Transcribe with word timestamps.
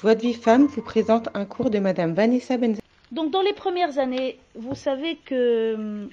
Joie 0.00 0.14
de 0.14 0.20
vie 0.22 0.34
femme 0.34 0.66
vous 0.66 0.82
présente 0.82 1.28
un 1.34 1.44
cours 1.44 1.70
de 1.70 1.78
Madame 1.78 2.14
Vanessa 2.14 2.56
Benza. 2.56 2.80
Donc 3.12 3.30
dans 3.30 3.42
les 3.42 3.52
premières 3.52 3.98
années, 3.98 4.38
vous 4.54 4.74
savez 4.74 5.16
que 5.16 5.74
hum, 5.74 6.10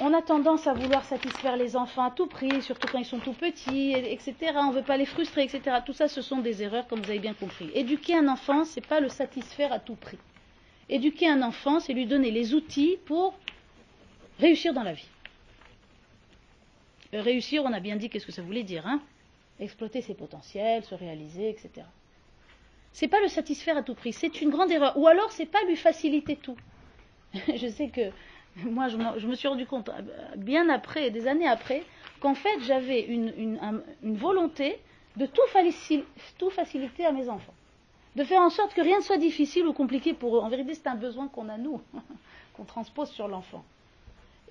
on 0.00 0.12
a 0.14 0.22
tendance 0.22 0.66
à 0.66 0.74
vouloir 0.74 1.04
satisfaire 1.04 1.56
les 1.56 1.76
enfants 1.76 2.04
à 2.04 2.10
tout 2.10 2.26
prix, 2.26 2.62
surtout 2.62 2.86
quand 2.90 2.98
ils 2.98 3.04
sont 3.04 3.18
tout 3.18 3.32
petits, 3.32 3.92
et- 3.92 4.12
etc. 4.12 4.34
On 4.56 4.68
ne 4.70 4.74
veut 4.74 4.82
pas 4.82 4.96
les 4.96 5.06
frustrer, 5.06 5.42
etc. 5.44 5.78
Tout 5.84 5.92
ça, 5.92 6.08
ce 6.08 6.22
sont 6.22 6.38
des 6.38 6.62
erreurs, 6.62 6.86
comme 6.88 7.00
vous 7.00 7.10
avez 7.10 7.18
bien 7.18 7.34
compris. 7.34 7.70
Éduquer 7.74 8.16
un 8.16 8.28
enfant, 8.28 8.64
c'est 8.64 8.86
pas 8.86 9.00
le 9.00 9.08
satisfaire 9.08 9.72
à 9.72 9.78
tout 9.78 9.94
prix. 9.96 10.18
Éduquer 10.88 11.28
un 11.28 11.42
enfant, 11.42 11.80
c'est 11.80 11.92
lui 11.94 12.06
donner 12.06 12.30
les 12.30 12.54
outils 12.54 12.98
pour 13.06 13.34
réussir 14.38 14.72
dans 14.74 14.82
la 14.82 14.92
vie. 14.92 15.08
Euh, 17.14 17.22
Réussir, 17.22 17.62
on 17.64 17.72
a 17.72 17.80
bien 17.80 17.96
dit 17.96 18.08
qu'est-ce 18.08 18.26
que 18.26 18.32
ça 18.32 18.42
voulait 18.42 18.62
dire, 18.64 18.86
hein? 18.86 19.00
Exploiter 19.62 20.02
ses 20.02 20.14
potentiels, 20.14 20.82
se 20.84 20.94
réaliser, 20.94 21.48
etc. 21.48 21.86
C'est 22.92 23.08
pas 23.08 23.20
le 23.20 23.28
satisfaire 23.28 23.76
à 23.76 23.82
tout 23.82 23.94
prix, 23.94 24.12
c'est 24.12 24.42
une 24.42 24.50
grande 24.50 24.70
erreur. 24.70 24.96
Ou 24.98 25.06
alors, 25.06 25.30
c'est 25.32 25.46
pas 25.46 25.62
lui 25.68 25.76
faciliter 25.76 26.36
tout. 26.36 26.56
je 27.34 27.68
sais 27.68 27.88
que 27.88 28.10
moi, 28.56 28.88
je, 28.88 28.96
me 29.26 29.34
suis 29.34 29.48
rendu 29.48 29.64
compte 29.66 29.88
euh, 29.88 30.02
bien 30.36 30.68
après, 30.68 31.10
des 31.10 31.26
années 31.28 31.46
après, 31.48 31.84
qu'en 32.20 32.34
fait, 32.34 32.60
j'avais 32.62 33.00
une, 33.02 33.32
une- 33.38 33.58
un- 33.62 33.82
une 34.02 34.16
volonté 34.16 34.78
de 35.16 35.26
tout, 35.26 35.40
faci- 35.54 36.04
tout 36.38 36.50
faciliter 36.50 37.06
à 37.06 37.12
mes 37.12 37.28
enfants. 37.28 37.54
De 38.16 38.24
faire 38.24 38.42
en 38.42 38.50
sorte 38.50 38.74
que 38.74 38.80
rien 38.82 38.98
ne 38.98 39.02
soit 39.02 39.16
difficile 39.16 39.66
ou 39.66 39.72
compliqué 39.72 40.12
pour 40.12 40.36
eux. 40.36 40.40
En 40.40 40.48
vérité, 40.50 40.74
c'est 40.74 40.86
un 40.88 40.96
besoin 40.96 41.28
qu'on 41.28 41.48
a 41.48 41.56
nous, 41.56 41.80
qu'on 42.54 42.64
transpose 42.64 43.10
sur 43.10 43.28
l'enfant. 43.28 43.64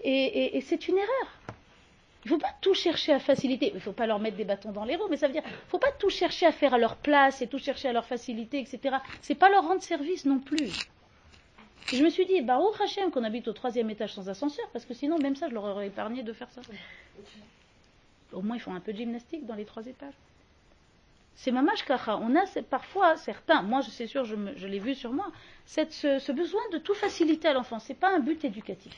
Et 0.04 0.60
c'est 0.62 0.88
une 0.88 0.98
erreur. 0.98 1.38
Il 2.24 2.28
ne 2.32 2.36
faut 2.36 2.42
pas 2.42 2.54
tout 2.62 2.74
chercher 2.76 3.14
à 3.14 3.20
faciliter. 3.20 3.70
Il 3.70 3.76
ne 3.76 3.80
faut 3.80 3.94
pas 3.94 4.06
leur 4.06 4.20
mettre 4.20 4.38
des 4.38 4.44
bâtons 4.46 4.72
dans 4.72 4.86
les 4.86 4.96
roues, 4.96 5.08
mais 5.10 5.18
ça 5.18 5.28
veut 5.28 5.34
dire 5.34 5.42
qu'il 5.42 5.52
ne 5.52 5.58
faut 5.70 5.80
pas 5.80 5.92
tout 5.92 6.10
chercher 6.10 6.46
à 6.46 6.52
faire 6.52 6.74
à 6.74 6.78
leur 6.78 6.96
place 6.98 7.42
et 7.42 7.48
tout 7.48 7.58
chercher 7.58 7.88
à 7.90 7.94
leur 7.94 8.06
faciliter, 8.06 8.60
etc. 8.60 8.98
C'est 9.22 9.36
pas 9.36 9.50
leur 9.50 9.64
rendre 9.68 9.82
service 9.82 10.26
non 10.26 10.40
plus. 10.40 10.70
Je 11.92 12.04
me 12.04 12.10
suis 12.10 12.26
dit, 12.26 12.42
bah, 12.42 12.60
au 12.60 12.72
Hachem 12.82 13.12
qu'on 13.12 13.24
habite 13.24 13.48
au 13.48 13.54
troisième 13.54 13.90
étage 13.90 14.14
sans 14.14 14.30
ascenseur, 14.30 14.66
parce 14.72 14.86
que 14.86 14.94
sinon, 14.94 15.18
même 15.20 15.36
ça, 15.36 15.50
je 15.50 15.54
leur 15.54 15.64
aurais 15.66 15.88
épargné 15.88 16.24
de 16.24 16.32
faire 16.32 16.50
ça. 16.52 16.62
Au 18.34 18.42
moins, 18.42 18.56
ils 18.56 18.60
font 18.62 18.74
un 18.74 18.80
peu 18.80 18.94
de 18.94 18.98
gymnastique 18.98 19.46
dans 19.46 19.56
les 19.56 19.66
trois 19.66 19.86
étages. 19.88 20.14
C'est 21.36 21.52
mamash 21.52 21.84
kacha. 21.84 22.18
On 22.18 22.36
a 22.36 22.44
parfois 22.70 23.18
certains, 23.18 23.62
moi 23.64 23.82
je 23.82 23.90
c'est 23.90 24.06
sûr, 24.06 24.26
je, 24.26 24.36
l'ai 24.68 24.80
vu 24.80 24.94
sur 24.94 25.12
moi, 25.12 25.32
cette- 25.66 25.92
ce, 25.94 26.20
ce 26.20 26.32
besoin 26.32 26.62
de 26.72 26.78
tout 26.78 26.94
faciliter 26.94 27.48
à 27.48 27.54
l'enfant. 27.54 27.80
C'est 27.80 27.96
pas 27.96 28.14
un 28.16 28.20
but 28.20 28.44
éducatif. 28.46 28.94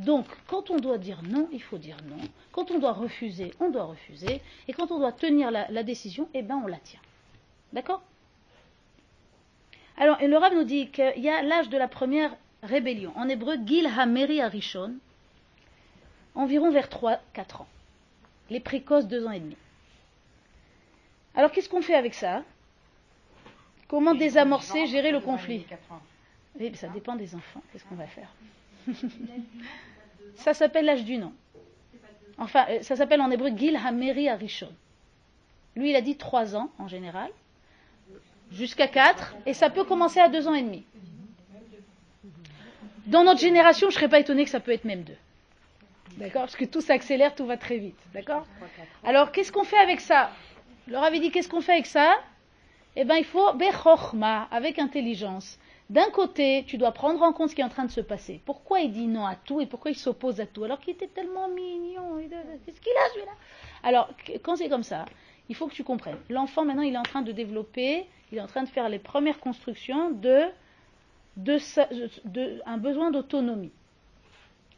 Donc, 0.00 0.26
quand 0.46 0.70
on 0.70 0.78
doit 0.78 0.96
dire 0.96 1.20
non, 1.28 1.48
il 1.52 1.62
faut 1.62 1.76
dire 1.76 1.98
non. 2.08 2.16
Quand 2.52 2.70
on 2.70 2.78
doit 2.78 2.92
refuser, 2.92 3.52
on 3.60 3.70
doit 3.70 3.84
refuser. 3.84 4.40
Et 4.66 4.72
quand 4.72 4.90
on 4.90 4.98
doit 4.98 5.12
tenir 5.12 5.50
la, 5.50 5.70
la 5.70 5.82
décision, 5.82 6.28
eh 6.32 6.40
ben 6.42 6.60
on 6.64 6.66
la 6.66 6.78
tient. 6.78 7.00
D'accord? 7.74 8.02
Alors, 9.98 10.18
et 10.22 10.26
le 10.26 10.38
Rav 10.38 10.54
nous 10.54 10.64
dit 10.64 10.88
qu'il 10.88 11.18
y 11.18 11.28
a 11.28 11.42
l'âge 11.42 11.68
de 11.68 11.76
la 11.76 11.86
première 11.86 12.34
rébellion. 12.62 13.12
En 13.14 13.28
hébreu, 13.28 13.56
Gil 13.66 13.86
Hameri 13.86 14.40
Arishon, 14.40 14.94
environ 16.34 16.70
vers 16.70 16.88
3-4 16.88 17.18
ans. 17.60 17.68
Les 18.48 18.60
précoces, 18.60 19.06
2 19.06 19.26
ans 19.26 19.32
et 19.32 19.40
demi. 19.40 19.56
Alors, 21.34 21.52
qu'est-ce 21.52 21.68
qu'on 21.68 21.82
fait 21.82 21.94
avec 21.94 22.14
ça? 22.14 22.42
Comment 23.86 24.14
désamorcer, 24.14 24.86
gérer 24.86 25.12
le 25.12 25.20
conflit? 25.20 25.66
ça 26.74 26.88
dépend 26.88 27.16
des 27.16 27.34
enfants. 27.34 27.62
Qu'est-ce 27.70 27.84
qu'on 27.84 27.96
va 27.96 28.06
faire? 28.06 28.28
Ça 30.36 30.54
s'appelle 30.54 30.86
l'âge 30.86 31.04
du 31.04 31.18
non. 31.18 31.32
Enfin, 32.38 32.64
euh, 32.70 32.82
ça 32.82 32.96
s'appelle 32.96 33.20
en 33.20 33.30
hébreu 33.30 33.50
Gil 33.54 33.76
Hameri 33.76 34.28
Arishon. 34.28 34.72
Lui, 35.76 35.90
il 35.90 35.96
a 35.96 36.00
dit 36.00 36.16
3 36.16 36.56
ans 36.56 36.70
en 36.78 36.88
général, 36.88 37.30
jusqu'à 38.50 38.88
4, 38.88 39.36
et 39.46 39.52
ça 39.52 39.68
peut 39.68 39.84
commencer 39.84 40.18
à 40.18 40.28
2 40.28 40.48
ans 40.48 40.54
et 40.54 40.62
demi. 40.62 40.84
Dans 43.06 43.24
notre 43.24 43.40
génération, 43.40 43.90
je 43.90 43.94
ne 43.94 43.98
serais 43.98 44.08
pas 44.08 44.20
étonnée 44.20 44.44
que 44.44 44.50
ça 44.50 44.60
peut 44.60 44.72
être 44.72 44.84
même 44.84 45.02
2. 45.02 45.12
D'accord? 46.16 46.42
Parce 46.42 46.56
que 46.56 46.64
tout 46.64 46.80
s'accélère, 46.80 47.34
tout 47.34 47.46
va 47.46 47.56
très 47.56 47.76
vite. 47.76 47.98
D'accord? 48.14 48.46
Alors, 49.04 49.32
qu'est-ce 49.32 49.52
qu'on 49.52 49.64
fait 49.64 49.78
avec 49.78 50.00
ça? 50.00 50.30
Je 50.86 50.92
leur 50.92 51.04
avait 51.04 51.20
dit, 51.20 51.30
qu'est-ce 51.30 51.48
qu'on 51.48 51.60
fait 51.60 51.72
avec 51.72 51.86
ça? 51.86 52.18
Eh 52.96 53.04
bien, 53.04 53.16
il 53.16 53.24
faut 53.24 53.52
bechochma, 53.54 54.48
avec 54.50 54.78
intelligence. 54.78 55.58
D'un 55.90 56.08
côté, 56.10 56.64
tu 56.66 56.78
dois 56.78 56.92
prendre 56.92 57.20
en 57.22 57.32
compte 57.32 57.50
ce 57.50 57.54
qui 57.54 57.60
est 57.60 57.64
en 57.64 57.68
train 57.68 57.84
de 57.84 57.90
se 57.90 58.00
passer. 58.00 58.40
Pourquoi 58.46 58.80
il 58.80 58.92
dit 58.92 59.06
non 59.08 59.26
à 59.26 59.34
tout 59.34 59.60
et 59.60 59.66
pourquoi 59.66 59.90
il 59.90 59.96
s'oppose 59.96 60.40
à 60.40 60.46
tout 60.46 60.62
Alors 60.64 60.78
qu'il 60.80 60.94
était 60.94 61.08
tellement 61.08 61.48
mignon. 61.48 62.16
Qu'est-ce 62.64 62.80
qu'il 62.80 62.92
a 62.92 63.08
celui-là 63.12 63.32
Alors, 63.82 64.08
qu- 64.24 64.38
quand 64.38 64.54
c'est 64.56 64.68
comme 64.68 64.84
ça, 64.84 65.04
il 65.48 65.56
faut 65.56 65.66
que 65.66 65.74
tu 65.74 65.82
comprennes. 65.84 66.16
L'enfant, 66.28 66.64
maintenant, 66.64 66.82
il 66.82 66.94
est 66.94 66.98
en 66.98 67.02
train 67.02 67.22
de 67.22 67.32
développer, 67.32 68.06
il 68.30 68.38
est 68.38 68.40
en 68.40 68.46
train 68.46 68.62
de 68.62 68.68
faire 68.68 68.88
les 68.88 69.00
premières 69.00 69.40
constructions 69.40 70.10
de, 70.12 70.44
de, 71.36 71.58
de- 72.24 72.60
un 72.66 72.78
besoin 72.78 73.10
d'autonomie. 73.10 73.72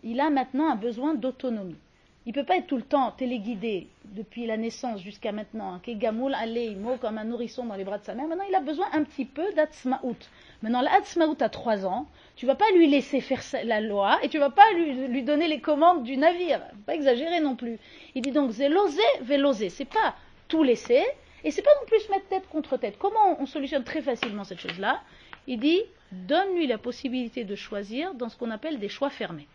Il 0.03 0.19
a 0.19 0.31
maintenant 0.31 0.71
un 0.71 0.77
besoin 0.77 1.15
d'autonomie. 1.15 1.77
Il 2.25 2.29
ne 2.29 2.35
peut 2.35 2.45
pas 2.47 2.57
être 2.57 2.69
tout 2.69 2.77
le 2.77 2.83
temps 2.85 3.11
téléguidé 3.11 3.89
depuis 4.05 4.47
la 4.47 4.57
naissance 4.57 5.01
jusqu'à 5.03 5.33
maintenant, 5.33 5.75
hein, 5.75 5.81
Kegamoul 5.83 6.33
Aleimo, 6.35 6.97
comme 6.99 7.19
un 7.19 7.25
nourrisson 7.25 7.67
dans 7.67 7.75
les 7.75 7.83
bras 7.85 7.99
de 7.99 8.05
sa 8.05 8.15
mère. 8.15 8.29
Maintenant, 8.29 8.45
il 8.49 8.55
a 8.55 8.61
besoin 8.61 8.87
un 8.93 9.03
petit 9.03 9.25
peu 9.25 9.53
d'Atzmaout. 9.55 10.17
Maintenant, 10.63 10.81
l'Atzmaout 10.81 11.37
a 11.41 11.49
3 11.49 11.87
ans, 11.87 12.07
tu 12.37 12.47
vas 12.47 12.55
pas 12.55 12.71
lui 12.73 12.89
laisser 12.89 13.21
faire 13.21 13.43
la 13.65 13.81
loi 13.81 14.19
et 14.23 14.29
tu 14.29 14.39
vas 14.39 14.51
pas 14.51 14.71
lui, 14.73 15.23
donner 15.25 15.49
les 15.49 15.61
commandes 15.61 16.05
du 16.05 16.17
navire. 16.17 16.61
Pas 16.87 16.95
exagérer 16.95 17.41
non 17.41 17.57
plus. 17.57 17.79
Il 18.15 18.23
dit 18.23 18.31
donc, 18.31 18.53
zélosé, 18.53 19.03
vélosé. 19.23 19.71
C'est 19.71 19.85
pas 19.85 20.15
tout 20.47 20.63
laisser 20.63 21.03
et 21.43 21.51
c'est 21.51 21.63
pas 21.63 21.75
non 21.81 21.87
plus 21.87 22.01
se 22.01 22.11
mettre 22.11 22.29
tête 22.29 22.49
contre 22.49 22.77
tête. 22.77 22.97
Comment 22.99 23.41
on 23.41 23.47
solutionne 23.47 23.83
très 23.83 24.03
facilement 24.03 24.45
cette 24.45 24.61
chose-là? 24.61 25.03
Il 25.49 25.59
dit, 25.59 25.83
donne-lui 26.13 26.69
la 26.69 26.79
possibilité 26.79 27.43
de 27.43 27.57
choisir 27.57 28.15
dans 28.15 28.29
ce 28.29 28.37
qu'on 28.37 28.51
appelle 28.53 28.79
des 28.79 28.89
choix 28.89 29.11
fermés. 29.11 29.49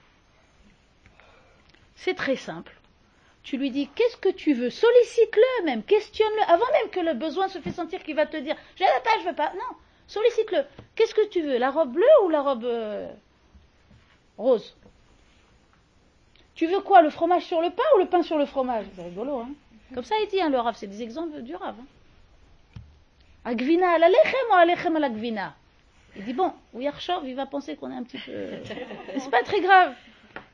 C'est 1.96 2.16
très 2.16 2.36
simple. 2.36 2.74
Tu 3.44 3.56
lui 3.56 3.72
dis 3.72 3.88
qu'est-ce 3.96 4.18
que 4.18 4.30
tu 4.30 4.54
veux, 4.54 4.70
sollicite-le 4.70 5.66
même, 5.66 5.82
questionne-le, 5.84 6.52
avant 6.52 6.70
même 6.74 6.90
que 6.92 7.00
le 7.00 7.14
besoin 7.14 7.48
se 7.48 7.60
fait 7.60 7.72
sentir 7.72 8.04
qu'il 8.04 8.16
va 8.16 8.26
te 8.26 8.36
dire 8.36 8.58
je 8.76 8.84
veux 8.84 9.04
pas, 9.04 9.20
je 9.22 9.30
veux 9.30 9.36
pas. 9.36 9.54
Non, 9.54 9.78
sollicite-le. 10.08 10.64
Qu'est-ce 10.96 11.14
que 11.14 11.28
tu 11.28 11.42
veux, 11.42 11.58
la 11.58 11.70
robe 11.70 11.94
bleue 11.94 12.06
ou 12.26 12.30
la 12.30 12.42
robe 12.42 12.66
euh, 12.66 13.10
rose? 14.38 14.76
Tu 16.56 16.66
veux 16.66 16.80
quoi, 16.80 17.02
le 17.02 17.10
fromage 17.10 17.44
sur 17.44 17.62
le 17.62 17.70
pain 17.70 17.84
ou 17.96 18.00
le 18.00 18.08
pain 18.08 18.24
sur 18.24 18.38
le 18.38 18.46
fromage? 18.46 18.86
C'est 18.96 19.04
rigolo, 19.04 19.38
hein 19.40 19.50
Comme 19.94 20.04
ça 20.04 20.16
il 20.24 20.28
dit, 20.28 20.42
hein, 20.42 20.50
le 20.50 20.60
Rav, 20.60 20.76
c'est 20.76 20.88
des 20.88 21.04
exemples 21.04 21.42
du 21.42 21.56
Rav. 21.56 21.76
Hein. 21.80 21.86
Agvina 23.46 23.92
à 23.92 23.98
la 24.00 24.10
lechem 24.10 24.50
ou 24.50 24.54
à 24.54 24.66
lechem 24.66 24.96
à 24.96 25.00
la 25.00 25.10
gvina 25.10 25.56
Il 26.16 26.26
dit 26.26 26.34
bon, 26.34 26.52
Yarchov, 26.78 27.28
il 27.28 27.36
va 27.36 27.46
penser 27.46 27.76
qu'on 27.76 27.92
est 27.92 27.96
un 27.96 28.04
petit 28.04 28.18
peu. 28.18 28.32
C'est 29.20 29.30
pas 29.30 29.44
très 29.44 29.62
grave. 29.62 29.94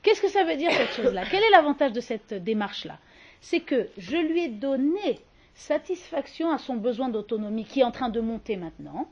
Qu'est-ce 0.02 0.22
que 0.22 0.28
ça 0.28 0.44
veut 0.44 0.58
dire 0.58 0.72
cette 0.72 0.92
chose-là? 0.92 1.24
Quel 1.32 1.42
est 1.42 1.50
l'avantage 1.50 1.94
de 1.94 2.02
cette 2.02 2.34
démarche-là? 2.34 2.98
C'est 3.42 3.62
que 3.62 3.90
je 3.98 4.18
lui 4.18 4.44
ai 4.44 4.48
donné 4.50 5.20
satisfaction 5.56 6.52
à 6.52 6.58
son 6.58 6.76
besoin 6.76 7.10
d'autonomie 7.10 7.66
qui 7.66 7.80
est 7.80 7.84
en 7.84 7.92
train 7.92 8.10
de 8.10 8.20
monter 8.20 8.58
maintenant, 8.58 9.08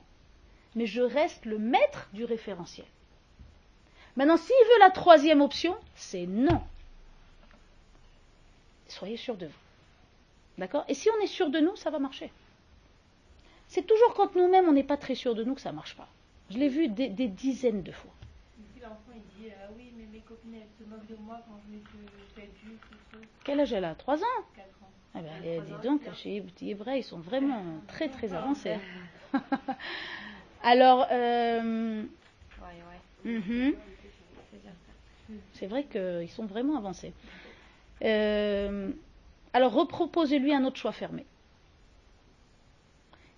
mais 0.76 0.86
je 0.86 1.02
reste 1.02 1.46
le 1.46 1.58
maître 1.58 2.10
du 2.14 2.26
référentiel. 2.26 2.88
Maintenant, 4.16 4.38
s'il 4.38 4.56
veut 4.56 4.80
la 4.80 4.92
troisième 4.92 5.42
option, 5.42 5.76
c'est 5.96 6.26
non. 6.26 6.62
Soyez 8.88 9.18
sûr 9.18 9.38
de 9.38 9.46
vous. 9.48 9.54
D'accord? 10.58 10.84
Et 10.88 10.94
si 10.94 11.10
on 11.10 11.24
est 11.24 11.28
sûr 11.28 11.50
de 11.50 11.60
nous, 11.60 11.76
ça 11.76 11.90
va 11.90 12.00
marcher. 12.00 12.32
C'est 13.68 13.88
toujours 13.88 14.14
quand 14.16 14.36
nous-mêmes, 14.36 14.68
on 14.68 14.74
n'est 14.74 14.84
pas 14.84 14.98
très 14.98 15.16
sûr 15.16 15.34
de 15.34 15.44
nous 15.44 15.56
que 15.56 15.62
ça 15.62 15.72
ne 15.72 15.78
marche 15.78 15.96
pas. 15.96 16.10
Je 16.50 16.58
l'ai 16.58 16.68
vu 16.68 16.90
des, 16.90 17.08
des 17.08 17.30
dizaines 17.30 17.84
de 17.84 17.92
fois. 17.94 18.12
Si 18.74 18.82
l'enfant 18.82 18.98
il 19.16 19.22
dit 19.42 19.50
ah 19.52 19.70
oui 19.78 19.94
mais 19.96 20.06
mes 20.12 20.20
copines 20.20 20.56
elles 20.56 20.68
se 20.78 20.84
moquent 20.90 21.08
de 21.08 21.16
moi 21.16 21.40
quand 21.48 21.58
je 21.66 21.74
mets 21.74 21.82
que 21.82 22.36
tel 22.36 22.50
jus 22.62 22.78
tout 22.90 22.98
ça, 23.14 23.18
Quel 23.46 23.62
âge 23.62 23.72
elle 23.72 23.86
a? 23.86 23.96
3 23.96 24.18
ans? 24.18 24.26
4 24.58 24.68
ans. 24.84 24.92
Ah 25.16 25.22
ben, 25.22 25.32
eh, 25.46 25.62
dis 25.62 25.88
donc, 25.88 26.02
chez 26.16 26.44
les 26.60 26.70
hébreux, 26.72 26.96
ils 26.98 27.04
sont 27.04 27.20
vraiment 27.20 27.64
très 27.88 28.10
très 28.10 28.34
avancés. 28.34 28.78
Alors, 30.64 31.08
euh, 31.12 32.04
Ouais 32.62 32.68
ouais. 33.26 33.32
mhm, 33.32 33.74
c'est 35.54 35.68
vrai 35.68 35.84
qu'ils 35.86 36.30
sont 36.30 36.46
vraiment 36.46 36.78
avancés. 36.78 37.14
Euh, 38.04 38.92
alors, 39.54 39.74
reproposez-lui 39.74 40.54
un 40.54 40.66
autre 40.66 40.78
choix 40.78 40.92
fermé. 40.92 41.26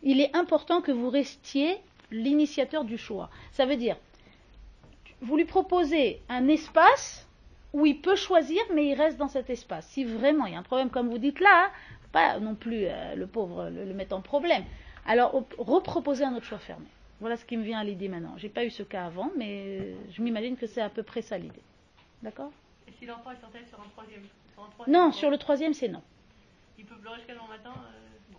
Il 0.04 0.20
est 0.20 0.36
important 0.36 0.82
que 0.82 0.92
vous 0.92 1.10
restiez 1.10 1.78
l'initiateur 2.12 2.84
du 2.84 2.98
choix. 2.98 3.30
Ça 3.52 3.66
veut 3.66 3.78
dire, 3.78 3.96
vous 5.22 5.38
lui 5.38 5.46
proposez 5.46 6.22
un 6.30 6.48
espace 6.48 7.28
où 7.74 7.86
il 7.86 8.00
peut 8.02 8.16
choisir, 8.16 8.62
mais 8.74 8.88
il 8.88 8.94
reste 8.96 9.18
dans 9.18 9.28
cet 9.30 9.50
espace. 9.50 9.88
Si 9.88 10.04
vraiment 10.04 10.46
il 10.46 10.54
y 10.54 10.56
a 10.56 10.60
un 10.60 10.64
problème, 10.64 10.90
comme 10.90 11.10
vous 11.10 11.18
dites 11.18 11.40
là, 11.40 11.72
pas 12.12 12.40
non 12.40 12.56
plus 12.56 12.86
euh, 12.86 13.16
le 13.16 13.26
pauvre 13.28 13.70
le, 13.70 13.86
le 13.86 13.94
mettre 13.94 14.16
en 14.16 14.22
problème. 14.22 14.64
Alors, 15.06 15.36
op- 15.36 15.56
reproposez 15.58 16.24
un 16.24 16.36
autre 16.36 16.46
choix 16.46 16.60
fermé. 16.60 16.86
Voilà 17.24 17.38
ce 17.38 17.46
qui 17.46 17.56
me 17.56 17.64
vient 17.64 17.80
à 17.80 17.86
l'idée 17.86 18.10
maintenant. 18.10 18.34
J'ai 18.38 18.50
pas 18.50 18.66
eu 18.66 18.70
ce 18.70 18.84
cas 18.84 19.06
avant, 19.06 19.32
mais 19.38 19.96
je 20.12 20.22
m'imagine 20.22 20.58
que 20.58 20.68
c'est 20.68 20.82
à 20.82 20.90
peu 20.90 21.04
près 21.04 21.22
ça 21.22 21.38
l'idée. 21.38 21.62
D'accord? 22.22 22.52
Et 22.86 22.92
si 23.00 23.06
l'enfant 23.06 23.32
est 23.32 23.38
sur 23.70 23.80
un 23.80 23.88
troisième, 23.94 24.24
sur 24.54 24.62
un 24.62 24.68
troisième 24.72 24.94
Non, 25.02 25.12
sur 25.14 25.30
le 25.30 25.38
troisième, 25.38 25.74
c'est 25.74 25.88
non. 25.88 26.02
Il 26.78 26.84
peut 26.84 26.96
pleurer 26.98 27.20
jusqu'à 27.20 27.34
demain 27.36 27.48
matin. 27.48 27.72
euh, 27.72 28.34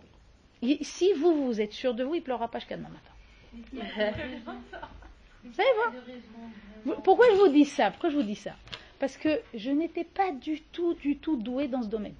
bon. 0.61 0.77
si 0.83 1.13
vous, 1.13 1.47
vous 1.47 1.59
êtes 1.61 1.71
sûr 1.73 1.95
de 1.95 2.03
vous, 2.03 2.13
il 2.13 2.21
pleurera 2.21 2.47
pas 2.47 2.59
jusqu'à 2.59 2.77
demain 2.77 2.89
matin. 2.89 3.11
Vous 5.43 5.53
savez, 5.53 5.67
Vous- 6.85 7.01
Pourquoi 7.03 7.25
je 7.31 7.37
vous 7.37 7.47
dis 7.47 7.65
ça? 7.65 7.89
Pourquoi 7.89 8.11
je 8.11 8.17
vous 8.17 8.21
dis 8.23 8.35
ça? 8.35 8.55
Parce 8.99 9.17
que 9.17 9.41
je 9.55 9.71
n'étais 9.71 10.03
pas 10.03 10.31
du 10.31 10.61
tout, 10.61 10.93
du 10.93 11.17
tout 11.17 11.37
douée 11.37 11.67
dans 11.67 11.81
ce 11.81 11.87
domaine. 11.87 12.13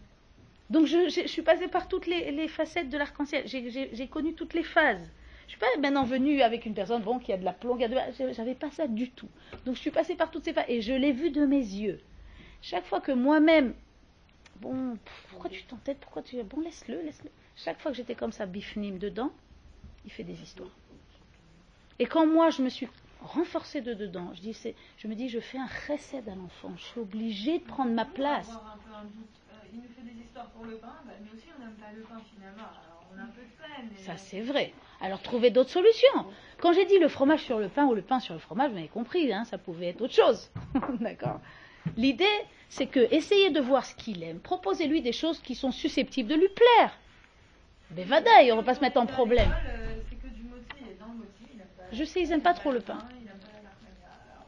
Donc 0.72 0.88
je, 0.88 1.10
je- 1.10 1.22
je 1.22 1.28
suis 1.28 1.44
passée 1.44 1.68
par 1.68 1.88
toutes 1.88 2.08
les, 2.08 2.32
les 2.32 2.48
facettes 2.48 2.90
de 2.90 2.98
l'arc-en-ciel. 2.98 3.44
J'ai 3.48 4.08
connu 4.08 4.34
toutes 4.34 4.56
les 4.56 4.64
phases. 4.64 5.08
Je 5.56 5.66
suis 5.66 5.72
pas 5.76 5.80
maintenant 5.82 6.04
venue 6.04 6.42
avec 6.42 6.66
une 6.66 6.74
personne 6.74 7.02
bon 7.02 7.18
qui 7.18 7.32
a 7.32 7.38
de 7.38 7.46
la 7.46 7.54
plomb, 7.54 7.78
qui 7.78 7.86
a 7.86 7.88
de 7.88 7.96
la- 7.96 8.12
j'avais 8.34 8.56
pas 8.56 8.72
ça 8.72 8.88
du 8.88 9.10
tout. 9.12 9.30
Donc 9.66 9.76
je 9.76 9.80
suis 9.80 9.92
passée 9.92 10.16
par 10.16 10.30
toutes 10.30 10.44
ces 10.44 10.52
phases 10.52 10.66
et 10.68 10.82
je 10.82 10.92
l'ai 10.92 11.14
vu 11.14 11.30
de 11.32 11.46
mes 11.46 11.56
yeux. 11.60 12.02
Chaque 12.62 12.86
fois 12.86 13.00
que 13.00 13.14
moi-même, 13.14 13.74
bon, 14.60 14.98
pourquoi 15.30 15.50
tu 15.50 15.64
t'entêtes, 15.64 16.00
pourquoi 16.00 16.24
tu, 16.24 16.42
bon 16.44 16.60
laisse-le, 16.60 17.02
laisse-le. 17.02 17.30
Chaque 17.56 17.80
fois 17.80 17.92
que 17.92 17.98
j'étais 17.98 18.16
comme 18.16 18.34
ça 18.34 18.46
bifnim 18.46 18.98
dedans, 18.98 19.32
il 20.04 20.12
fait 20.12 20.24
des 20.24 20.42
histoires. 20.42 20.76
Et 22.00 22.06
quand 22.06 22.28
moi 22.28 22.50
je 22.50 22.62
me 22.62 22.68
suis 22.68 22.90
renforcée 23.22 23.80
de 23.80 23.94
dedans, 23.94 24.32
je 24.34 24.42
dis 24.42 24.54
c'est, 24.54 24.76
je 24.98 25.08
me 25.08 25.16
dis 25.16 25.30
je 25.30 25.40
fais 25.40 25.58
un 25.58 25.70
recède 25.88 26.28
à 26.28 26.36
l'enfant, 26.36 26.74
je 26.76 26.84
suis 26.84 27.00
obligée 27.00 27.60
de 27.60 27.64
prendre 27.64 27.92
ma 27.92 28.04
place. 28.04 28.50
Euh, 28.50 29.56
il 29.74 29.80
nous 29.80 29.88
fait 29.96 30.02
des 30.02 30.20
histoires 30.22 30.50
pour 30.50 30.66
le 30.66 30.76
pain, 30.76 30.96
bah, 31.06 31.14
nous 31.24 31.34
aussi 31.38 31.48
on 31.58 31.64
n'aime 31.64 31.76
pas 31.76 31.94
le 31.96 32.02
pain 32.02 32.20
finalement. 32.36 32.64
Ça, 33.98 34.18
c'est 34.18 34.42
vrai. 34.42 34.74
Alors, 35.02 35.22
trouvez 35.22 35.50
d'autres 35.50 35.70
solutions. 35.70 36.26
Quand 36.60 36.74
j'ai 36.74 36.86
dit 36.86 37.00
le 37.00 37.08
fromage 37.08 37.42
sur 37.42 37.60
le 37.60 37.68
pain 37.68 37.86
ou 37.86 37.94
le 37.94 38.02
pain 38.02 38.20
sur 38.20 38.34
le 38.34 38.40
fromage, 38.40 38.72
vous 38.72 38.78
avez 38.78 38.88
compris, 38.88 39.32
hein, 39.34 39.44
ça 39.46 39.58
pouvait 39.58 39.88
être 39.88 40.02
autre 40.02 40.14
chose. 40.14 40.50
D'accord 41.00 41.40
L'idée, 41.98 42.26
c'est 42.70 42.88
que 42.88 43.00
essayez 43.14 43.52
de 43.52 43.60
voir 43.60 43.86
ce 43.86 43.96
qu'il 43.96 44.24
aime. 44.24 44.40
Proposez-lui 44.40 45.02
des 45.02 45.12
choses 45.12 45.40
qui 45.40 45.56
sont 45.56 45.72
susceptibles 45.72 46.30
de 46.30 46.36
lui 46.36 46.50
plaire. 46.50 46.98
Mais 47.96 48.04
vadaï, 48.04 48.52
on 48.52 48.56
ne 48.56 48.62
va 48.62 48.66
pas 48.66 48.76
se 48.76 48.82
mettre 48.82 49.00
en 49.00 49.06
problème. 49.06 49.54
Je 51.92 52.04
sais, 52.04 52.22
ils 52.22 52.30
n'aiment 52.30 52.42
pas 52.42 52.54
trop 52.54 52.72
le 52.72 52.80
pain. 52.80 52.98
Il 53.22 53.28
aime 53.28 53.38
pas 53.38 53.48
la 53.54 53.62
marmagna. 53.62 54.10
Alors, 54.34 54.48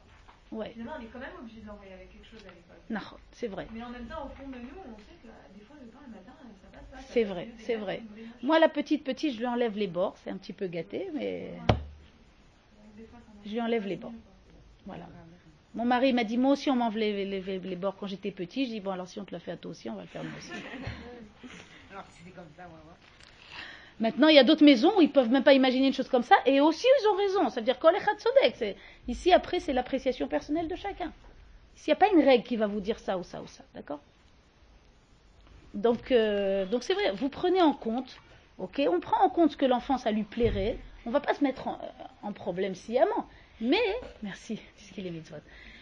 Ouais, 0.52 0.70
Finalement, 0.72 0.94
on 0.98 1.04
est 1.04 1.08
quand 1.12 1.20
même 1.20 1.30
obligé 1.42 1.60
de 1.62 1.68
l'envoyer 1.68 1.94
avec 1.94 2.12
quelque 2.12 2.26
chose 2.28 2.40
à 2.46 2.50
l'école. 2.56 2.78
Nahot, 2.90 3.18
c'est 3.34 3.48
vrai. 3.48 3.68
Mais 3.74 3.84
en 3.84 3.90
même 3.90 4.06
temps, 4.06 4.26
au 4.26 4.30
fond 4.30 4.48
de 4.48 4.58
nous, 4.58 4.80
on 4.86 4.98
sait 5.00 5.18
que 5.22 5.28
euh, 5.28 5.32
des 5.54 5.62
fois, 5.62 5.76
le 5.82 5.88
pain 5.88 6.00
le 6.08 6.14
matin, 6.14 6.32
ça 6.62 6.68
passe 6.72 6.84
pas. 6.92 7.14
C'est 7.14 7.24
vrai, 7.26 7.50
c'est 7.58 7.76
vrai. 7.76 8.04
Moi, 8.44 8.58
la 8.60 8.70
petite 8.70 9.04
petite, 9.04 9.34
je 9.34 9.40
lui 9.40 9.46
enlève 9.48 9.78
les 9.78 9.88
bords. 9.88 10.16
C'est 10.24 10.30
un 10.30 10.38
petit 10.38 10.54
peu 10.54 10.68
gâté, 10.68 11.10
mais 11.14 11.52
fois, 13.10 13.20
je 13.46 13.52
lui 13.52 13.62
enlève 13.62 13.86
les 13.88 13.98
bords. 13.98 14.14
Voilà. 14.86 15.08
Mon 15.74 15.84
mari 15.86 16.14
m'a 16.14 16.24
dit, 16.24 16.38
moi 16.38 16.54
aussi, 16.54 16.70
on 16.70 16.76
m'enlève 16.76 16.98
les, 16.98 17.26
les- 17.42 17.60
les- 17.60 17.76
bords 17.76 17.98
quand 17.98 18.08
j'étais 18.08 18.32
petit. 18.32 18.66
Je 18.66 18.72
dis, 18.72 18.80
bon, 18.80 18.92
alors 18.92 19.08
si 19.08 19.20
on 19.20 19.26
te 19.26 19.34
l'a 19.34 19.40
fait 19.40 19.52
à 19.52 19.58
toi 19.58 19.72
aussi, 19.72 19.90
on 19.90 19.96
va 19.96 20.04
le 20.04 20.08
faire 20.08 20.24
moi 20.24 20.34
aussi. 20.38 20.52
Alors, 21.92 22.04
c'est 22.10 22.32
comme 22.32 22.46
ça, 22.56 22.68
moi, 22.68 22.80
moi. 22.86 22.96
Maintenant, 24.00 24.28
il 24.28 24.36
y 24.36 24.40
a 24.40 24.44
d'autres 24.44 24.64
maisons 24.64 24.92
où 24.98 25.02
ils 25.02 25.12
peuvent 25.12 25.30
même 25.30 25.44
pas 25.44 25.54
imaginer 25.54 25.88
une 25.88 25.94
chose 25.94 26.10
comme 26.10 26.24
ça, 26.24 26.36
et 26.46 26.62
aussi 26.62 26.86
ils 27.02 27.08
ont 27.08 27.16
raison. 27.16 27.50
Ça 27.50 27.62
veut 27.62 27.66
dire 27.66 27.78
c'est 28.56 28.76
ici 29.08 29.34
après 29.34 29.60
c'est 29.60 29.74
l'appréciation 29.74 30.28
personnelle 30.28 30.68
de 30.68 30.76
chacun. 30.76 31.12
Ici, 31.76 31.86
il 31.88 31.90
n'y 31.90 31.94
a 31.94 31.96
pas 31.98 32.12
une 32.14 32.24
règle 32.24 32.44
qui 32.44 32.58
va 32.58 32.68
vous 32.68 32.80
dire 32.80 33.00
ça 33.00 33.18
ou 33.18 33.24
ça 33.24 33.42
ou 33.42 33.48
ça, 33.48 33.64
d'accord? 33.74 34.00
Donc, 35.74 36.12
euh, 36.12 36.66
donc 36.66 36.84
c'est 36.84 36.94
vrai. 36.94 37.12
Vous 37.12 37.30
prenez 37.30 37.62
en 37.62 37.74
compte, 37.74 38.18
ok? 38.58 38.82
On 38.92 39.00
prend 39.00 39.24
en 39.24 39.30
compte 39.30 39.52
ce 39.52 39.58
que 39.58 39.66
l'enfant 39.66 39.98
ça 39.98 40.12
lui 40.12 40.24
plairait. 40.24 40.78
On 41.06 41.12
va 41.12 41.20
pas 41.20 41.34
se 41.34 41.44
mettre 41.44 41.68
en, 41.68 41.80
en 42.22 42.34
problème 42.34 42.76
sciemment, 42.76 43.28
mais 43.62 43.82
merci, 44.22 44.60
puisqu'il 44.76 45.08
est 45.08 45.12
mitzvot. 45.12 45.38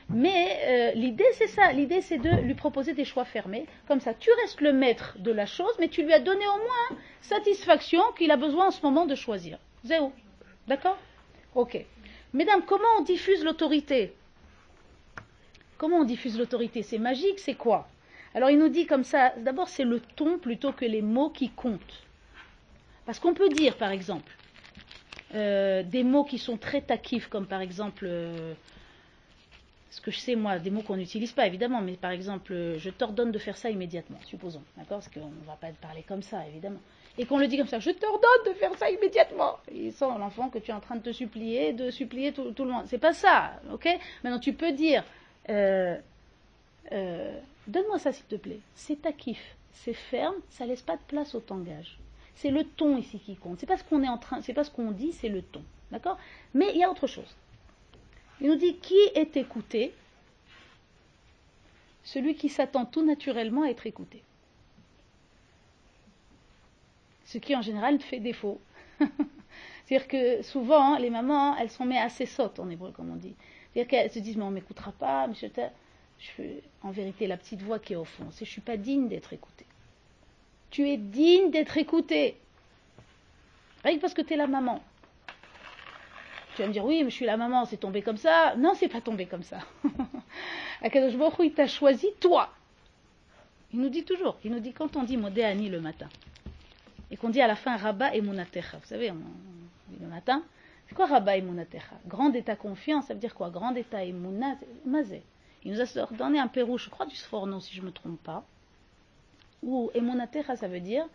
Mais 0.09 0.59
euh, 0.63 0.91
l'idée 0.93 1.25
c'est 1.33 1.47
ça. 1.47 1.71
L'idée 1.71 2.01
c'est 2.01 2.17
de 2.17 2.29
lui 2.41 2.53
proposer 2.53 2.93
des 2.93 3.05
choix 3.05 3.25
fermés. 3.25 3.65
Comme 3.87 3.99
ça, 3.99 4.13
tu 4.13 4.29
restes 4.41 4.61
le 4.61 4.73
maître 4.73 5.15
de 5.19 5.31
la 5.31 5.45
chose, 5.45 5.73
mais 5.79 5.87
tu 5.87 6.03
lui 6.03 6.13
as 6.13 6.19
donné 6.19 6.45
au 6.47 6.57
moins 6.57 6.99
satisfaction 7.21 8.01
qu'il 8.17 8.31
a 8.31 8.37
besoin 8.37 8.67
en 8.67 8.71
ce 8.71 8.81
moment 8.83 9.05
de 9.05 9.15
choisir. 9.15 9.57
Zéro. 9.83 10.11
D'accord? 10.67 10.97
Ok. 11.55 11.83
Mesdames, 12.33 12.63
comment 12.65 12.83
on 12.99 13.03
diffuse 13.03 13.43
l'autorité? 13.43 14.13
Comment 15.77 15.97
on 15.97 16.03
diffuse 16.03 16.37
l'autorité? 16.37 16.83
C'est 16.83 16.97
magique, 16.97 17.39
c'est 17.39 17.55
quoi? 17.55 17.87
Alors 18.33 18.49
il 18.49 18.59
nous 18.59 18.69
dit 18.69 18.85
comme 18.85 19.03
ça, 19.03 19.33
d'abord 19.37 19.69
c'est 19.69 19.85
le 19.85 20.01
ton 20.01 20.37
plutôt 20.37 20.73
que 20.73 20.85
les 20.85 21.01
mots 21.01 21.29
qui 21.29 21.49
comptent. 21.49 22.03
Parce 23.05 23.19
qu'on 23.19 23.33
peut 23.33 23.49
dire 23.49 23.77
par 23.77 23.91
exemple 23.91 24.31
euh, 25.33 25.83
des 25.83 26.03
mots 26.03 26.23
qui 26.23 26.37
sont 26.37 26.57
très 26.57 26.81
taquifs, 26.81 27.27
comme 27.27 27.45
par 27.45 27.61
exemple, 27.61 28.05
euh, 28.07 28.53
ce 29.95 30.01
que 30.01 30.11
je 30.11 30.19
sais 30.19 30.35
moi, 30.35 30.59
des 30.59 30.71
mots 30.71 30.81
qu'on 30.81 30.97
n'utilise 30.97 31.31
pas 31.31 31.47
évidemment, 31.47 31.79
mais 31.79 31.93
par 31.93 32.11
exemple, 32.11 32.51
euh, 32.51 32.77
je 32.77 32.89
t'ordonne 32.89 33.31
de 33.31 33.39
faire 33.39 33.55
ça 33.55 33.69
immédiatement, 33.69 34.17
supposons, 34.25 34.61
d'accord 34.75 34.97
Parce 34.97 35.07
qu'on 35.07 35.29
ne 35.29 35.45
va 35.47 35.55
pas 35.55 35.67
parler 35.81 36.03
comme 36.05 36.21
ça 36.21 36.45
évidemment. 36.45 36.81
Et 37.17 37.25
qu'on 37.25 37.37
le 37.37 37.47
dit 37.47 37.57
comme 37.57 37.67
ça, 37.67 37.79
je 37.79 37.91
t'ordonne 37.91 38.43
de 38.45 38.51
faire 38.55 38.75
ça 38.75 38.89
immédiatement. 38.89 39.57
Il 39.73 39.93
sent 39.93 40.09
l'enfant 40.19 40.49
que 40.49 40.59
tu 40.59 40.71
es 40.71 40.73
en 40.73 40.81
train 40.81 40.97
de 40.97 41.01
te 41.01 41.13
supplier, 41.13 41.71
de 41.71 41.91
supplier 41.91 42.33
tout, 42.33 42.51
tout 42.51 42.65
le 42.65 42.71
monde. 42.71 42.83
C'est 42.87 42.97
pas 42.97 43.13
ça, 43.13 43.53
ok? 43.71 43.87
Maintenant 44.21 44.41
tu 44.41 44.51
peux 44.51 44.73
dire, 44.73 45.05
euh, 45.47 45.97
euh, 46.91 47.39
donne-moi 47.67 47.97
ça 47.97 48.11
s'il 48.11 48.25
te 48.25 48.35
plaît. 48.35 48.59
C'est 48.75 49.01
taquif, 49.01 49.55
c'est 49.71 49.93
ferme, 49.93 50.35
ça 50.49 50.65
laisse 50.65 50.81
pas 50.81 50.97
de 50.97 51.03
place 51.07 51.35
au 51.35 51.39
tangage. 51.39 51.99
C'est 52.35 52.51
le 52.51 52.65
ton 52.65 52.97
ici 52.97 53.17
qui 53.17 53.37
compte. 53.37 53.61
C'est 53.61 53.65
pas 53.65 53.77
ce 53.77 53.85
qu'on 53.85 54.03
est 54.03 54.09
en 54.09 54.17
train, 54.17 54.41
c'est 54.41 54.53
pas 54.53 54.65
ce 54.65 54.71
qu'on 54.71 54.91
dit, 54.91 55.13
c'est 55.13 55.29
le 55.29 55.41
ton, 55.41 55.63
d'accord? 55.89 56.17
Mais 56.53 56.71
il 56.73 56.79
y 56.79 56.83
a 56.83 56.91
autre 56.91 57.07
chose. 57.07 57.33
Il 58.41 58.47
nous 58.47 58.55
dit 58.55 58.77
qui 58.77 58.99
est 59.15 59.37
écouté? 59.37 59.93
Celui 62.03 62.35
qui 62.35 62.49
s'attend 62.49 62.85
tout 62.85 63.03
naturellement 63.03 63.63
à 63.63 63.69
être 63.69 63.87
écouté. 63.87 64.21
Ce 67.25 67.37
qui 67.37 67.55
en 67.55 67.61
général 67.61 67.99
fait 67.99 68.19
défaut. 68.19 68.59
C'est-à-dire 69.85 70.07
que 70.07 70.41
souvent, 70.41 70.97
les 70.97 71.09
mamans, 71.09 71.55
elles 71.57 71.69
sont 71.69 71.85
mais 71.85 71.97
assez 71.97 72.25
sottes 72.25 72.59
en 72.59 72.69
hébreu, 72.69 72.91
comme 72.91 73.11
on 73.11 73.15
dit. 73.15 73.35
C'est-à-dire 73.73 73.89
qu'elles 73.89 74.11
se 74.11 74.19
disent, 74.19 74.37
mais 74.37 74.43
on 74.43 74.49
ne 74.49 74.55
m'écoutera 74.55 74.91
pas, 74.91 75.27
monsieur. 75.27 75.51
Je 76.19 76.43
en 76.81 76.91
vérité, 76.91 77.27
la 77.27 77.37
petite 77.37 77.61
voix 77.61 77.79
qui 77.79 77.93
est 77.93 77.97
au 77.97 78.05
fond, 78.05 78.25
c'est 78.31 78.45
je 78.45 78.49
ne 78.49 78.53
suis 78.53 78.61
pas 78.61 78.77
digne 78.77 79.07
d'être 79.07 79.33
écoutée. 79.33 79.65
Tu 80.69 80.89
es 80.89 80.97
digne 80.97 81.51
d'être 81.51 81.77
écoutée. 81.77 82.37
Rien 83.83 83.95
que 83.95 84.01
parce 84.01 84.13
que 84.13 84.21
tu 84.21 84.33
es 84.33 84.37
la 84.37 84.47
maman. 84.47 84.81
Tu 86.55 86.61
vas 86.61 86.69
me 86.69 86.73
dire, 86.73 86.85
oui, 86.85 87.03
mais 87.03 87.09
je 87.09 87.15
suis 87.15 87.25
la 87.25 87.35
maman, 87.35 87.65
c'est 87.65 87.77
tombé 87.77 88.01
comme 88.01 88.17
ça. 88.17 88.55
Non, 88.55 88.73
c'est 88.75 88.87
pas 88.87 89.01
tombé 89.01 89.25
comme 89.25 89.43
ça. 89.43 89.59
Akadosh 90.81 91.15
il 91.43 91.53
t'a 91.53 91.67
choisi, 91.67 92.07
toi. 92.19 92.49
Il 93.73 93.81
nous 93.81 93.89
dit 93.89 94.05
toujours, 94.05 94.37
il 94.45 94.51
nous 94.51 94.61
dit 94.61 94.71
quand 94.71 94.95
on 94.95 95.03
dit 95.03 95.17
Modéani 95.17 95.67
le 95.67 95.81
matin, 95.81 96.07
et 97.11 97.17
qu'on 97.17 97.29
dit 97.29 97.41
à 97.41 97.47
la 97.47 97.57
fin 97.57 97.75
Rabba 97.75 98.15
et 98.15 98.21
Munatecha, 98.21 98.77
vous 98.77 98.85
savez, 98.85 99.11
on, 99.11 99.15
dit 99.89 99.97
le 99.99 100.07
matin, 100.07 100.43
c'est 100.87 100.95
quoi 100.95 101.07
Rabba 101.07 101.35
et 101.35 101.41
Munatecha 101.41 101.95
Grande 102.07 102.37
est 102.37 102.43
ta 102.43 102.55
confiance, 102.55 103.07
ça 103.07 103.13
veut 103.13 103.19
dire 103.19 103.35
quoi? 103.35 103.49
Grande 103.49 103.77
est 103.77 103.89
ta 103.89 104.05
Emuna, 104.05 104.55
Mazé. 104.85 105.23
Il 105.65 105.73
nous 105.73 105.81
a 105.81 106.05
donné 106.11 106.39
un 106.39 106.47
pérou, 106.47 106.77
je 106.77 106.89
crois 106.89 107.05
du 107.05 107.17
Sforno, 107.17 107.59
si 107.59 107.75
je 107.75 107.81
ne 107.81 107.87
me 107.87 107.91
trompe 107.91 108.21
pas, 108.23 108.45
où 109.61 109.91
Emunatecha, 109.93 110.55
ça 110.55 110.69
veut 110.69 110.79
dire, 110.79 111.05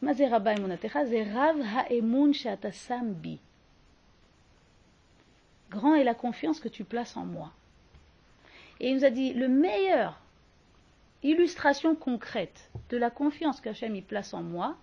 Mazé 0.00 0.28
Rabba 0.28 0.52
et 0.52 0.60
Munatecha, 0.60 1.04
c'est 1.06 1.24
Rav 1.24 1.60
ha-emun 1.60 2.32
she'atasam 2.32 3.14
bi. 3.14 3.40
Grand 5.74 5.96
est 5.96 6.04
la 6.04 6.14
confiance 6.14 6.60
que 6.60 6.68
tu 6.68 6.84
places 6.84 7.16
en 7.16 7.24
moi. 7.24 7.52
Et 8.80 8.90
il 8.90 8.96
nous 8.96 9.04
a 9.04 9.10
dit, 9.10 9.34
le 9.34 9.48
meilleur 9.48 10.20
illustration 11.24 11.96
concrète 11.96 12.70
de 12.90 12.96
la 12.96 13.10
confiance 13.10 13.60
qu'Hachem 13.60 13.96
y 13.96 14.02
place 14.02 14.34
en 14.34 14.42
moi, 14.42 14.76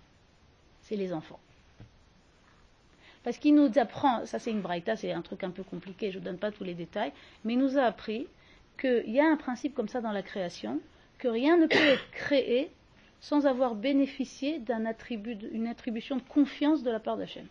c'est 0.82 0.96
les 0.96 1.12
enfants. 1.12 1.40
Parce 3.24 3.38
qu'il 3.38 3.54
nous 3.54 3.70
apprend, 3.78 4.26
ça 4.26 4.38
c'est 4.38 4.50
une 4.50 4.60
braïta, 4.60 4.96
c'est 4.96 5.12
un 5.12 5.22
truc 5.22 5.44
un 5.44 5.50
peu 5.50 5.62
compliqué, 5.62 6.10
je 6.10 6.18
ne 6.18 6.24
donne 6.24 6.38
pas 6.38 6.50
tous 6.50 6.64
les 6.64 6.74
détails, 6.74 7.12
mais 7.44 7.54
il 7.54 7.58
nous 7.58 7.78
a 7.78 7.84
appris 7.84 8.26
qu'il 8.78 9.10
y 9.10 9.20
a 9.20 9.26
un 9.26 9.36
principe 9.36 9.74
comme 9.74 9.88
ça 9.88 10.00
dans 10.00 10.12
la 10.12 10.22
création, 10.22 10.80
que 11.18 11.28
rien 11.28 11.56
ne 11.56 11.66
peut 11.66 11.76
être 11.76 12.10
créé 12.10 12.70
sans 13.20 13.46
avoir 13.46 13.76
bénéficié 13.76 14.58
d'une 14.58 14.86
attribut, 14.86 15.38
attribution 15.70 16.16
de 16.16 16.22
confiance 16.22 16.82
de 16.82 16.90
la 16.90 16.98
part 17.00 17.16
d'Hachem. 17.16 17.46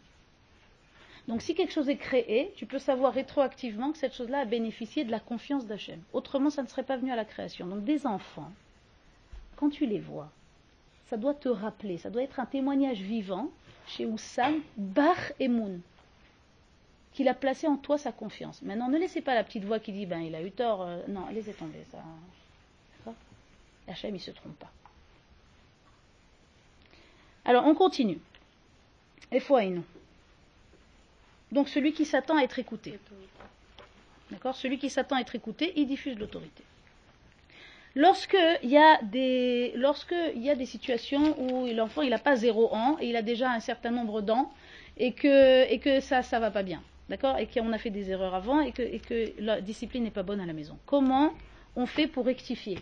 Donc 1.27 1.41
si 1.41 1.55
quelque 1.55 1.71
chose 1.71 1.89
est 1.89 1.97
créé, 1.97 2.51
tu 2.55 2.65
peux 2.65 2.79
savoir 2.79 3.13
rétroactivement 3.13 3.91
que 3.91 3.97
cette 3.97 4.13
chose-là 4.13 4.39
a 4.39 4.45
bénéficié 4.45 5.03
de 5.03 5.11
la 5.11 5.19
confiance 5.19 5.65
d'Hachem. 5.65 6.01
Autrement, 6.13 6.49
ça 6.49 6.63
ne 6.63 6.67
serait 6.67 6.83
pas 6.83 6.97
venu 6.97 7.11
à 7.11 7.15
la 7.15 7.25
création. 7.25 7.67
Donc 7.67 7.83
des 7.83 8.07
enfants, 8.07 8.51
quand 9.55 9.69
tu 9.69 9.85
les 9.85 9.99
vois, 9.99 10.29
ça 11.09 11.17
doit 11.17 11.33
te 11.33 11.49
rappeler, 11.49 11.97
ça 11.97 12.09
doit 12.09 12.23
être 12.23 12.39
un 12.39 12.45
témoignage 12.45 13.01
vivant 13.01 13.49
chez 13.87 14.05
Oussam 14.05 14.61
Bar 14.77 15.17
Emoun, 15.39 15.81
qu'il 17.13 17.27
a 17.27 17.33
placé 17.33 17.67
en 17.67 17.77
toi 17.77 17.97
sa 17.97 18.11
confiance. 18.11 18.61
Maintenant, 18.61 18.89
ne 18.89 18.97
laissez 18.97 19.21
pas 19.21 19.35
la 19.35 19.43
petite 19.43 19.65
voix 19.65 19.79
qui 19.79 19.91
dit 19.91 20.05
ben 20.05 20.21
il 20.21 20.33
a 20.35 20.41
eu 20.41 20.51
tort. 20.51 20.81
Euh, 20.81 21.01
non, 21.07 21.27
laissez 21.31 21.53
tomber 21.53 21.85
ça. 21.91 21.99
Hachem, 23.87 24.15
il 24.15 24.21
se 24.21 24.31
trompe 24.31 24.57
pas. 24.57 24.71
Alors, 27.45 27.65
on 27.65 27.75
continue. 27.75 28.19
Et 29.31 29.41
nous. 29.69 29.83
Donc, 31.51 31.70
celui 31.70 31.93
qui 31.93 32.05
s'attend 32.05 32.38
à 32.38 32.43
être 32.43 32.60
écouté. 32.60 33.00
D'accord? 34.31 34.55
Celui 34.55 34.77
qui 34.77 34.89
s'attend 34.89 35.17
à 35.17 35.22
être 35.22 35.36
écouté, 35.36 35.74
il 35.75 35.88
diffuse 35.88 36.17
l'autorité. 36.17 36.63
Lorsque 37.96 38.38
il 38.63 38.70
y 38.70 38.77
a 38.77 39.01
des, 39.01 39.74
y 40.36 40.50
a 40.50 40.55
des 40.55 40.65
situations 40.65 41.38
où 41.38 41.67
l'enfant 41.67 42.03
n'a 42.03 42.20
pas 42.20 42.38
zéro 42.38 42.74
an 42.74 42.96
et 43.01 43.10
il 43.10 43.15
a 43.17 43.22
déjà 43.22 43.51
un 43.51 43.60
certain 43.60 43.91
nombre 43.91 44.22
d'ans 44.22 44.50
et 44.98 45.12
que, 45.12 45.70
et 45.70 46.00
ça 46.00 46.22
ça 46.22 46.39
va 46.39 46.51
pas 46.51 46.63
bien, 46.63 46.81
d'accord, 47.10 47.38
et 47.38 47.48
qu'on 47.48 47.74
a 47.74 47.77
fait 47.77 47.89
des 47.89 48.10
erreurs 48.10 48.34
avant 48.34 48.62
et 48.62 48.72
que, 48.72 49.41
la 49.41 49.60
discipline 49.60 50.05
n'est 50.05 50.12
pas 50.12 50.24
bonne 50.24 50.39
à 50.39 50.46
la 50.46 50.53
maison. 50.53 50.77
Comment 50.86 51.34
on 51.75 51.86
fait 51.86 52.08
pour 52.08 52.25
rectifier? 52.25 52.79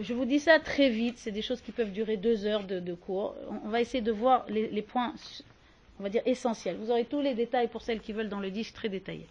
Je 0.00 0.14
vous 0.14 0.24
dis 0.24 0.38
ça 0.38 0.60
très 0.60 0.88
vite, 0.88 1.18
c'est 1.18 1.32
des 1.32 1.42
choses 1.42 1.60
qui 1.60 1.72
peuvent 1.72 1.90
durer 1.90 2.16
deux 2.16 2.46
heures 2.46 2.62
de, 2.62 2.94
cours. 2.94 3.34
On 3.64 3.68
va 3.68 3.80
essayer 3.80 4.02
de 4.02 4.12
voir 4.12 4.46
les, 4.48 4.82
points, 4.82 5.14
on 5.98 6.02
va 6.02 6.08
dire 6.08 6.22
essentiels. 6.26 6.76
Vous 6.76 6.90
aurez 6.90 7.04
tous 7.04 7.20
les 7.20 7.34
détails 7.34 7.68
pour 7.68 7.82
celles 7.82 8.00
qui 8.00 8.12
veulent 8.12 8.28
dans 8.28 8.40
le 8.40 8.50
disque 8.50 8.74
très 8.74 8.88
détaillé. 8.88 9.26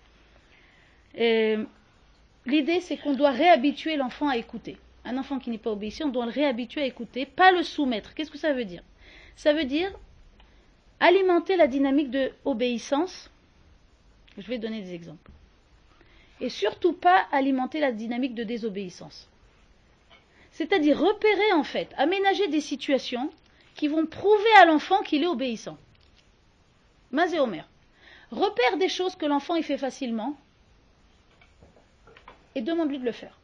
L'idée 2.45 2.81
c'est 2.81 2.97
qu'on 2.97 3.13
doit 3.13 3.31
réhabituer 3.31 3.95
l'enfant 3.95 4.27
à 4.27 4.37
écouter 4.37 4.77
un 5.07 5.17
enfant 5.17 5.39
qui 5.39 5.49
n'est 5.49 5.57
pas 5.57 5.71
obéissant, 5.71 6.05
on 6.05 6.09
doit 6.09 6.25
le 6.25 6.31
réhabituer 6.31 6.81
à 6.81 6.85
écouter, 6.85 7.25
pas 7.25 7.51
le 7.51 7.63
soumettre. 7.63 8.13
Qu'est-ce 8.13 8.31
que 8.31 8.37
ça 8.37 8.53
veut 8.53 8.65
dire? 8.65 8.83
Ça 9.35 9.53
veut 9.53 9.63
dire 9.63 9.91
alimenter 10.99 11.55
la 11.55 11.67
dynamique 11.67 12.11
de 12.11 12.31
obéissance. 12.43 13.31
Je 14.37 14.47
vais 14.47 14.57
donner 14.57 14.81
des 14.81 14.93
exemples. 14.93 15.31
Et 16.41 16.49
surtout 16.49 16.93
pas 16.93 17.25
alimenter 17.31 17.79
la 17.79 17.91
dynamique 17.91 18.35
de 18.35 18.43
désobéissance. 18.43 19.29
C'est-à-dire 20.51 20.99
repérer 20.99 21.53
en 21.53 21.63
fait, 21.63 21.93
aménager 21.97 22.47
des 22.47 22.61
situations 22.61 23.31
qui 23.75 23.87
vont 23.87 24.05
prouver 24.05 24.51
à 24.59 24.65
l'enfant 24.65 25.01
qu'il 25.03 25.23
est 25.23 25.27
obéissant. 25.27 25.77
Mazé 27.11 27.39
Omer. 27.39 27.67
Repère 28.31 28.77
des 28.77 28.89
choses 28.89 29.15
que 29.15 29.25
l'enfant 29.25 29.55
y 29.55 29.63
fait 29.63 29.77
facilement 29.77 30.35
et 32.55 32.61
demande-lui 32.61 32.99
de 32.99 33.05
le 33.05 33.11
faire. 33.11 33.39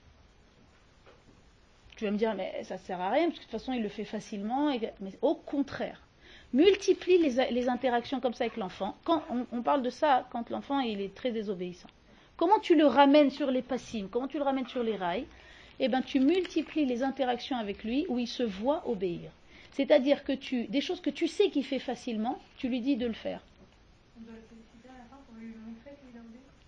Tu 1.96 2.06
vas 2.06 2.12
me 2.12 2.18
dire, 2.18 2.34
mais 2.36 2.64
ça 2.64 2.76
ne 2.76 2.80
sert 2.80 3.00
à 3.00 3.12
rien, 3.12 3.28
parce 3.28 3.36
que 3.36 3.46
de 3.46 3.50
toute 3.50 3.52
façon, 3.52 3.74
il 3.74 3.84
le 3.84 3.90
fait 3.90 4.04
facilement. 4.04 4.74
Mais 5.00 5.12
au 5.22 5.36
contraire, 5.36 6.02
multiplie 6.54 7.18
les, 7.18 7.70
interactions 7.70 8.20
comme 8.20 8.34
ça 8.34 8.46
avec 8.46 8.58
l'enfant. 8.58 8.98
Quand 9.04 9.24
on, 9.52 9.62
parle 9.62 9.84
de 9.84 9.90
ça 9.90 10.28
quand 10.32 10.50
l'enfant 10.50 10.80
il 10.80 11.02
est 11.02 11.14
très 11.14 11.32
désobéissant. 11.32 11.90
Comment 12.36 12.60
tu 12.60 12.76
le 12.76 12.88
ramènes 12.88 13.30
sur 13.30 13.52
les 13.52 13.62
passimes? 13.62 14.10
Comment 14.10 14.28
tu 14.28 14.38
le 14.38 14.44
ramènes 14.44 14.68
sur 14.68 14.84
les 14.84 14.96
rails? 14.96 15.26
Eh 15.80 15.88
bien, 15.88 16.02
tu 16.02 16.20
multiplies 16.20 16.86
les 16.86 17.04
interactions 17.04 17.58
avec 17.58 17.84
lui 17.84 18.06
où 18.10 18.20
il 18.20 18.28
se 18.28 18.44
voit 18.44 18.88
obéir. 18.88 19.32
C'est-à-dire 19.72 20.24
que 20.24 20.34
tu, 20.34 20.66
des 20.66 20.82
choses 20.82 21.02
que 21.02 21.10
tu 21.10 21.28
sais 21.28 21.50
qu'il 21.50 21.66
fait 21.66 21.80
facilement, 21.80 22.40
tu 22.58 22.70
lui 22.70 22.82
dis 22.82 22.96
de 22.96 23.08
le 23.08 23.14
faire. 23.14 23.42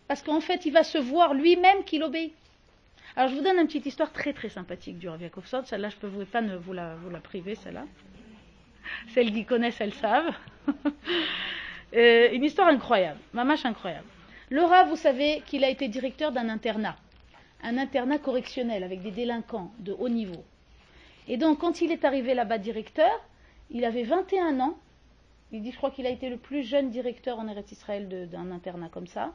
Parce 0.07 0.21
qu'en 0.21 0.39
fait, 0.39 0.65
il 0.65 0.71
va 0.71 0.83
se 0.83 0.97
voir 0.97 1.33
lui-même 1.33 1.83
qu'il 1.83 2.03
obéit. 2.03 2.33
Alors 3.15 3.29
je 3.29 3.35
vous 3.35 3.41
donne 3.41 3.57
une 3.57 3.67
petite 3.67 3.85
histoire 3.85 4.11
très 4.11 4.33
très 4.33 4.49
sympathique 4.49 4.99
du 4.99 5.07
Rav 5.07 5.21
Celle-là, 5.65 5.89
je 5.89 5.95
ne 5.95 5.99
peux 5.99 6.25
pas 6.25 6.41
vous 6.41 6.73
la, 6.73 6.95
vous 6.95 7.09
la 7.09 7.19
priver, 7.19 7.55
celle-là. 7.55 7.85
Celles 9.13 9.31
qui 9.31 9.45
connaissent, 9.45 9.81
elles 9.81 9.93
savent. 9.93 10.33
Euh, 11.93 12.29
une 12.33 12.43
histoire 12.43 12.67
incroyable, 12.67 13.19
mamache 13.31 13.63
incroyable. 13.63 14.07
Le 14.49 14.63
Rav, 14.63 14.89
vous 14.89 14.97
savez 14.97 15.41
qu'il 15.45 15.63
a 15.63 15.69
été 15.69 15.87
directeur 15.87 16.33
d'un 16.33 16.49
internat, 16.49 16.97
un 17.63 17.77
internat 17.77 18.17
correctionnel 18.17 18.83
avec 18.83 19.01
des 19.01 19.11
délinquants 19.11 19.71
de 19.79 19.93
haut 19.93 20.09
niveau. 20.09 20.43
Et 21.27 21.37
donc, 21.37 21.59
quand 21.59 21.81
il 21.81 21.91
est 21.91 22.03
arrivé 22.03 22.33
là-bas 22.33 22.57
directeur, 22.57 23.11
il 23.69 23.85
avait 23.85 24.03
21 24.03 24.59
ans. 24.59 24.77
Il 25.51 25.61
dit, 25.61 25.71
je 25.71 25.77
crois 25.77 25.91
qu'il 25.91 26.05
a 26.05 26.09
été 26.09 26.29
le 26.29 26.37
plus 26.37 26.63
jeune 26.63 26.89
directeur 26.89 27.39
en 27.39 27.47
Eretz 27.47 27.71
Israël 27.71 28.29
d'un 28.29 28.51
internat 28.51 28.89
comme 28.89 29.07
ça. 29.07 29.33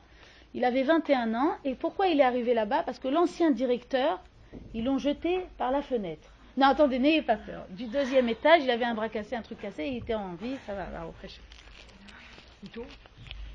Il 0.55 0.65
avait 0.65 0.83
21 0.83 1.35
ans. 1.35 1.53
Et 1.65 1.75
pourquoi 1.75 2.09
il 2.09 2.21
est 2.21 2.25
arrivé 2.25 2.55
là-bas? 2.55 2.83
Parce 2.83 2.99
que 2.99 3.09
l'ancien 3.09 3.51
directeur, 3.51 4.21
ils 4.75 4.85
l'ont 4.85 4.99
jeté 4.99 5.41
par 5.59 5.71
la 5.71 5.83
fenêtre. 5.83 6.29
Non, 6.57 6.67
attendez, 6.67 6.99
n'ayez 6.99 7.23
pas 7.23 7.37
peur. 7.37 7.65
Du 7.71 7.87
deuxième 7.87 8.29
étage, 8.29 8.63
il 8.65 8.71
avait 8.71 8.85
un 8.85 8.95
bras 8.95 9.09
cassé, 9.09 9.37
un 9.37 9.43
truc 9.43 9.61
cassé, 9.61 9.87
il 9.87 9.99
était 9.99 10.15
en 10.15 10.35
vie, 10.35 10.57
ça 10.67 10.75
va, 10.75 10.85
va 10.87 11.05
refraîchir. 11.05 11.43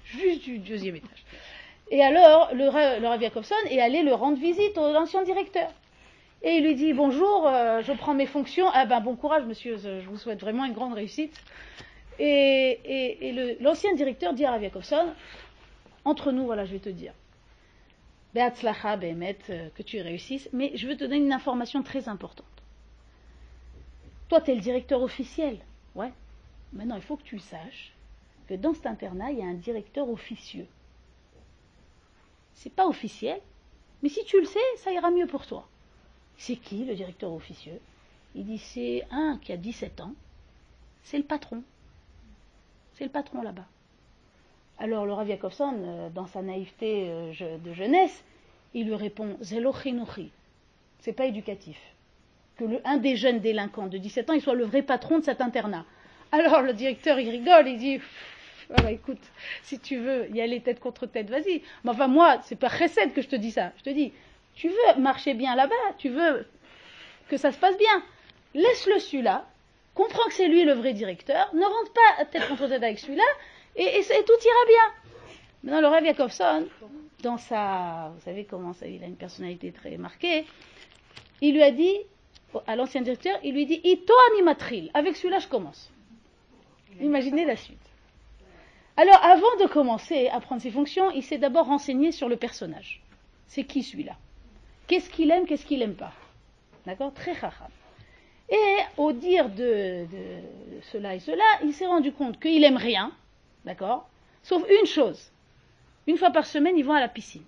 Juste 0.05 0.43
du 0.43 0.59
deuxième 0.59 0.95
étage. 0.95 1.25
Et 1.91 2.01
alors, 2.01 2.49
le, 2.53 2.65
le 2.99 3.07
Rav 3.07 3.21
est 3.21 3.79
allé 3.79 4.01
le 4.01 4.13
rendre 4.13 4.39
visite 4.39 4.77
à 4.77 4.91
l'ancien 4.91 5.23
directeur. 5.23 5.69
Et 6.41 6.57
il 6.57 6.63
lui 6.63 6.75
dit 6.75 6.93
Bonjour, 6.93 7.47
euh, 7.47 7.81
je 7.81 7.91
prends 7.91 8.13
mes 8.13 8.25
fonctions. 8.25 8.67
Ah 8.73 8.85
ben, 8.85 9.01
bon 9.01 9.15
courage, 9.15 9.43
monsieur, 9.45 9.77
je 9.77 10.07
vous 10.07 10.17
souhaite 10.17 10.39
vraiment 10.39 10.65
une 10.65 10.73
grande 10.73 10.93
réussite. 10.93 11.39
Et, 12.19 13.57
l'ancien 13.59 13.93
directeur 13.93 14.33
dit 14.33 14.45
à 14.45 14.51
Rav 14.51 14.71
entre 16.05 16.31
nous, 16.31 16.45
voilà, 16.45 16.65
je 16.65 16.73
vais 16.73 16.79
te 16.79 16.89
dire. 16.89 17.13
Beatzlacha, 18.33 18.99
euh, 18.99 19.69
que 19.73 19.81
tu 19.81 19.99
réussisses, 20.01 20.49
mais 20.53 20.71
je 20.75 20.87
veux 20.87 20.95
te 20.95 20.99
donner 20.99 21.17
une 21.17 21.33
information 21.33 21.81
très 21.83 22.07
importante. 22.07 22.45
Toi, 24.29 24.41
tu 24.41 24.51
es 24.51 24.55
le 24.55 24.61
directeur 24.61 25.01
officiel. 25.01 25.57
Ouais. 25.95 26.11
Maintenant, 26.73 26.95
il 26.95 27.01
faut 27.01 27.15
que 27.15 27.23
tu 27.23 27.39
saches 27.39 27.93
que 28.47 28.53
dans 28.53 28.73
cet 28.73 28.85
internat, 28.85 29.31
il 29.31 29.39
y 29.39 29.41
a 29.41 29.45
un 29.45 29.53
directeur 29.53 30.09
officieux. 30.09 30.67
C'est 32.53 32.73
pas 32.73 32.87
officiel, 32.87 33.39
mais 34.03 34.09
si 34.09 34.23
tu 34.25 34.39
le 34.39 34.45
sais, 34.45 34.59
ça 34.77 34.91
ira 34.91 35.09
mieux 35.11 35.27
pour 35.27 35.45
toi. 35.47 35.67
C'est 36.37 36.57
qui 36.57 36.85
le 36.85 36.95
directeur 36.95 37.31
officieux? 37.31 37.79
Il 38.35 38.45
dit 38.45 38.57
c'est 38.57 39.07
un 39.11 39.39
qui 39.41 39.53
a 39.53 39.57
17 39.57 40.01
ans, 40.01 40.13
c'est 41.03 41.17
le 41.17 41.23
patron. 41.23 41.63
C'est 42.95 43.03
le 43.03 43.09
patron 43.09 43.41
là-bas. 43.41 43.65
Alors 44.77 45.05
le 45.05 45.13
Rav 45.13 45.27
Yakovson, 45.27 45.73
euh, 45.77 46.09
dans 46.09 46.25
sa 46.27 46.41
naïveté 46.41 47.07
euh, 47.09 47.57
de 47.57 47.73
jeunesse, 47.73 48.23
il 48.73 48.87
lui 48.87 48.95
répond 48.95 49.37
Zelochinuchi. 49.41 50.31
C'est 50.99 51.13
pas 51.13 51.25
éducatif. 51.25 51.77
Que 52.57 52.65
le, 52.65 52.81
un 52.85 52.97
des 52.97 53.15
jeunes 53.15 53.39
délinquants 53.39 53.87
de 53.87 53.97
17 53.97 54.29
ans, 54.29 54.39
soit 54.39 54.53
le 54.53 54.65
vrai 54.65 54.81
patron 54.81 55.19
de 55.19 55.23
cet 55.23 55.41
internat. 55.41 55.85
Alors 56.31 56.61
le 56.61 56.73
directeur, 56.73 57.19
il 57.19 57.29
rigole, 57.29 57.67
il 57.67 57.77
dit 57.77 57.99
écoute, 58.89 59.19
si 59.63 59.79
tu 59.79 59.97
veux 59.97 60.29
y 60.31 60.41
aller 60.41 60.61
tête 60.61 60.79
contre 60.79 61.05
tête, 61.05 61.29
vas-y. 61.29 61.61
Mais 61.83 61.91
enfin, 61.91 62.07
moi, 62.07 62.39
c'est 62.43 62.55
pas 62.55 62.67
recette 62.67 63.13
que 63.13 63.21
je 63.21 63.27
te 63.27 63.35
dis 63.35 63.51
ça. 63.51 63.71
Je 63.77 63.83
te 63.83 63.89
dis, 63.89 64.13
tu 64.55 64.69
veux 64.69 65.01
marcher 65.01 65.33
bien 65.33 65.55
là-bas, 65.55 65.75
tu 65.97 66.09
veux 66.09 66.47
que 67.29 67.37
ça 67.37 67.51
se 67.51 67.57
passe 67.57 67.77
bien. 67.77 68.03
Laisse-le 68.53 68.99
celui-là, 68.99 69.45
comprends 69.95 70.27
que 70.27 70.33
c'est 70.33 70.47
lui 70.47 70.63
le 70.63 70.73
vrai 70.73 70.93
directeur, 70.93 71.49
ne 71.55 71.63
rentre 71.63 71.93
pas 71.93 72.25
tête 72.25 72.47
contre 72.47 72.67
tête 72.67 72.83
avec 72.83 72.99
celui-là, 72.99 73.23
et, 73.75 74.01
tout 74.01 74.33
ira 74.45 74.65
bien. 74.67 75.27
Maintenant, 75.63 75.81
le 75.81 75.87
Rav 75.87 76.05
Yakovson, 76.05 76.67
dans 77.23 77.37
sa, 77.37 78.11
vous 78.13 78.21
savez 78.21 78.45
comment 78.45 78.73
ça, 78.73 78.85
il 78.85 79.03
a 79.03 79.07
une 79.07 79.15
personnalité 79.15 79.71
très 79.71 79.97
marquée, 79.97 80.45
il 81.41 81.55
lui 81.55 81.63
a 81.63 81.71
dit, 81.71 81.97
à 82.67 82.75
l'ancien 82.75 83.01
directeur, 83.01 83.37
il 83.43 83.55
lui 83.55 83.65
dit, 83.65 83.81
Ito 83.83 84.13
animatril, 84.33 84.91
avec 84.93 85.15
celui-là 85.15 85.39
je 85.39 85.47
commence. 85.47 85.91
Imaginez 87.01 87.45
la 87.45 87.55
suite. 87.55 87.79
Alors, 88.97 89.21
avant 89.21 89.55
de 89.59 89.67
commencer 89.67 90.29
à 90.29 90.39
prendre 90.39 90.61
ses 90.61 90.71
fonctions, 90.71 91.11
il 91.11 91.23
s'est 91.23 91.37
d'abord 91.37 91.65
renseigné 91.65 92.13
sur 92.13 92.29
le 92.29 92.37
personnage. 92.37 93.01
C'est 93.47 93.65
qui 93.65 93.83
celui-là? 93.83 94.15
Qu'est-ce 94.87 95.09
qu'il 95.09 95.31
aime, 95.31 95.45
qu'est-ce 95.45 95.65
qu'il 95.65 95.79
n'aime 95.79 95.95
pas? 95.95 96.13
D'accord? 96.85 97.13
Très 97.13 97.33
rare. 97.33 97.67
Et 98.49 98.77
au 98.97 99.11
dire 99.11 99.49
de, 99.49 100.05
cela 100.91 101.15
et 101.15 101.19
cela, 101.19 101.43
il 101.63 101.73
s'est 101.73 101.87
rendu 101.87 102.11
compte 102.11 102.39
qu'il 102.39 102.63
aime 102.63 102.77
rien, 102.77 103.11
D'accord 103.65 104.07
Sauf 104.43 104.63
une 104.69 104.85
chose. 104.85 105.31
Une 106.05 106.17
fois 106.17 106.29
par 106.29 106.45
semaine, 106.45 106.77
ils 106.77 106.85
vont 106.85 106.93
à 106.93 106.99
la 106.99 107.07
piscine. 107.07 107.43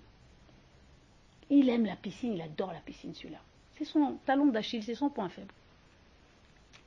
Il 1.48 1.68
aime 1.68 1.86
la 1.86 1.94
piscine, 1.94 2.34
il 2.34 2.42
adore 2.42 2.72
la 2.72 2.80
piscine, 2.80 3.14
celui-là. 3.14 3.38
C'est 3.76 3.84
son 3.84 4.18
talon 4.26 4.46
d'Achille, 4.46 4.82
c'est 4.82 4.96
son 4.96 5.08
point 5.08 5.28
faible. 5.28 5.54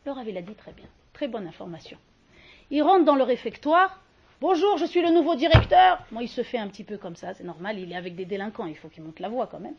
Le 0.06 0.12
il 0.28 0.38
a 0.38 0.42
dit 0.42 0.56
très 0.56 0.74
bien. 0.74 0.88
Très 1.14 1.30
bonne 1.30 1.48
information. 1.48 1.98
Il 2.70 2.84
rentre 2.84 3.06
dans 3.06 3.16
le 3.16 3.24
réfectoire. 3.24 4.02
Bonjour, 4.42 4.78
je 4.78 4.86
suis 4.86 5.02
le 5.02 5.12
nouveau 5.12 5.36
directeur. 5.36 6.04
Moi, 6.12 6.24
il 6.24 6.28
se 6.28 6.44
fait 6.44 6.58
un 6.58 6.68
petit 6.68 6.84
peu 6.84 6.98
comme 6.98 7.16
ça, 7.16 7.34
c'est 7.34 7.44
normal, 7.44 7.80
il 7.80 7.92
est 7.92 7.96
avec 7.96 8.16
des 8.16 8.26
délinquants, 8.26 8.66
il 8.66 8.76
faut 8.76 8.90
qu'il 8.90 9.04
monte 9.04 9.20
la 9.20 9.30
voix 9.30 9.48
quand 9.48 9.60
même. 9.60 9.76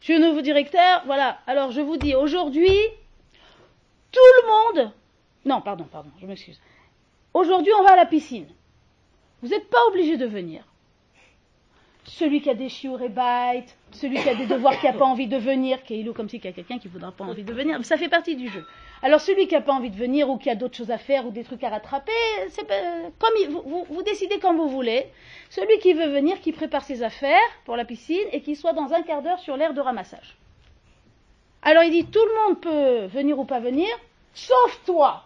Je 0.00 0.06
suis 0.06 0.18
le 0.18 0.26
nouveau 0.26 0.40
directeur, 0.42 1.02
voilà. 1.06 1.38
Alors, 1.46 1.70
je 1.70 1.80
vous 1.80 1.96
dis, 1.96 2.14
aujourd'hui, 2.14 2.76
tout 4.12 4.20
le 4.42 4.48
monde. 4.48 4.92
Non, 5.44 5.60
pardon, 5.60 5.84
pardon, 5.90 6.10
je 6.20 6.26
m'excuse. 6.26 6.60
Aujourd'hui, 7.34 7.72
on 7.78 7.82
va 7.82 7.92
à 7.92 7.96
la 7.96 8.06
piscine. 8.06 8.46
Vous 9.42 9.48
n'êtes 9.48 9.68
pas 9.68 9.84
obligé 9.88 10.16
de 10.16 10.26
venir. 10.26 10.64
Celui 12.04 12.40
qui 12.40 12.50
a 12.50 12.54
des 12.54 12.68
chiots 12.68 12.98
et 12.98 13.64
celui 13.92 14.16
qui 14.20 14.28
a 14.28 14.34
des 14.34 14.46
devoirs 14.46 14.78
qui 14.78 14.86
n'a 14.86 14.92
pas 14.92 15.04
envie 15.04 15.28
de 15.28 15.36
venir, 15.36 15.84
qui 15.84 16.00
est 16.00 16.12
comme 16.12 16.28
si 16.28 16.36
il 16.36 16.44
y 16.44 16.48
a 16.48 16.52
quelqu'un 16.52 16.78
qui 16.78 16.88
ne 16.88 16.92
voudra 16.92 17.12
pas 17.12 17.24
envie 17.24 17.44
de 17.44 17.52
venir, 17.52 17.82
ça 17.84 17.96
fait 17.96 18.08
partie 18.08 18.34
du 18.34 18.48
jeu. 18.48 18.66
Alors 19.02 19.20
celui 19.20 19.46
qui 19.46 19.54
n'a 19.54 19.60
pas 19.60 19.72
envie 19.72 19.90
de 19.90 19.96
venir 19.96 20.28
ou 20.28 20.36
qui 20.36 20.50
a 20.50 20.56
d'autres 20.56 20.76
choses 20.76 20.90
à 20.90 20.98
faire 20.98 21.26
ou 21.26 21.30
des 21.30 21.44
trucs 21.44 21.62
à 21.62 21.68
rattraper, 21.68 22.12
c'est 22.48 22.66
comme 22.66 23.62
vous, 23.64 23.86
vous, 23.88 24.02
décidez 24.02 24.40
quand 24.40 24.54
vous 24.54 24.68
voulez. 24.68 25.06
Celui 25.48 25.78
qui 25.78 25.92
veut 25.92 26.08
venir, 26.08 26.40
qui 26.40 26.50
prépare 26.50 26.82
ses 26.82 27.04
affaires 27.04 27.38
pour 27.64 27.76
la 27.76 27.84
piscine 27.84 28.26
et 28.32 28.42
qui 28.42 28.56
soit 28.56 28.72
dans 28.72 28.92
un 28.92 29.02
quart 29.02 29.22
d'heure 29.22 29.38
sur 29.38 29.56
l'air 29.56 29.72
de 29.72 29.80
ramassage. 29.80 30.36
Alors 31.62 31.84
il 31.84 31.90
dit 31.90 32.04
tout 32.06 32.24
le 32.24 32.48
monde 32.48 32.60
peut 32.60 33.06
venir 33.06 33.38
ou 33.38 33.44
pas 33.44 33.60
venir, 33.60 33.88
sauf 34.34 34.80
toi, 34.84 35.24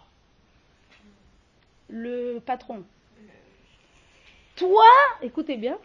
le 1.89 2.39
patron, 2.39 2.83
toi, 4.55 4.85
écoutez 5.21 5.57
bien, 5.57 5.77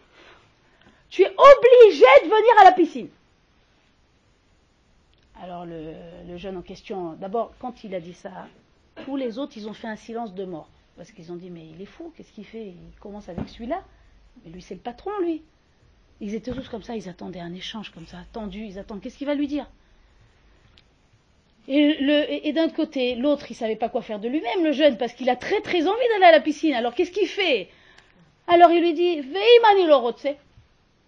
tu 1.09 1.21
es 1.21 1.29
obligé 1.29 2.05
de 2.23 2.25
venir 2.25 2.61
à 2.61 2.63
la 2.65 2.71
piscine. 2.71 3.09
Alors 5.39 5.65
le, 5.65 6.37
jeune 6.37 6.57
en 6.57 6.61
question, 6.61 7.13
d'abord, 7.13 7.53
quand 7.59 7.83
il 7.83 7.93
a 7.93 7.99
dit 7.99 8.13
ça, 8.13 8.47
tous 9.05 9.15
les 9.15 9.37
autres, 9.37 9.53
ils 9.57 9.67
ont 9.67 9.73
fait 9.73 9.87
un 9.87 9.95
silence 9.95 10.33
de 10.33 10.45
mort. 10.45 10.69
Parce 10.95 11.11
qu'ils 11.11 11.31
ont 11.31 11.35
dit, 11.35 11.49
mais 11.49 11.67
il 11.67 11.81
est 11.81 11.87
fou, 11.87 12.13
qu'est-ce 12.15 12.31
qu'il 12.31 12.45
fait? 12.45 12.67
Il 12.67 12.99
commence 12.99 13.29
avec 13.29 13.49
celui-là. 13.49 13.83
Mais 14.43 14.51
lui, 14.51 14.61
c'est 14.61 14.75
le 14.75 14.79
patron, 14.79 15.11
lui. 15.21 15.43
Ils 16.21 16.35
étaient 16.35 16.51
tous 16.51 16.69
comme 16.69 16.83
ça, 16.83 16.95
ils 16.95 17.09
attendaient 17.09 17.39
un 17.39 17.53
échange 17.53 17.89
comme 17.91 18.05
ça, 18.05 18.19
attendus, 18.19 18.65
ils 18.65 18.79
attendent. 18.79 19.01
Qu'est-ce 19.01 19.17
qu'il 19.17 19.27
va 19.27 19.35
lui 19.35 19.47
dire? 19.47 19.67
Et, 21.67 21.93
le- 22.01 22.29
et- 22.31 22.49
et 22.49 22.53
d'un 22.53 22.69
côté, 22.69 23.15
l'autre, 23.15 23.45
il 23.49 23.55
savait 23.55 23.75
pas 23.77 23.87
quoi 23.89 24.01
faire 24.01 24.19
de 24.19 24.27
lui-même, 24.27 24.63
le 24.63 24.71
jeune, 24.73 24.97
parce 24.97 25.13
qu'il 25.13 25.29
a 25.29 25.35
très 25.37 25.61
très 25.61 25.87
envie 25.87 26.07
d'aller 26.13 26.25
à 26.25 26.31
la 26.31 26.41
piscine. 26.41 26.73
Alors 26.73 26.93
qu'est-ce 26.93 27.11
qu'il 27.11 27.27
fait? 27.27 27.69
Alors 28.47 28.71
il 28.71 28.81
lui 28.81 28.93
dit, 28.93 29.21
Veimani 29.21 29.85
lorotse. 29.87 30.27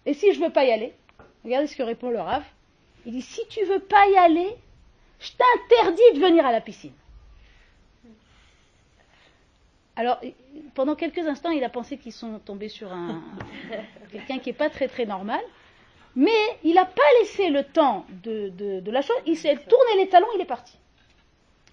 Et 0.06 0.14
si 0.14 0.34
je 0.34 0.40
veux 0.40 0.52
pas 0.52 0.64
y 0.66 0.72
aller 0.72 0.94
Regardez 1.44 1.68
ce 1.68 1.76
que 1.76 1.84
répond 1.84 2.10
le 2.10 2.20
Rav. 2.20 2.44
Il 3.06 3.12
dit, 3.12 3.22
si 3.22 3.42
tu 3.50 3.64
veux 3.66 3.80
pas 3.82 4.08
y 4.08 4.18
aller, 4.18 4.48
je 5.20 5.30
t'interdis 5.32 6.20
de 6.20 6.20
venir 6.26 6.46
à 6.46 6.52
la 6.52 6.60
piscine. 6.62 6.94
Alors, 9.96 10.20
pendant 10.74 10.96
quelques 10.96 11.20
instants, 11.28 11.52
il 11.52 11.64
a 11.64 11.70
pensé 11.70 11.98
qu'ils 11.98 12.12
sont 12.12 12.40
tombés 12.40 12.68
sur 12.70 12.92
un 12.92 13.22
quelqu'un 14.12 14.40
qui 14.40 14.50
n'est 14.50 14.54
pas 14.56 14.70
très 14.70 14.88
très 14.88 15.06
normal, 15.06 15.40
mais 16.16 16.32
il 16.64 16.74
n'a 16.76 16.86
pas 16.86 17.02
laissé 17.20 17.50
le 17.50 17.64
temps 17.64 18.06
de, 18.24 18.50
de- 18.50 18.80
de 18.80 18.92
la 18.92 19.02
chose. 19.02 19.16
Il 19.26 19.38
s'est 19.38 19.56
tourné 19.56 19.98
les 19.98 20.08
talons, 20.10 20.28
il 20.36 20.42
est 20.42 20.46
parti. 20.46 20.78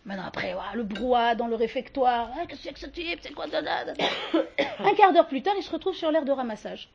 Maintenant, 0.05 0.25
après, 0.27 0.53
ouah, 0.55 0.75
le 0.75 0.83
brouhaha 0.83 1.35
dans 1.37 1.47
le 1.47 1.55
réfectoire. 1.55 2.31
Ah, 2.37 2.47
Qu'est-ce 2.47 2.59
que 2.59 2.65
c'est 2.69 2.73
que 2.73 2.81
ce 2.81 2.87
type? 2.87 3.21
C'est 3.23 3.33
quoi. 3.33 3.47
Un 4.81 4.95
quart 4.95 5.13
d'heure 5.13 5.29
plus 5.29 5.43
tard, 5.43 5.55
il 5.57 5.63
se 5.63 5.71
retrouve 5.71 5.95
sur 5.95 6.11
l'aire 6.11 6.25
de 6.25 6.33
ramassage. 6.33 6.89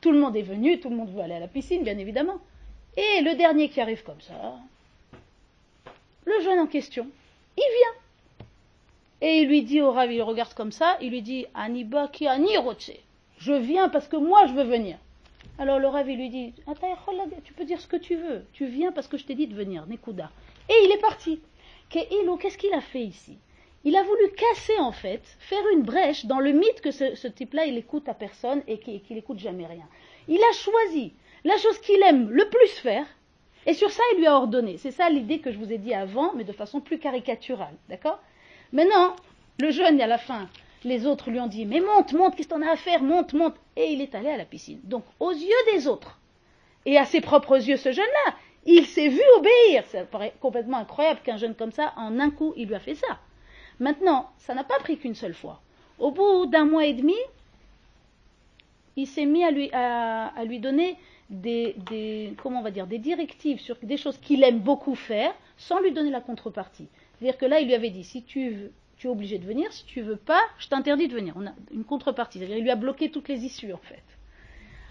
Tout 0.00 0.12
le 0.12 0.18
monde 0.18 0.34
est 0.36 0.42
venu, 0.42 0.80
tout 0.80 0.88
le 0.88 0.96
monde 0.96 1.10
veut 1.14 1.20
aller 1.20 1.34
à 1.34 1.40
la 1.40 1.48
piscine, 1.48 1.82
bien 1.82 1.98
évidemment. 1.98 2.38
Et 2.96 3.20
le 3.22 3.34
dernier 3.34 3.68
qui 3.68 3.80
arrive 3.82 4.02
comme 4.02 4.20
ça, 4.20 4.34
le 6.24 6.40
jeune 6.42 6.58
en 6.58 6.66
question, 6.66 7.06
il 7.58 7.62
vient. 7.78 8.46
Et 9.28 9.38
il 9.40 9.48
lui 9.48 9.62
dit 9.62 9.80
au 9.82 9.90
Rav, 9.92 10.10
il 10.12 10.22
regarde 10.22 10.54
comme 10.54 10.72
ça, 10.72 10.96
il 11.00 11.10
lui 11.10 11.22
dit 11.22 11.46
Aniba 11.54 12.08
ki 12.08 12.26
ani 12.28 12.56
roche. 12.56 12.90
Je 13.38 13.52
viens 13.52 13.88
parce 13.88 14.08
que 14.08 14.16
moi 14.16 14.46
je 14.46 14.52
veux 14.52 14.64
venir. 14.64 14.96
Alors 15.58 15.78
le 15.78 15.88
il 16.10 16.16
lui 16.16 16.30
dit 16.30 16.52
Tu 17.44 17.52
peux 17.52 17.64
dire 17.64 17.80
ce 17.80 17.86
que 17.86 17.96
tu 17.96 18.16
veux. 18.16 18.44
Tu 18.52 18.66
viens 18.66 18.92
parce 18.92 19.06
que 19.06 19.16
je 19.16 19.24
t'ai 19.24 19.34
dit 19.34 19.46
de 19.46 19.54
venir, 19.54 19.86
Nekuda. 19.86 20.30
Et 20.68 20.74
il 20.84 20.92
est 20.92 21.00
parti. 21.00 21.40
Qu'est-ce 21.90 22.58
qu'il 22.58 22.74
a 22.74 22.80
fait 22.80 23.02
ici? 23.02 23.38
Il 23.84 23.96
a 23.96 24.02
voulu 24.02 24.30
casser 24.30 24.78
en 24.78 24.92
fait, 24.92 25.22
faire 25.38 25.62
une 25.74 25.82
brèche 25.82 26.24
dans 26.24 26.40
le 26.40 26.52
mythe 26.52 26.80
que 26.80 26.90
ce, 26.90 27.28
type-là, 27.28 27.66
il 27.66 27.76
écoute 27.76 28.08
à 28.08 28.14
personne 28.14 28.62
et 28.66 28.78
qu'il 28.78 29.02
qu'il 29.02 29.18
écoute 29.18 29.38
jamais 29.38 29.66
rien. 29.66 29.86
Il 30.26 30.40
a 30.42 30.52
choisi 30.54 31.12
la 31.44 31.56
chose 31.58 31.78
qu'il 31.80 32.02
aime 32.02 32.30
le 32.30 32.48
plus 32.48 32.70
faire, 32.80 33.06
et 33.66 33.74
sur 33.74 33.90
ça, 33.90 34.02
il 34.12 34.20
lui 34.20 34.26
a 34.26 34.36
ordonné. 34.36 34.78
C'est 34.78 34.90
ça 34.90 35.10
l'idée 35.10 35.40
que 35.40 35.52
je 35.52 35.58
vous 35.58 35.70
ai 35.72 35.78
dit 35.78 35.94
avant, 35.94 36.32
mais 36.34 36.44
de 36.44 36.52
façon 36.52 36.80
plus 36.80 36.98
caricaturale. 36.98 37.74
D'accord? 37.88 38.18
Maintenant, 38.72 39.14
le 39.58 39.70
jeune, 39.70 40.00
à 40.00 40.06
la 40.06 40.18
fin, 40.18 40.48
les 40.84 41.06
autres 41.06 41.30
lui 41.30 41.40
ont 41.40 41.46
dit 41.46 41.66
Mais 41.66 41.80
monte, 41.80 42.12
monte, 42.12 42.36
qu'est-ce 42.36 42.48
que 42.48 42.54
t'en 42.54 42.62
as 42.62 42.72
à 42.72 42.76
faire? 42.76 43.02
Monte, 43.02 43.32
monte. 43.32 43.56
Et 43.76 43.92
il 43.92 44.00
est 44.00 44.14
allé 44.14 44.28
à 44.28 44.36
la 44.36 44.44
piscine. 44.44 44.80
Donc, 44.84 45.04
aux 45.18 45.32
yeux 45.32 45.72
des 45.72 45.88
autres, 45.88 46.18
et 46.86 46.98
à 46.98 47.04
ses 47.04 47.20
propres 47.20 47.56
yeux, 47.56 47.76
ce 47.76 47.92
jeune-là, 47.92 48.34
il 48.66 48.86
s'est 48.86 49.08
vu 49.08 49.20
obéir. 49.38 49.84
Ça 49.86 50.04
paraît 50.04 50.34
complètement 50.40 50.78
incroyable 50.78 51.20
qu'un 51.24 51.36
jeune 51.36 51.54
comme 51.54 51.72
ça, 51.72 51.92
en 51.96 52.20
un 52.20 52.30
coup, 52.30 52.52
il 52.56 52.68
lui 52.68 52.74
a 52.74 52.80
fait 52.80 52.94
ça. 52.94 53.18
Maintenant, 53.80 54.30
ça 54.38 54.54
n'a 54.54 54.64
pas 54.64 54.78
pris 54.78 54.98
qu'une 54.98 55.14
seule 55.14 55.34
fois. 55.34 55.60
Au 55.98 56.10
bout 56.10 56.46
d'un 56.46 56.64
mois 56.64 56.86
et 56.86 56.94
demi, 56.94 57.16
il 58.96 59.06
s'est 59.06 59.26
mis 59.26 59.44
à 59.44 59.50
lui, 59.50 60.58
donner 60.60 60.96
des, 61.30 62.34
comment 62.42 62.60
on 62.60 62.62
va 62.62 62.70
dire, 62.70 62.86
des 62.86 62.98
directives 62.98 63.60
sur 63.60 63.76
des 63.82 63.96
choses 63.96 64.18
qu'il 64.18 64.44
aime 64.44 64.60
beaucoup 64.60 64.94
faire, 64.94 65.34
sans 65.56 65.80
lui 65.80 65.92
donner 65.92 66.10
la 66.10 66.20
contrepartie. 66.20 66.88
C'est-à-dire 67.18 67.38
que 67.38 67.46
là, 67.46 67.60
il 67.60 67.66
lui 67.66 67.74
avait 67.74 67.90
dit, 67.90 68.04
si 68.04 68.22
tu 68.22 68.50
veux, 68.50 68.72
tu 68.96 69.06
es 69.06 69.10
obligé 69.10 69.38
de 69.38 69.46
venir, 69.46 69.72
si 69.72 69.84
tu 69.84 70.02
veux 70.02 70.16
pas, 70.16 70.42
je 70.58 70.68
t'interdis 70.68 71.08
de 71.08 71.14
venir. 71.14 71.34
On 71.36 71.46
a 71.46 71.52
une 71.72 71.84
contrepartie. 71.84 72.38
Il 72.40 72.62
lui 72.62 72.70
a 72.70 72.76
bloqué 72.76 73.10
toutes 73.10 73.28
les 73.28 73.44
issues, 73.44 73.72
en 73.72 73.78
fait. 73.78 74.02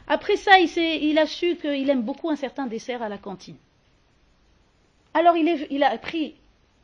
Après 0.07 0.35
ça, 0.35 0.59
il, 0.59 0.69
il 0.77 1.17
a 1.17 1.25
su 1.25 1.55
qu'il 1.55 1.89
aime 1.89 2.03
beaucoup 2.03 2.29
un 2.29 2.35
certain 2.35 2.67
dessert 2.67 3.01
à 3.01 3.09
la 3.09 3.17
cantine. 3.17 3.57
Alors, 5.13 5.37
il, 5.37 5.67
il 5.69 5.83
a 5.83 5.97
pris 5.97 6.35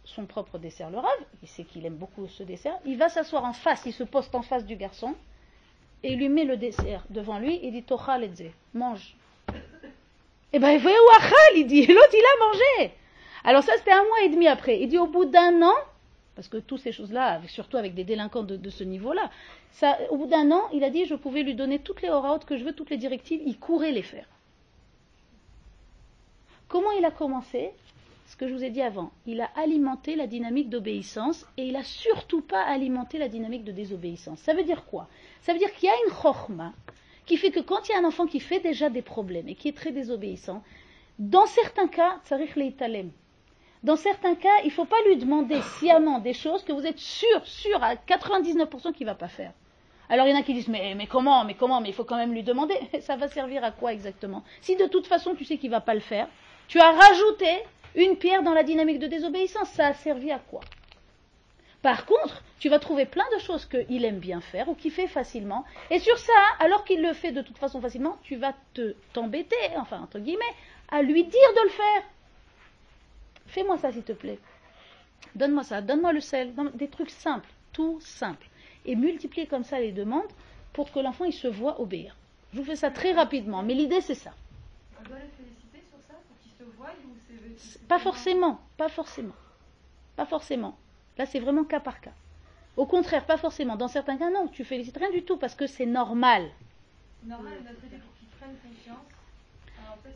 son 0.06 0.26
propre 0.26 0.58
dessert, 0.58 0.90
le 0.90 0.98
rave, 0.98 1.26
il 1.44 1.48
sait 1.48 1.64
qu'il 1.64 1.86
aime 1.86 1.96
beaucoup 1.96 2.28
ce 2.28 2.44
dessert, 2.44 2.78
il 2.86 2.98
va 2.98 3.10
s'asseoir 3.10 3.46
en 3.46 3.54
face, 3.54 3.84
il 3.86 3.94
se 3.94 4.04
poste 4.04 4.34
en 4.34 4.42
face 4.42 4.66
du 4.66 4.76
garçon, 4.76 5.14
et 6.04 6.14
il 6.14 6.18
lui 6.18 6.30
met 6.30 6.46
le 6.46 6.58
dessert 6.58 7.04
devant 7.10 7.38
lui, 7.38 7.60
et 7.64 7.72
dit 7.72 7.84
Tochal 7.84 8.24
et 8.24 8.52
mange. 8.74 9.16
Eh 10.52 10.60
ben, 10.60 10.80
voyez 10.80 10.98
il 11.58 11.68
dit, 11.68 11.86
l'autre 11.86 12.14
il 12.14 12.26
a 12.26 12.46
mangé. 12.46 12.94
Alors 13.44 13.64
ça, 13.64 13.74
c'était 13.78 13.92
un 13.92 14.04
mois 14.04 14.22
et 14.24 14.30
demi 14.30 14.48
après. 14.48 14.80
Il 14.80 14.90
dit, 14.90 14.98
au 14.98 15.08
bout 15.08 15.26
d'un 15.26 15.62
an, 15.62 15.76
parce 16.40 16.48
que 16.48 16.56
toutes 16.56 16.80
ces 16.80 16.94
choses-là, 16.94 17.42
surtout 17.50 17.76
avec 17.76 17.96
des 17.96 18.06
délinquants 18.06 18.44
de, 18.44 18.70
ce 18.70 18.86
niveau-là, 18.86 19.30
au 20.10 20.16
bout 20.16 20.28
d'un 20.28 20.50
an, 20.52 20.70
il 20.72 20.86
a 20.86 20.90
dit, 20.90 21.04
je 21.04 21.16
pouvais 21.16 21.44
lui 21.44 21.54
donner 21.54 21.80
toutes 21.80 22.02
les 22.02 22.08
horaires 22.08 22.40
que 22.40 22.56
je 22.56 22.64
veux, 22.64 22.72
toutes 22.72 22.92
les 22.92 22.96
directives, 22.96 23.42
il 23.46 23.60
courait 23.60 23.92
les 23.92 24.04
faire. 24.04 24.26
Comment 26.70 26.92
il 26.94 27.04
a 27.04 27.12
commencé? 27.12 27.72
Ce 28.28 28.38
que 28.38 28.48
je 28.48 28.54
vous 28.54 28.64
ai 28.64 28.70
dit 28.70 28.82
avant, 28.82 29.12
il 29.26 29.42
a 29.42 29.50
alimenté 29.58 30.16
la 30.16 30.28
dynamique 30.28 30.70
d'obéissance 30.70 31.46
et 31.58 31.68
il 31.68 31.76
a 31.76 31.84
surtout 31.84 32.42
pas 32.42 32.64
alimenté 32.64 33.18
la 33.18 33.28
dynamique 33.28 33.66
de 33.66 33.74
désobéissance. 33.74 34.40
Ça 34.40 34.54
veut 34.54 34.64
dire 34.64 34.86
quoi? 34.86 35.10
Ça 35.42 35.52
veut 35.52 35.60
dire 35.60 35.74
qu'il 35.74 35.90
y 35.90 35.92
a 35.92 35.96
une 36.08 36.14
chorma 36.14 36.72
qui 37.26 37.36
fait 37.36 37.52
que 37.52 37.60
quand 37.60 37.90
il 37.90 37.92
y 37.92 37.96
a 37.96 38.00
un 38.00 38.06
enfant 38.06 38.28
qui 38.28 38.40
fait 38.40 38.62
déjà 38.62 38.90
des 38.90 39.02
problèmes 39.02 39.50
et 39.50 39.56
qui 39.56 39.68
est 39.68 39.76
très 39.76 39.92
désobéissant, 39.92 40.64
dans 41.18 41.48
certains 41.48 41.90
cas, 41.90 42.22
tsarich 42.24 42.56
leitalem. 42.56 43.12
Dans 43.84 43.96
certains 43.96 44.36
cas, 44.36 44.50
il 44.64 44.68
ne 44.68 44.74
faut 44.74 44.86
pas 44.86 45.02
lui 45.08 45.16
demander 45.16 45.62
sciemment 45.78 46.20
des 46.20 46.34
choses 46.34 46.64
que 46.64 46.74
vous 46.74 46.86
êtes 46.86 47.00
sûr, 47.00 47.46
sûr 47.46 47.82
à 47.82 47.96
99% 47.96 48.94
qu'il 48.94 49.08
ne 49.08 49.12
va 49.12 49.16
pas 49.16 49.30
faire. 49.30 49.54
Alors 50.10 50.26
il 50.26 50.32
y 50.32 50.34
en 50.34 50.40
a 50.40 50.44
qui 50.44 50.54
disent 50.54 50.68
mais, 50.68 51.08
comment, 51.08 51.46
mais 51.46 51.54
comment, 51.54 51.80
mais 51.80 51.90
il 51.90 51.94
faut 51.94 52.04
quand 52.04 52.18
même 52.18 52.34
lui 52.34 52.44
demander. 52.44 52.76
Ça 53.02 53.16
va 53.16 53.28
servir 53.28 53.64
à 53.64 53.72
quoi 53.72 53.94
exactement? 53.94 54.44
Si 54.62 54.76
de 54.76 54.86
toute 54.88 55.08
façon 55.08 55.36
tu 55.36 55.46
sais 55.46 55.58
qu'il 55.58 55.70
ne 55.70 55.76
va 55.76 55.82
pas 55.82 55.94
le 55.94 56.00
faire, 56.02 56.28
tu 56.68 56.80
as 56.80 56.92
rajouté 56.92 57.64
une 57.96 58.18
pierre 58.18 58.44
dans 58.44 58.54
la 58.54 58.64
dynamique 58.64 59.00
de 59.00 59.08
désobéissance. 59.08 59.70
Ça 59.70 59.88
a 59.88 59.94
servi 59.94 60.32
à 60.32 60.40
quoi? 60.40 60.62
Par 61.82 62.06
contre, 62.06 62.44
tu 62.60 62.68
vas 62.68 62.80
trouver 62.80 63.06
plein 63.06 63.24
de 63.34 63.40
choses 63.40 63.66
qu'il 63.66 64.04
aime 64.04 64.20
bien 64.20 64.42
faire 64.42 64.68
ou 64.68 64.76
qu'il 64.76 64.92
fait 64.92 65.08
facilement. 65.08 65.64
Et 65.90 66.00
sur 66.00 66.18
ça, 66.18 66.34
alors 66.60 66.84
qu'il 66.84 67.02
le 67.02 67.14
fait 67.14 67.32
de 67.32 67.42
toute 67.42 67.58
façon 67.58 67.80
facilement, 67.80 68.18
tu 68.24 68.36
vas 68.36 68.54
te 68.74 68.96
t'embêter, 69.14 69.56
enfin 69.78 70.02
entre 70.02 70.20
guillemets, 70.20 70.44
à 70.90 71.02
lui 71.02 71.24
dire 71.24 71.54
de 71.56 71.64
le 71.64 71.70
faire. 71.70 72.04
Fais-moi 73.50 73.78
ça 73.78 73.92
s'il 73.92 74.04
te 74.04 74.14
plaît. 74.14 74.40
Donne-moi 75.36 75.64
ça, 75.64 75.82
donne-moi 75.82 76.14
le 76.14 76.22
sel, 76.22 76.54
des 76.76 76.88
trucs 76.88 77.10
simples, 77.10 77.50
tout 77.74 78.00
simple. 78.02 78.48
Et 78.86 78.96
multiplier 78.96 79.48
comme 79.48 79.64
ça 79.64 79.80
les 79.80 79.92
demandes 79.92 80.32
pour 80.74 80.92
que 80.92 81.00
l'enfant 81.00 81.26
il 81.26 81.34
se 81.34 81.48
voit 81.48 81.82
obéir. 81.82 82.16
Je 82.54 82.60
vous 82.60 82.66
fais 82.66 82.76
ça 82.76 82.90
très 82.90 83.12
rapidement, 83.12 83.62
mais 83.62 83.74
l'idée 83.74 84.02
c'est 84.02 84.16
ça. 84.16 84.32
On 85.00 85.08
doit 85.08 85.18
féliciter 85.38 85.84
sur 85.90 86.00
ça 86.08 86.16
pour 86.28 86.38
qu'il 86.42 86.52
se 86.58 86.64
voie 86.78 86.94
ou 87.06 87.16
c'est. 87.28 87.58
c'est 87.58 87.88
Pas 87.88 88.00
forcément, 88.00 88.60
pas 88.78 88.90
forcément. 88.90 89.36
Pas 90.16 90.26
forcément. 90.26 90.78
Là, 91.18 91.26
c'est 91.26 91.40
vraiment 91.40 91.64
cas 91.64 91.80
par 91.80 92.02
cas. 92.02 92.14
Au 92.78 92.86
contraire, 92.86 93.26
pas 93.26 93.38
forcément. 93.38 93.76
Dans 93.76 93.88
certains 93.88 94.18
cas, 94.18 94.30
non, 94.30 94.48
tu 94.48 94.64
félicites 94.64 94.98
rien 94.98 95.12
du 95.12 95.24
tout 95.24 95.38
parce 95.38 95.56
que 95.56 95.68
c'est 95.68 95.86
normal. 95.86 96.50
Normal, 97.26 97.54
notre 97.66 97.84
idée 97.86 97.98
pour 97.98 98.14
qu'il 98.18 98.28
prenne 98.40 98.56
conscience. 98.64 99.06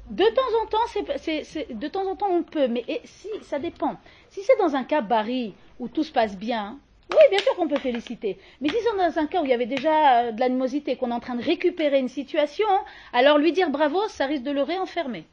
De 0.09 0.25
temps 0.25 0.61
en 0.61 0.65
temps, 0.67 0.85
c'est, 0.87 1.17
c'est- 1.17 1.43
c'est- 1.43 1.73
de 1.73 1.87
temps 1.87 2.05
en 2.09 2.15
temps, 2.15 2.29
on 2.29 2.43
peut, 2.43 2.67
mais 2.67 2.83
et 2.87 3.01
si, 3.05 3.29
ça 3.41 3.57
dépend. 3.59 3.95
Si 4.29 4.41
c'est 4.43 4.57
dans 4.57 4.75
un 4.75 4.83
cas 4.83 5.01
baril 5.01 5.53
où 5.79 5.87
tout 5.87 6.03
se 6.03 6.11
passe 6.11 6.37
bien, 6.37 6.77
oui, 7.11 7.17
bien 7.29 7.39
sûr 7.39 7.55
qu'on 7.55 7.67
peut 7.67 7.79
féliciter. 7.79 8.37
Mais 8.61 8.69
si 8.69 8.75
c'est 8.83 8.97
dans 8.97 9.17
un 9.19 9.27
cas 9.27 9.41
où 9.41 9.45
il 9.45 9.49
y 9.49 9.53
avait 9.53 9.65
déjà 9.65 10.19
euh, 10.19 10.31
de 10.31 10.39
l'animosité, 10.39 10.95
qu'on 10.97 11.09
est 11.11 11.13
en 11.13 11.19
train 11.19 11.35
de 11.35 11.43
récupérer 11.43 11.99
une 11.99 12.09
situation, 12.09 12.67
alors 13.13 13.37
lui 13.37 13.51
dire 13.53 13.69
bravo, 13.69 14.07
ça 14.09 14.25
risque 14.25 14.43
de 14.43 14.51
le 14.51 14.61
réenfermer. 14.61 15.25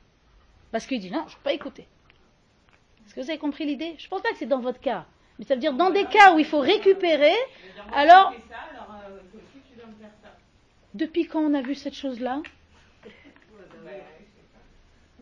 Parce 0.72 0.86
qu'il 0.86 1.00
dit 1.00 1.10
non, 1.10 1.24
je 1.26 1.32
ne 1.32 1.36
peux 1.36 1.42
pas 1.44 1.52
écouter. 1.52 1.86
Est-ce 3.06 3.14
que 3.14 3.20
vous 3.20 3.30
avez 3.30 3.38
compris 3.38 3.66
l'idée? 3.66 3.94
Je 3.98 4.04
ne 4.06 4.08
pense 4.10 4.22
pas 4.22 4.30
que 4.30 4.36
c'est 4.38 4.46
dans 4.46 4.60
votre 4.60 4.80
cas. 4.80 5.04
Mais 5.38 5.44
ça 5.44 5.54
veut 5.54 5.60
dire 5.60 5.72
dans 5.72 5.90
des 5.90 6.04
cas 6.04 6.32
où 6.34 6.38
il 6.38 6.44
faut 6.44 6.60
récupérer, 6.60 7.34
alors 7.92 8.32
depuis 10.94 11.26
quand 11.26 11.40
on 11.40 11.54
a 11.54 11.62
vu 11.62 11.74
cette 11.74 11.94
chose-là? 11.94 12.40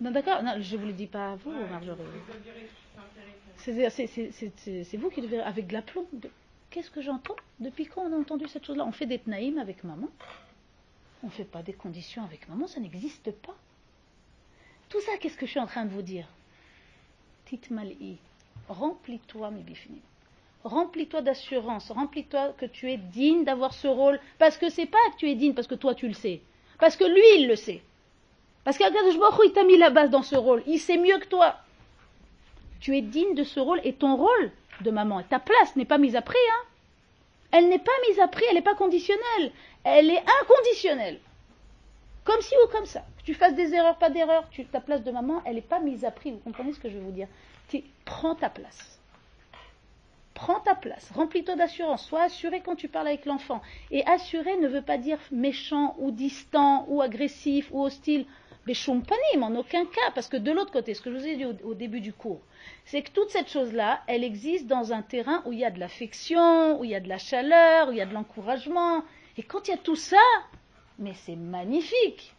Non, 0.01 0.11
d'accord. 0.11 0.43
Non, 0.43 0.55
je 0.61 0.77
ne 0.77 0.81
vous 0.81 0.87
le 0.87 0.93
dis 0.93 1.07
pas 1.07 1.33
à 1.33 1.37
vous, 1.37 1.51
Marjorie. 1.51 1.99
C'est- 3.59 4.97
vous 4.97 5.11
qui 5.11 5.21
devez. 5.21 5.41
Avec 5.41 5.67
de 5.67 5.73
l'aplomb. 5.73 6.07
de- 6.13 6.31
Qu'est-ce 6.71 6.91
que 6.91 7.01
j'entends? 7.01 7.37
Depuis 7.61 7.87
quand 7.87 8.03
on 8.03 8.13
a 8.13 8.17
entendu 8.21 8.47
cette 8.47 8.65
chose-là? 8.67 8.85
On 8.87 8.93
fait 8.93 9.07
des 9.07 9.19
tnaïm 9.19 9.59
avec 9.59 9.85
maman. 9.85 10.09
On 11.23 11.27
ne 11.27 11.33
fait 11.33 11.45
pas 11.45 11.63
des 11.63 11.73
conditions 11.73 12.23
avec 12.25 12.49
maman, 12.49 12.67
ça 12.67 12.79
n'existe 12.79 13.31
pas. 13.33 13.57
Tout 14.89 15.01
ça, 15.01 15.17
qu'est-ce 15.19 15.37
que 15.37 15.47
je 15.47 15.51
suis 15.53 15.61
en 15.61 15.67
train 15.67 15.85
de 15.85 15.91
vous 15.91 16.03
dire? 16.03 16.27
Titmal'i. 17.47 18.19
Remplis-toi, 18.69 19.51
mes. 19.51 19.65
Remplis-toi 20.65 21.23
d'assurance. 21.23 21.91
Remplis-toi 21.91 22.55
que 22.59 22.67
tu 22.67 22.91
es 22.91 22.99
digne 22.99 23.45
d'avoir 23.45 23.73
ce 23.75 23.89
rôle. 23.89 24.21
Parce 24.39 24.59
que 24.59 24.69
c'est 24.69 24.87
pas 24.87 24.99
que 25.13 25.17
tu 25.17 25.31
es 25.31 25.35
digne 25.35 25.55
parce 25.55 25.67
que 25.67 25.75
toi 25.75 25.95
tu 25.95 26.07
le 26.07 26.15
sais. 26.15 26.41
Parce 26.79 26.97
que 26.97 27.05
lui, 27.05 27.43
il 27.43 27.49
le 27.49 27.57
sait. 27.57 27.83
Parce 28.65 28.77
qu'Akadosh 28.77 29.17
il 29.45 29.53
t'a 29.53 29.65
mis 29.65 29.77
la 29.77 29.91
base 29.91 30.11
dans 30.11 30.23
ce 30.23 30.37
rôle. 30.37 30.63
Il 30.67 30.79
sait 30.79 30.99
mieux 30.99 31.19
que 31.19 31.27
toi. 31.27 31.57
Tu 32.81 32.97
es 32.97 33.01
digne 33.01 33.35
de 33.35 33.45
ce 33.45 33.61
rôle 33.61 33.81
et 33.85 33.95
ton 33.95 34.17
rôle 34.17 34.53
de 34.83 34.91
maman, 34.91 35.23
ta 35.23 35.39
place 35.39 35.75
n'est 35.77 35.85
pas 35.85 35.99
mise 35.99 36.17
à 36.17 36.23
prix. 36.23 36.37
Hein. 36.53 36.65
Elle 37.51 37.69
n'est 37.69 37.79
pas 37.79 37.91
mise 38.09 38.21
à 38.21 38.29
prix, 38.29 38.45
elle 38.49 38.57
n'est 38.57 38.63
pas 38.63 38.75
conditionnelle. 38.75 39.53
Elle 39.85 40.11
est 40.11 40.23
inconditionnelle. 40.43 41.19
Comme 42.25 42.41
si 42.43 42.55
ou 42.63 42.69
comme 42.69 42.85
ça. 42.85 43.01
Que 43.19 43.25
tu 43.25 43.35
fasses 43.35 43.55
des 43.55 43.75
erreurs, 43.75 43.97
pas 43.97 44.11
d'erreurs, 44.11 44.45
ta 44.71 44.81
place 44.81 45.03
de 45.03 45.11
maman, 45.11 45.41
elle 45.45 45.55
n'est 45.55 45.63
pas 45.63 45.81
mise 45.81 46.05
à 46.05 46.11
prix. 46.11 46.31
Vous 46.31 46.39
comprenez 46.39 46.73
ce 46.73 46.79
que 46.79 46.91
je 46.91 46.99
veux 46.99 47.05
vous 47.05 47.11
dire? 47.11 47.29
Prends 48.05 48.35
ta 48.35 48.51
place. 48.51 49.01
Prends 50.35 50.61
ta 50.61 50.75
place. 50.75 51.11
Remplis-toi 51.15 51.57
d'assurance. 51.57 52.07
Sois 52.07 52.23
assuré 52.23 52.61
quand 52.61 52.77
tu 52.77 52.89
parles 52.89 53.09
avec 53.09 53.25
l'enfant. 53.25 53.63
Et 53.91 54.05
assuré 54.07 54.57
ne 54.59 54.69
veut 54.69 54.83
pas 54.83 54.99
dire 54.99 55.19
méchant 55.33 55.97
ou 55.99 56.11
distant 56.11 56.85
ou 56.89 57.01
agressif 57.03 57.69
ou 57.73 57.83
hostile. 57.83 58.27
Mais 58.69 58.75
chumpanim, 58.75 59.43
en 59.43 59.55
aucun 59.57 59.87
cas. 59.87 60.11
Parce 60.15 60.29
que 60.29 60.37
de 60.37 60.53
l'autre 60.53 60.71
côté, 60.71 60.93
ce 60.93 61.01
que 61.01 61.11
je 61.11 61.17
vous 61.17 61.27
ai 61.27 61.37
dit 61.37 61.47
au 61.47 61.73
début 61.73 62.01
du 62.01 62.13
cours, 62.13 62.43
c'est 62.85 63.01
que 63.01 63.11
toute 63.11 63.31
cette 63.31 63.49
chose-là, 63.49 64.03
elle 64.07 64.23
existe 64.23 64.67
dans 64.67 64.93
un 64.93 65.01
terrain 65.01 65.43
où 65.47 65.55
il 65.55 65.59
y 65.59 65.65
a 65.65 65.71
de 65.71 65.81
l'affection, 65.81 66.79
où 66.79 66.85
il 66.85 66.91
y 66.91 66.95
a 66.95 67.01
de 67.01 67.09
la 67.09 67.17
chaleur, 67.17 67.89
où 67.89 67.93
il 67.93 67.97
y 67.97 68.03
a 68.03 68.07
de 68.07 68.13
l'encouragement. 68.13 69.03
Et 69.39 69.43
quand 69.43 69.69
il 69.69 69.71
y 69.71 69.75
a 69.75 69.79
tout 69.79 69.97
ça, 69.97 70.19
mais 70.99 71.15
c'est 71.15 71.35
magnifique. 71.35 72.35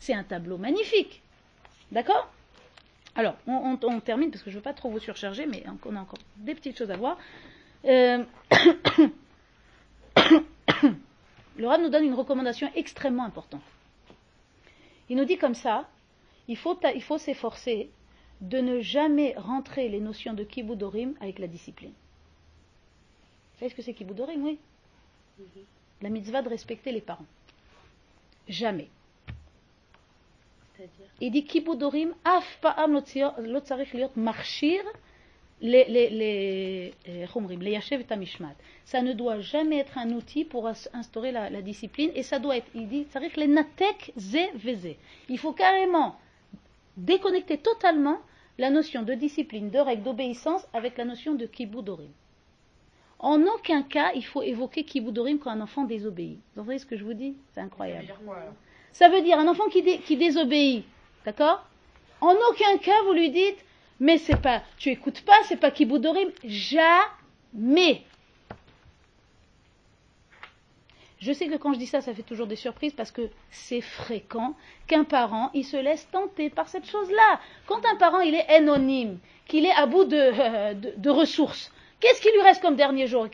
C'est 0.00 0.12
un 0.12 0.22
tableau 0.22 0.58
magnifique. 0.58 1.22
D'accord? 1.90 2.30
Alors, 3.14 3.36
on, 3.46 4.00
termine 4.00 4.30
parce 4.30 4.42
que 4.42 4.50
je 4.50 4.56
ne 4.56 4.60
veux 4.60 4.62
pas 4.62 4.74
trop 4.74 4.90
vous 4.90 5.00
surcharger, 5.00 5.46
mais 5.46 5.64
on 5.86 5.96
a 5.96 6.00
encore 6.00 6.18
des 6.36 6.54
petites 6.54 6.76
choses 6.76 6.90
à 6.90 6.96
voir. 6.98 7.16
Euh, 7.86 8.22
le 11.56 11.82
nous 11.82 11.88
donne 11.88 12.04
une 12.04 12.14
recommandation 12.14 12.70
extrêmement 12.74 13.24
importante. 13.24 13.62
Il 15.10 15.16
nous 15.16 15.24
dit 15.24 15.36
comme 15.36 15.54
ça, 15.54 15.88
il 16.48 16.56
faut, 16.56 16.78
il 16.94 17.02
faut 17.02 17.18
s'efforcer 17.18 17.90
de 18.40 18.58
ne 18.58 18.80
jamais 18.80 19.34
rentrer 19.36 19.88
les 19.88 20.00
notions 20.00 20.32
de 20.32 20.44
kiboudorim 20.44 21.14
avec 21.20 21.40
la 21.40 21.48
discipline. 21.48 21.90
Vous 21.90 23.58
savez 23.58 23.70
ce 23.70 23.74
que 23.74 23.82
c'est 23.82 23.92
kiboudorim, 23.92 24.42
oui? 24.44 24.58
La 26.00 26.08
mitzvah 26.08 26.42
de 26.42 26.48
respecter 26.48 26.92
les 26.92 27.00
parents. 27.00 27.26
Jamais. 28.48 28.88
Il 31.20 31.32
dit 31.32 31.44
kiboudorim 31.44 32.14
af 32.24 32.58
pa'am 32.62 33.02
lotzarich 33.38 33.92
liot 33.92 34.12
marchir 34.16 34.80
les, 35.60 35.84
les, 35.84 36.10
les, 36.10 36.94
les 37.06 37.70
yashev 37.70 38.04
et 38.08 38.16
mishmat. 38.16 38.54
Ça 38.84 39.02
ne 39.02 39.12
doit 39.12 39.40
jamais 39.40 39.78
être 39.78 39.98
un 39.98 40.10
outil 40.10 40.44
pour 40.44 40.68
instaurer 40.92 41.32
la, 41.32 41.50
la 41.50 41.62
discipline 41.62 42.10
et 42.14 42.22
ça 42.22 42.38
doit 42.38 42.56
être, 42.56 42.70
il 42.74 42.88
dit, 42.88 43.06
les 43.36 43.46
natek 43.46 44.12
ze. 44.16 44.94
Il 45.28 45.38
faut 45.38 45.52
carrément 45.52 46.16
déconnecter 46.96 47.58
totalement 47.58 48.18
la 48.58 48.70
notion 48.70 49.02
de 49.02 49.14
discipline, 49.14 49.70
de 49.70 49.78
règle, 49.78 50.02
d'obéissance 50.02 50.66
avec 50.72 50.98
la 50.98 51.04
notion 51.04 51.34
de 51.34 51.46
kiboudorim. 51.46 52.10
En 53.18 53.42
aucun 53.42 53.82
cas, 53.82 54.12
il 54.14 54.24
faut 54.24 54.42
évoquer 54.42 54.84
kiboudorim 54.84 55.38
quand 55.38 55.50
un 55.50 55.60
enfant 55.60 55.84
désobéit. 55.84 56.38
Vous 56.54 56.62
entendez 56.62 56.78
ce 56.78 56.86
que 56.86 56.96
je 56.96 57.04
vous 57.04 57.14
dis? 57.14 57.36
C'est 57.52 57.60
incroyable. 57.60 58.14
Ça 58.92 59.08
veut 59.08 59.22
dire, 59.22 59.38
un 59.38 59.46
enfant 59.46 59.68
qui, 59.68 59.82
qui 60.00 60.16
désobéit, 60.16 60.84
d'accord? 61.24 61.64
En 62.20 62.34
aucun 62.50 62.78
cas, 62.78 63.02
vous 63.06 63.12
lui 63.12 63.30
dites, 63.30 63.64
mais 64.00 64.16
c'est 64.16 64.40
pas, 64.40 64.62
tu 64.78 64.88
écoutes 64.88 65.20
pas, 65.20 65.36
c'est 65.44 65.58
pas 65.58 65.70
kiboudorim. 65.70 66.30
Jamais. 66.42 68.02
Je 71.20 71.32
sais 71.34 71.48
que 71.48 71.56
quand 71.56 71.74
je 71.74 71.78
dis 71.78 71.86
ça, 71.86 72.00
ça 72.00 72.14
fait 72.14 72.22
toujours 72.22 72.46
des 72.46 72.56
surprises 72.56 72.94
parce 72.94 73.10
que 73.10 73.28
c'est 73.50 73.82
fréquent 73.82 74.54
qu'un 74.86 75.04
parent, 75.04 75.50
il 75.52 75.66
se 75.66 75.76
laisse 75.76 76.08
tenter 76.10 76.48
par 76.48 76.68
cette 76.68 76.86
chose-là. 76.86 77.40
Quand 77.66 77.84
un 77.84 77.96
parent, 77.96 78.20
il 78.20 78.34
est 78.34 78.48
anonyme, 78.48 79.18
qu'il 79.46 79.66
est 79.66 79.72
à 79.72 79.84
bout 79.84 80.04
de, 80.04 81.10
ressources, 81.10 81.70
qu'est-ce 82.00 82.22
qui 82.22 82.32
lui 82.32 82.40
reste 82.40 82.62
comme 82.62 82.76
dernier 82.76 83.06
jour 83.06 83.28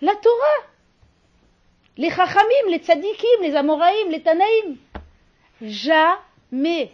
La 0.00 0.16
Torah. 0.16 0.68
Les 1.96 2.10
chachamim, 2.10 2.70
les 2.70 2.78
tzadikim, 2.78 3.42
les 3.42 3.54
amoraïm, 3.54 4.10
les 4.10 4.20
tanaïm. 4.20 4.76
Jamais. 5.62 6.90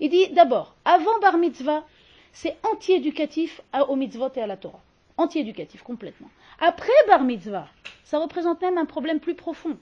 Il 0.00 0.10
dit 0.10 0.28
d'abord, 0.30 0.74
avant 0.84 1.18
bar 1.20 1.38
mitzvah, 1.38 1.84
c'est 2.32 2.56
anti-éducatif 2.62 3.60
au 3.88 3.96
mitzvot 3.96 4.30
et 4.36 4.42
à 4.42 4.46
la 4.46 4.56
Torah. 4.56 4.80
Anti-éducatif, 5.16 5.82
complètement. 5.82 6.30
Après 6.60 6.92
bar 7.06 7.22
mitzvah, 7.24 7.68
ça 8.04 8.18
représente 8.18 8.60
même 8.62 8.78
un 8.78 8.84
problème 8.84 9.20
plus 9.20 9.34
profond 9.34 9.76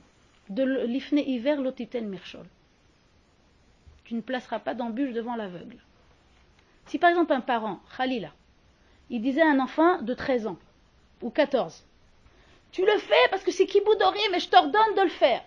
de 0.49 0.85
l'ifne 0.85 1.19
hiver 1.19 1.61
l'otiten 1.61 2.09
mirchol. 2.09 2.47
Tu 4.05 4.15
ne 4.15 4.21
placeras 4.21 4.61
pas 4.61 4.75
d'embûche 4.75 5.13
devant 5.13 5.37
l'aveugle. 5.37 5.79
Si 6.87 6.99
par 6.99 7.11
exemple 7.11 7.33
un 7.33 7.41
parent, 7.41 7.81
Khalila, 7.97 8.31
il 9.11 9.21
disait 9.21 9.43
à 9.43 9.51
un 9.51 9.61
enfant 9.61 10.01
de 10.03 10.15
13 10.15 10.47
ans 10.47 10.59
ou 11.23 11.31
14, 11.31 11.85
tu 12.73 12.85
le 12.85 12.99
fais 12.99 13.29
parce 13.31 13.43
que 13.43 13.51
c'est 13.51 13.67
kiboudorim 13.67 14.35
et 14.35 14.41
je 14.41 14.49
t'ordonne 14.49 14.95
de 14.97 15.03
le 15.03 15.09
faire. 15.09 15.43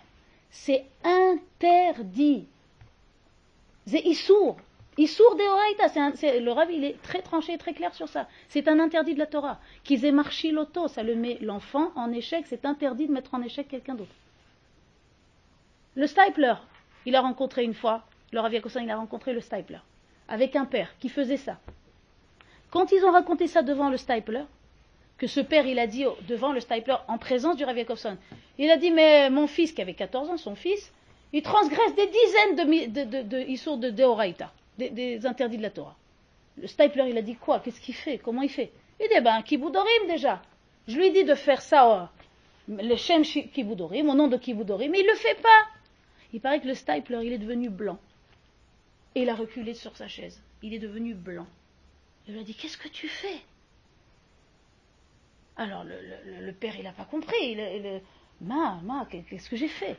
C'est 0.50 0.84
interdit. 1.04 2.46
C'est 3.86 4.04
issour. 4.04 4.56
Issour 4.98 5.34
de 5.36 6.40
le 6.44 6.50
Rav, 6.50 6.70
il 6.70 6.84
est 6.84 7.00
très 7.02 7.22
tranché, 7.22 7.56
très 7.56 7.72
clair 7.72 7.94
sur 7.94 8.08
ça. 8.08 8.28
C'est 8.48 8.68
un 8.68 8.78
interdit 8.78 9.14
de 9.14 9.18
la 9.18 9.26
Torah. 9.26 9.58
Qu'ils 9.82 10.04
aient 10.04 10.12
marché 10.12 10.50
l'auto, 10.50 10.88
ça 10.88 11.02
le 11.02 11.14
met 11.14 11.38
l'enfant 11.40 11.92
en 11.94 12.12
échec, 12.12 12.44
c'est 12.46 12.64
interdit 12.64 13.06
de 13.06 13.12
mettre 13.12 13.34
en 13.34 13.42
échec 13.42 13.68
quelqu'un 13.68 13.94
d'autre. 13.94 14.14
Le 15.94 16.06
Stipler, 16.06 16.54
il 17.06 17.16
a 17.16 17.20
rencontré 17.20 17.64
une 17.64 17.74
fois, 17.74 18.04
le 18.32 18.40
Rav 18.40 18.52
Yakosan, 18.52 18.82
il 18.82 18.90
a 18.90 18.96
rencontré 18.96 19.32
le 19.32 19.40
Stipler, 19.40 19.78
avec 20.28 20.54
un 20.54 20.66
père 20.66 20.92
qui 20.98 21.08
faisait 21.08 21.36
ça. 21.36 21.58
Quand 22.70 22.92
ils 22.92 23.04
ont 23.04 23.10
raconté 23.10 23.46
ça 23.46 23.62
devant 23.62 23.90
le 23.90 23.96
Stipler, 23.96 24.44
que 25.18 25.26
ce 25.26 25.40
père, 25.40 25.66
il 25.66 25.78
a 25.78 25.86
dit 25.86 26.04
devant 26.28 26.52
le 26.52 26.60
Stipler, 26.60 26.96
en 27.08 27.18
présence 27.18 27.56
du 27.56 27.64
Rav 27.64 27.76
Yakovson, 27.76 28.16
il 28.58 28.70
a 28.70 28.76
dit, 28.76 28.90
mais 28.90 29.30
mon 29.30 29.46
fils, 29.46 29.72
qui 29.72 29.82
avait 29.82 29.94
14 29.94 30.30
ans, 30.30 30.36
son 30.36 30.54
fils, 30.54 30.92
il 31.32 31.42
transgresse 31.42 31.94
des 31.94 32.06
dizaines 32.08 32.56
de, 32.56 32.86
de, 32.88 33.04
de, 33.04 33.22
de, 33.22 33.90
de 33.90 34.88
des, 34.88 35.26
interdits 35.26 35.58
de 35.58 35.62
la 35.62 35.70
Torah. 35.70 35.96
Le 36.56 36.66
Stipler, 36.66 37.10
il 37.10 37.18
a 37.18 37.22
dit 37.22 37.36
quoi? 37.36 37.60
Qu'est-ce 37.60 37.80
qu'il 37.80 37.94
fait? 37.94 38.18
Comment 38.18 38.42
il 38.42 38.48
fait? 38.48 38.72
Il 39.00 39.08
dit, 39.08 39.20
ben, 39.20 39.42
Kiboudorim 39.42 40.06
déjà. 40.08 40.42
Je 40.88 40.96
lui 40.96 41.06
ai 41.06 41.10
dit 41.10 41.24
de 41.24 41.34
faire 41.34 41.62
ça, 41.62 42.10
le 42.68 42.96
Shem 42.96 43.22
Kiboudorim, 43.22 44.08
au 44.08 44.14
nom 44.14 44.28
de 44.28 44.36
Kiboudorim, 44.36 44.90
mais 44.90 45.00
il 45.00 45.06
ne 45.06 45.10
le 45.12 45.16
fait 45.16 45.40
pas. 45.40 45.68
Il 46.32 46.40
paraît 46.40 46.60
que 46.60 46.66
le 46.66 46.74
Stipler, 46.74 47.20
il 47.24 47.32
est 47.32 47.38
devenu 47.38 47.70
blanc. 47.70 47.98
Et 49.14 49.22
il 49.22 49.28
a 49.28 49.34
reculé 49.34 49.74
sur 49.74 49.96
sa 49.96 50.08
chaise. 50.08 50.40
Il 50.62 50.74
est 50.74 50.78
devenu 50.78 51.14
blanc. 51.14 51.46
Il 52.26 52.34
lui 52.34 52.40
a 52.40 52.44
dit, 52.44 52.54
qu'est-ce 52.54 52.78
que 52.78 52.88
tu 52.88 53.08
fais? 53.08 53.40
Alors, 55.56 55.84
le, 55.84 56.52
père, 56.52 56.74
il 56.76 56.84
n'a 56.84 56.92
pas 56.92 57.04
compris. 57.04 57.52
Il, 57.52 58.00
ma, 58.40 58.80
ma, 58.82 59.06
qu'est-ce 59.06 59.48
que 59.50 59.56
j'ai 59.56 59.68
fait? 59.68 59.96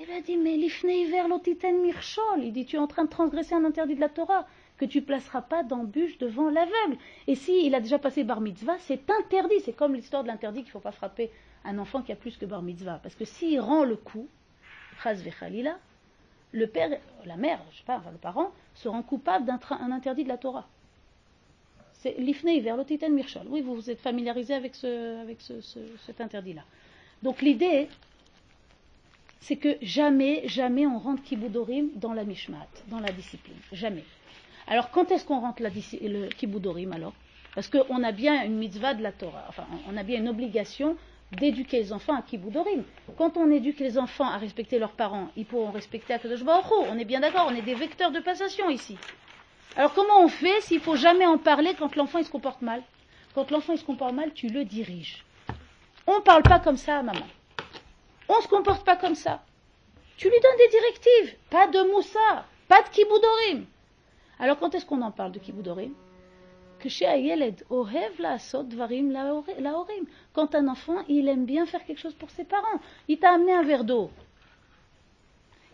Il 0.00 0.10
a 0.10 0.20
dit, 0.20 0.36
mais 0.36 0.56
l'ifnei 0.56 1.06
ver 1.06 1.28
l'otiten 1.28 1.80
mirchol. 1.80 2.42
Il 2.42 2.52
dit, 2.52 2.66
tu 2.66 2.76
es 2.76 2.78
en 2.78 2.86
train 2.86 3.04
de 3.04 3.10
transgresser 3.10 3.54
un 3.54 3.64
interdit 3.64 3.94
de 3.94 4.00
la 4.00 4.08
Torah, 4.08 4.46
que 4.76 4.84
tu 4.84 5.00
placeras 5.00 5.42
pas 5.42 5.62
d'embûche 5.62 6.18
devant 6.18 6.50
l'aveugle. 6.50 6.98
Et 7.26 7.34
si 7.34 7.64
il 7.64 7.74
a 7.74 7.80
déjà 7.80 7.98
passé 7.98 8.24
bar 8.24 8.40
mitzvah, 8.40 8.78
c'est 8.80 9.10
interdit. 9.10 9.60
C'est 9.64 9.72
comme 9.72 9.94
l'histoire 9.94 10.22
de 10.22 10.28
l'interdit 10.28 10.60
qu'il 10.60 10.68
ne 10.68 10.72
faut 10.72 10.80
pas 10.80 10.92
frapper 10.92 11.30
un 11.64 11.78
enfant 11.78 12.02
qui 12.02 12.12
a 12.12 12.16
plus 12.16 12.36
que 12.36 12.44
bar 12.44 12.62
mitzvah. 12.62 13.00
Parce 13.02 13.14
que 13.14 13.24
s'il 13.24 13.58
rend 13.60 13.84
le 13.84 13.96
coup, 13.96 14.28
le 16.52 16.66
père, 16.66 16.90
la 17.24 17.36
mère, 17.36 17.60
je 17.72 17.78
sais 17.78 17.84
pas, 17.84 17.96
enfin 17.96 18.10
le 18.10 18.18
parent, 18.18 18.52
se 18.74 18.88
rend 18.88 19.02
coupable 19.02 19.46
d'un 19.46 19.58
interdit 19.92 20.24
de 20.24 20.28
la 20.28 20.38
Torah. 20.38 20.66
C'est 21.94 22.16
l'ifnei 22.18 22.60
ver 22.60 22.76
l'otiten 22.76 23.14
mirchol. 23.14 23.46
Oui, 23.48 23.62
vous 23.62 23.74
vous 23.74 23.90
êtes 23.90 24.00
familiarisé 24.00 24.54
avec 24.54 24.74
cet 24.74 26.20
interdit-là. 26.20 26.62
Donc 27.22 27.40
l'idée, 27.40 27.88
c'est 29.40 29.56
que 29.56 29.76
jamais, 29.82 30.42
jamais 30.46 30.86
on 30.86 30.98
rentre 30.98 31.22
kiboudorim 31.22 31.90
dans 31.94 32.12
la 32.12 32.24
mishmat, 32.24 32.68
dans 32.88 33.00
la 33.00 33.12
discipline. 33.12 33.56
Jamais. 33.72 34.04
Alors 34.66 34.90
quand 34.90 35.10
est-ce 35.10 35.24
qu'on 35.24 35.40
rentre 35.40 35.62
le 35.62 36.28
kiboudorim 36.30 36.92
alors? 36.92 37.12
Parce 37.54 37.68
qu'on 37.68 38.02
a 38.02 38.12
bien 38.12 38.44
une 38.44 38.56
mitzvah 38.56 38.94
de 38.94 39.02
la 39.02 39.12
Torah, 39.12 39.44
enfin 39.48 39.66
on 39.90 39.96
a 39.96 40.02
bien 40.02 40.18
une 40.18 40.28
obligation 40.28 40.96
d'éduquer 41.32 41.78
les 41.78 41.92
enfants 41.92 42.14
à 42.14 42.22
kiboudorim. 42.22 42.84
Quand 43.16 43.36
on 43.36 43.50
éduque 43.50 43.80
les 43.80 43.98
enfants 43.98 44.28
à 44.28 44.36
respecter 44.38 44.78
leurs 44.78 44.92
parents, 44.92 45.28
ils 45.36 45.44
pourront 45.44 45.70
respecter 45.70 46.14
Akadosh 46.14 46.44
Baruch 46.44 46.66
On 46.90 46.98
est 46.98 47.04
bien 47.04 47.20
d'accord, 47.20 47.48
on 47.50 47.54
est 47.54 47.62
des 47.62 47.74
vecteurs 47.74 48.12
de 48.12 48.20
passation 48.20 48.70
ici. 48.70 48.96
Alors 49.76 49.92
comment 49.92 50.20
on 50.20 50.28
fait 50.28 50.60
s'il 50.60 50.80
faut 50.80 50.96
jamais 50.96 51.26
en 51.26 51.38
parler 51.38 51.74
quand 51.78 51.96
l'enfant 51.96 52.22
se 52.22 52.30
comporte 52.30 52.62
mal? 52.62 52.82
Quand 53.34 53.50
l'enfant 53.50 53.76
se 53.76 53.84
comporte 53.84 54.14
mal, 54.14 54.32
tu 54.32 54.48
le 54.48 54.64
diriges. 54.64 55.24
On 56.06 56.16
ne 56.16 56.22
parle 56.22 56.42
pas 56.42 56.60
comme 56.60 56.76
ça 56.76 57.02
maman. 57.02 57.26
On 58.36 58.40
ne 58.40 58.44
se 58.44 58.48
comporte 58.48 58.84
pas 58.84 58.96
comme 58.96 59.14
ça. 59.14 59.42
Tu 60.18 60.28
lui 60.28 60.38
donnes 60.40 60.58
des 60.58 60.68
directives. 60.68 61.36
Pas 61.48 61.68
de 61.68 61.90
moussa, 61.90 62.44
pas 62.68 62.82
de 62.82 62.88
kiboudorim. 62.90 63.64
Alors 64.38 64.58
quand 64.58 64.74
est-ce 64.74 64.84
qu'on 64.84 65.00
en 65.00 65.10
parle 65.10 65.32
de 65.32 65.38
kiboudorim? 65.38 65.94
Quand 70.34 70.54
un 70.54 70.68
enfant, 70.68 71.02
il 71.08 71.28
aime 71.28 71.46
bien 71.46 71.64
faire 71.64 71.82
quelque 71.86 71.98
chose 71.98 72.12
pour 72.12 72.28
ses 72.28 72.44
parents. 72.44 72.78
Il 73.08 73.18
t'a 73.18 73.32
amené 73.32 73.54
un 73.54 73.62
verre 73.62 73.84
d'eau. 73.84 74.10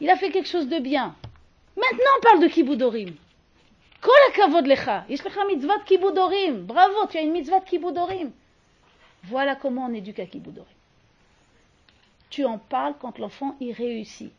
Il 0.00 0.08
a 0.08 0.16
fait 0.16 0.30
quelque 0.30 0.48
chose 0.48 0.68
de 0.68 0.78
bien. 0.78 1.16
Maintenant 1.76 2.12
on 2.18 2.20
parle 2.20 2.40
de 2.40 2.46
kiboudorim. 2.46 3.16
Bravo, 6.66 7.06
tu 7.10 7.18
as 7.18 7.22
une 7.22 7.32
mitzvah 7.32 7.58
de 7.58 7.64
kiboudorim. 7.64 8.30
Voilà 9.24 9.56
comment 9.56 9.86
on 9.86 9.94
éduque 9.94 10.20
à 10.20 10.26
kiboudorim. 10.26 10.68
Tu 12.32 12.46
en 12.46 12.56
parles 12.56 12.94
quand 12.98 13.18
l'enfant 13.18 13.56
y 13.60 13.74
réussit. 13.74 14.32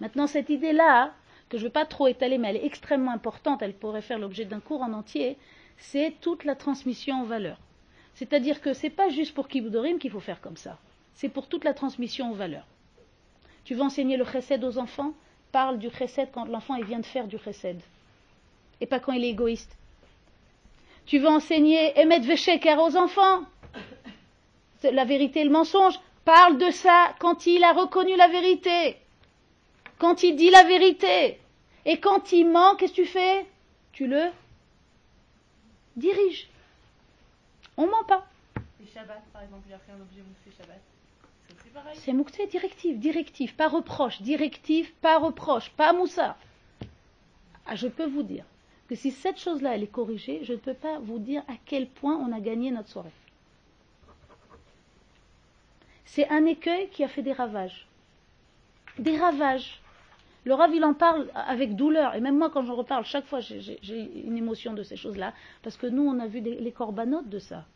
Maintenant, 0.00 0.26
cette 0.26 0.50
idée-là, 0.50 1.14
que 1.48 1.56
je 1.56 1.62
ne 1.62 1.68
veux 1.68 1.72
pas 1.72 1.86
trop 1.86 2.06
étaler, 2.06 2.36
mais 2.36 2.50
elle 2.50 2.58
est 2.58 2.66
extrêmement 2.66 3.10
importante, 3.10 3.62
elle 3.62 3.72
pourrait 3.72 4.02
faire 4.02 4.18
l'objet 4.18 4.44
d'un 4.44 4.60
cours 4.60 4.82
en 4.82 4.92
entier, 4.92 5.38
c'est 5.78 6.12
toute 6.20 6.44
la 6.44 6.54
transmission 6.54 7.22
en 7.22 7.24
valeur. 7.24 7.56
C'est-à-dire 8.16 8.60
que 8.60 8.74
ce 8.74 8.82
n'est 8.82 8.90
pas 8.90 9.08
juste 9.08 9.32
pour 9.32 9.48
Kiboudorim 9.48 9.98
qu'il 9.98 10.10
faut 10.10 10.20
faire 10.20 10.42
comme 10.42 10.58
ça, 10.58 10.76
c'est 11.14 11.30
pour 11.30 11.46
toute 11.46 11.64
la 11.64 11.72
transmission 11.72 12.26
en 12.26 12.34
valeur. 12.34 12.66
Tu 13.64 13.74
veux 13.74 13.80
enseigner 13.80 14.18
le 14.18 14.26
chesed 14.26 14.62
aux 14.62 14.76
enfants? 14.76 15.14
Parle 15.50 15.78
du 15.78 15.88
chesed 15.88 16.28
quand 16.30 16.44
l'enfant 16.44 16.78
vient 16.82 17.00
de 17.00 17.06
faire 17.06 17.28
du 17.28 17.38
chesed, 17.38 17.80
et 18.82 18.86
pas 18.86 19.00
quand 19.00 19.12
il 19.12 19.24
est 19.24 19.30
égoïste. 19.30 19.74
Tu 21.06 21.18
veux 21.18 21.28
enseigner 21.28 21.98
Emet 21.98 22.20
Vesheker 22.20 22.78
aux 22.78 22.94
enfants? 22.94 23.40
La 24.82 25.06
vérité 25.06 25.40
et 25.40 25.44
le 25.44 25.50
mensonge 25.50 25.98
Parle 26.28 26.58
de 26.58 26.70
ça 26.70 27.14
quand 27.20 27.46
il 27.46 27.64
a 27.64 27.72
reconnu 27.72 28.14
la 28.14 28.28
vérité 28.28 28.98
quand 29.98 30.22
il 30.22 30.36
dit 30.36 30.50
la 30.50 30.64
vérité. 30.64 31.38
Et 31.84 31.98
quand 32.00 32.32
il 32.32 32.48
ment, 32.48 32.76
qu'est-ce 32.76 32.92
que 32.92 33.02
tu 33.02 33.06
fais? 33.06 33.46
Tu 33.92 34.06
le 34.06 34.30
diriges. 35.96 36.48
On 37.76 37.86
ment 37.86 38.04
pas. 38.06 38.26
Et 38.82 38.86
Shabbat, 38.86 39.22
par 39.32 39.42
exemple, 39.42 39.64
il 39.68 39.74
a 39.74 39.78
fait 39.78 39.92
un 39.92 40.00
objet 40.00 40.20
moussé 40.20 40.56
Shabbat. 40.56 40.80
C'est 41.64 41.72
pareil. 41.72 41.96
C'est 41.96 42.12
moussé 42.12 42.46
directive, 42.46 42.98
directive, 42.98 43.54
pas 43.54 43.68
reproche, 43.68 44.20
directive, 44.22 44.92
pas 45.00 45.18
reproche, 45.18 45.70
pas 45.70 45.92
moussa. 45.92 46.36
Ah, 47.66 47.74
je 47.74 47.88
peux 47.88 48.06
vous 48.06 48.22
dire 48.22 48.44
que 48.88 48.94
si 48.94 49.10
cette 49.10 49.38
chose-là, 49.38 49.74
elle 49.74 49.82
est 49.82 49.86
corrigée, 49.86 50.40
je 50.42 50.52
ne 50.52 50.58
peux 50.58 50.74
pas 50.74 50.98
vous 50.98 51.18
dire 51.18 51.42
à 51.48 51.54
quel 51.64 51.88
point 51.88 52.16
on 52.16 52.32
a 52.32 52.40
gagné 52.40 52.70
notre 52.70 52.88
soirée. 52.88 53.10
C'est 56.08 56.28
un 56.30 56.46
écueil 56.46 56.88
qui 56.88 57.04
a 57.04 57.08
fait 57.08 57.20
des 57.20 57.34
ravages. 57.34 57.86
Des 58.98 59.18
ravages. 59.18 59.82
Le 60.44 60.54
Rav, 60.54 60.74
il 60.74 60.82
en 60.82 60.94
parle 60.94 61.28
avec 61.34 61.76
douleur. 61.76 62.14
Et 62.14 62.20
même 62.20 62.38
moi, 62.38 62.48
quand 62.48 62.64
j'en 62.64 62.76
reparle, 62.76 63.04
chaque 63.04 63.26
fois, 63.26 63.40
j'ai 63.40 63.78
une 64.24 64.38
émotion 64.38 64.72
de 64.72 64.82
ces 64.82 64.96
choses-là. 64.96 65.34
Parce 65.62 65.76
que 65.76 65.86
nous, 65.86 66.02
on 66.02 66.18
a 66.18 66.26
vu 66.26 66.40
les 66.40 66.72
corbanotes 66.72 67.28
de 67.28 67.38
ça. 67.38 67.66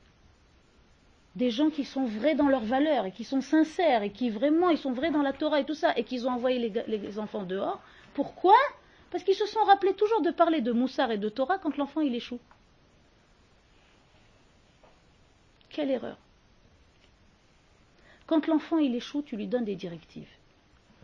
Des 1.36 1.50
gens 1.50 1.68
qui 1.68 1.84
sont 1.84 2.06
vrais 2.06 2.34
dans 2.34 2.48
leurs 2.48 2.64
valeurs 2.64 3.04
et 3.04 3.12
qui 3.12 3.24
sont 3.24 3.42
sincères 3.42 4.02
et 4.02 4.10
qui 4.10 4.30
vraiment, 4.30 4.70
ils 4.70 4.78
sont 4.78 4.92
vrais 4.92 5.10
dans 5.10 5.22
la 5.22 5.34
Torah 5.34 5.60
et 5.60 5.66
tout 5.66 5.74
ça. 5.74 5.92
Et 5.98 6.04
qu'ils 6.04 6.26
ont 6.26 6.30
envoyé 6.30 6.72
les, 6.86 7.18
enfants 7.18 7.42
dehors. 7.42 7.82
Pourquoi? 8.14 8.56
Parce 9.10 9.24
qu'ils 9.24 9.34
se 9.34 9.46
sont 9.46 9.62
rappelés 9.64 9.94
toujours 9.94 10.22
de 10.22 10.30
parler 10.30 10.62
de 10.62 10.72
Moussar 10.72 11.10
et 11.10 11.18
de 11.18 11.28
Torah 11.28 11.58
quand 11.58 11.76
l'enfant, 11.76 12.00
il 12.00 12.14
échoue. 12.14 12.40
Quelle 15.68 15.90
erreur. 15.90 16.16
Quand 18.26 18.46
l'enfant, 18.46 18.78
il 18.78 18.94
échoue, 18.94 19.22
tu 19.22 19.36
lui 19.36 19.46
donnes 19.46 19.64
des 19.64 19.76
directives. 19.76 20.30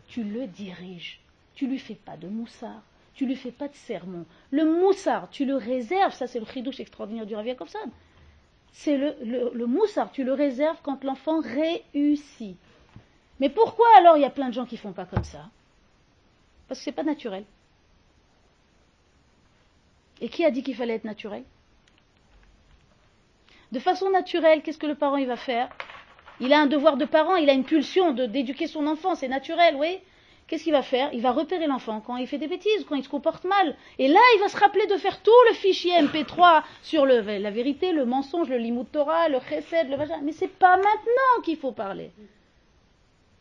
Tu 0.07 0.23
le 0.23 0.47
diriges 0.47 1.21
tu 1.59 1.67
lui 1.67 1.77
fais 1.77 1.95
pas 1.95 2.15
de 2.15 2.29
moussard, 2.29 2.81
tu 3.13 3.25
lui 3.25 3.35
fais 3.35 3.51
pas 3.51 3.67
de 3.67 3.75
sermon. 3.75 4.25
Le 4.49 4.63
moussard, 4.63 5.29
tu 5.29 5.43
le 5.43 5.57
réserves, 5.57 6.13
ça 6.13 6.25
c'est 6.25 6.39
le 6.39 6.45
chidouche 6.45 6.79
extraordinaire 6.79 7.25
du 7.25 7.35
Rav 7.35 7.45
Yakovsan. 7.45 7.91
C'est 8.71 8.97
le, 8.97 9.65
moussard, 9.65 10.09
tu 10.13 10.23
le 10.23 10.31
réserves 10.31 10.77
quand 10.83 11.03
l'enfant 11.03 11.41
réussit. 11.41 12.55
Mais 13.41 13.49
pourquoi 13.49 13.87
alors 13.97 14.15
il 14.15 14.21
y 14.21 14.25
a 14.25 14.29
plein 14.29 14.47
de 14.47 14.53
gens 14.53 14.65
qui 14.65 14.77
font 14.77 14.93
pas 14.93 15.03
comme 15.03 15.25
ça? 15.25 15.49
Parce 16.69 16.79
que 16.79 16.85
c'est 16.85 16.93
pas 16.93 17.03
naturel. 17.03 17.43
Et 20.21 20.29
qui 20.29 20.45
a 20.45 20.51
dit 20.51 20.63
qu'il 20.63 20.77
fallait 20.77 20.95
être 20.95 21.03
naturel? 21.03 21.43
De 23.73 23.79
façon 23.79 24.09
naturelle, 24.11 24.61
qu'est-ce 24.61 24.77
que 24.77 24.87
le 24.87 24.95
parent 24.95 25.17
il 25.17 25.27
va 25.27 25.35
faire? 25.35 25.67
Il 26.41 26.53
a 26.53 26.59
un 26.59 26.67
devoir 26.67 26.97
de 26.97 27.05
parent, 27.05 27.35
il 27.35 27.49
a 27.49 27.53
une 27.53 27.65
pulsion 27.65 28.11
d'éduquer 28.11 28.67
son 28.67 28.87
enfant, 28.87 29.15
c'est 29.15 29.27
naturel, 29.27 29.75
oui 29.77 29.99
qu'est-ce 30.49 30.63
qu'il 30.63 30.73
va 30.73 30.81
faire? 30.81 31.09
Il 31.13 31.21
va 31.21 31.31
repérer 31.31 31.67
l'enfant 31.67 32.01
quand 32.05 32.17
il 32.17 32.27
fait 32.27 32.37
des 32.37 32.47
bêtises, 32.47 32.85
quand 32.87 32.95
il 32.95 33.03
se 33.03 33.09
comporte 33.09 33.43
mal. 33.45 33.75
Et 33.99 34.07
là, 34.07 34.19
il 34.35 34.39
va 34.39 34.49
se 34.49 34.57
rappeler 34.57 34.85
de 34.87 34.97
faire 34.97 35.21
tout 35.21 35.31
le 35.47 35.53
fichier 35.53 35.93
MP3 36.01 36.63
sur 36.81 37.05
la 37.05 37.51
vérité, 37.51 37.93
le 37.93 38.05
mensonge, 38.05 38.49
le 38.49 38.57
limut 38.57 38.91
Torah, 38.91 39.29
le 39.29 39.39
chesed, 39.47 39.89
le 39.89 39.95
vagin. 39.95 40.19
Mais 40.23 40.31
c'est 40.31 40.49
pas 40.49 40.77
maintenant 40.77 41.43
qu'il 41.43 41.57
faut 41.57 41.71
parler. 41.71 42.11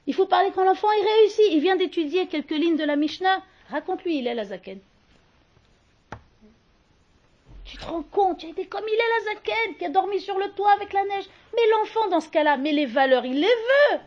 Il 0.07 0.15
faut 0.15 0.27
parler 0.27 0.51
quand 0.55 0.65
l'enfant 0.65 0.89
est 0.91 1.21
réussi. 1.21 1.43
Il 1.53 1.61
vient 1.61 1.77
d'étudier 1.77 2.27
quelques 2.27 2.51
lignes 2.51 2.77
de 2.77 2.85
la 2.85 2.97
Mishnah. 2.97 3.43
Raconte-lui, 3.71 4.19
il 4.19 4.27
est 4.27 4.35
la 4.35 4.45
Zaken. 4.45 4.79
Tu 7.69 7.77
te 7.77 7.85
rends 7.85 8.03
compte, 8.03 8.39
tu 8.39 8.47
as 8.47 8.49
été 8.49 8.67
comme 8.67 8.85
il 8.89 8.95
est 8.95 9.75
qui 9.77 9.85
a 9.85 9.91
dormi 9.91 10.19
sur 10.21 10.39
le 10.39 10.51
toit 10.53 10.73
avec 10.73 10.93
la 10.95 11.05
neige. 11.05 11.27
Mais 11.55 11.63
l'enfant, 11.71 12.09
dans 12.09 12.21
ce 12.21 12.31
cas-là, 12.31 12.57
mais 12.57 12.73
les 12.73 12.87
valeurs, 12.87 13.27
il 13.27 13.35
les 13.35 13.47
veut. 13.47 14.01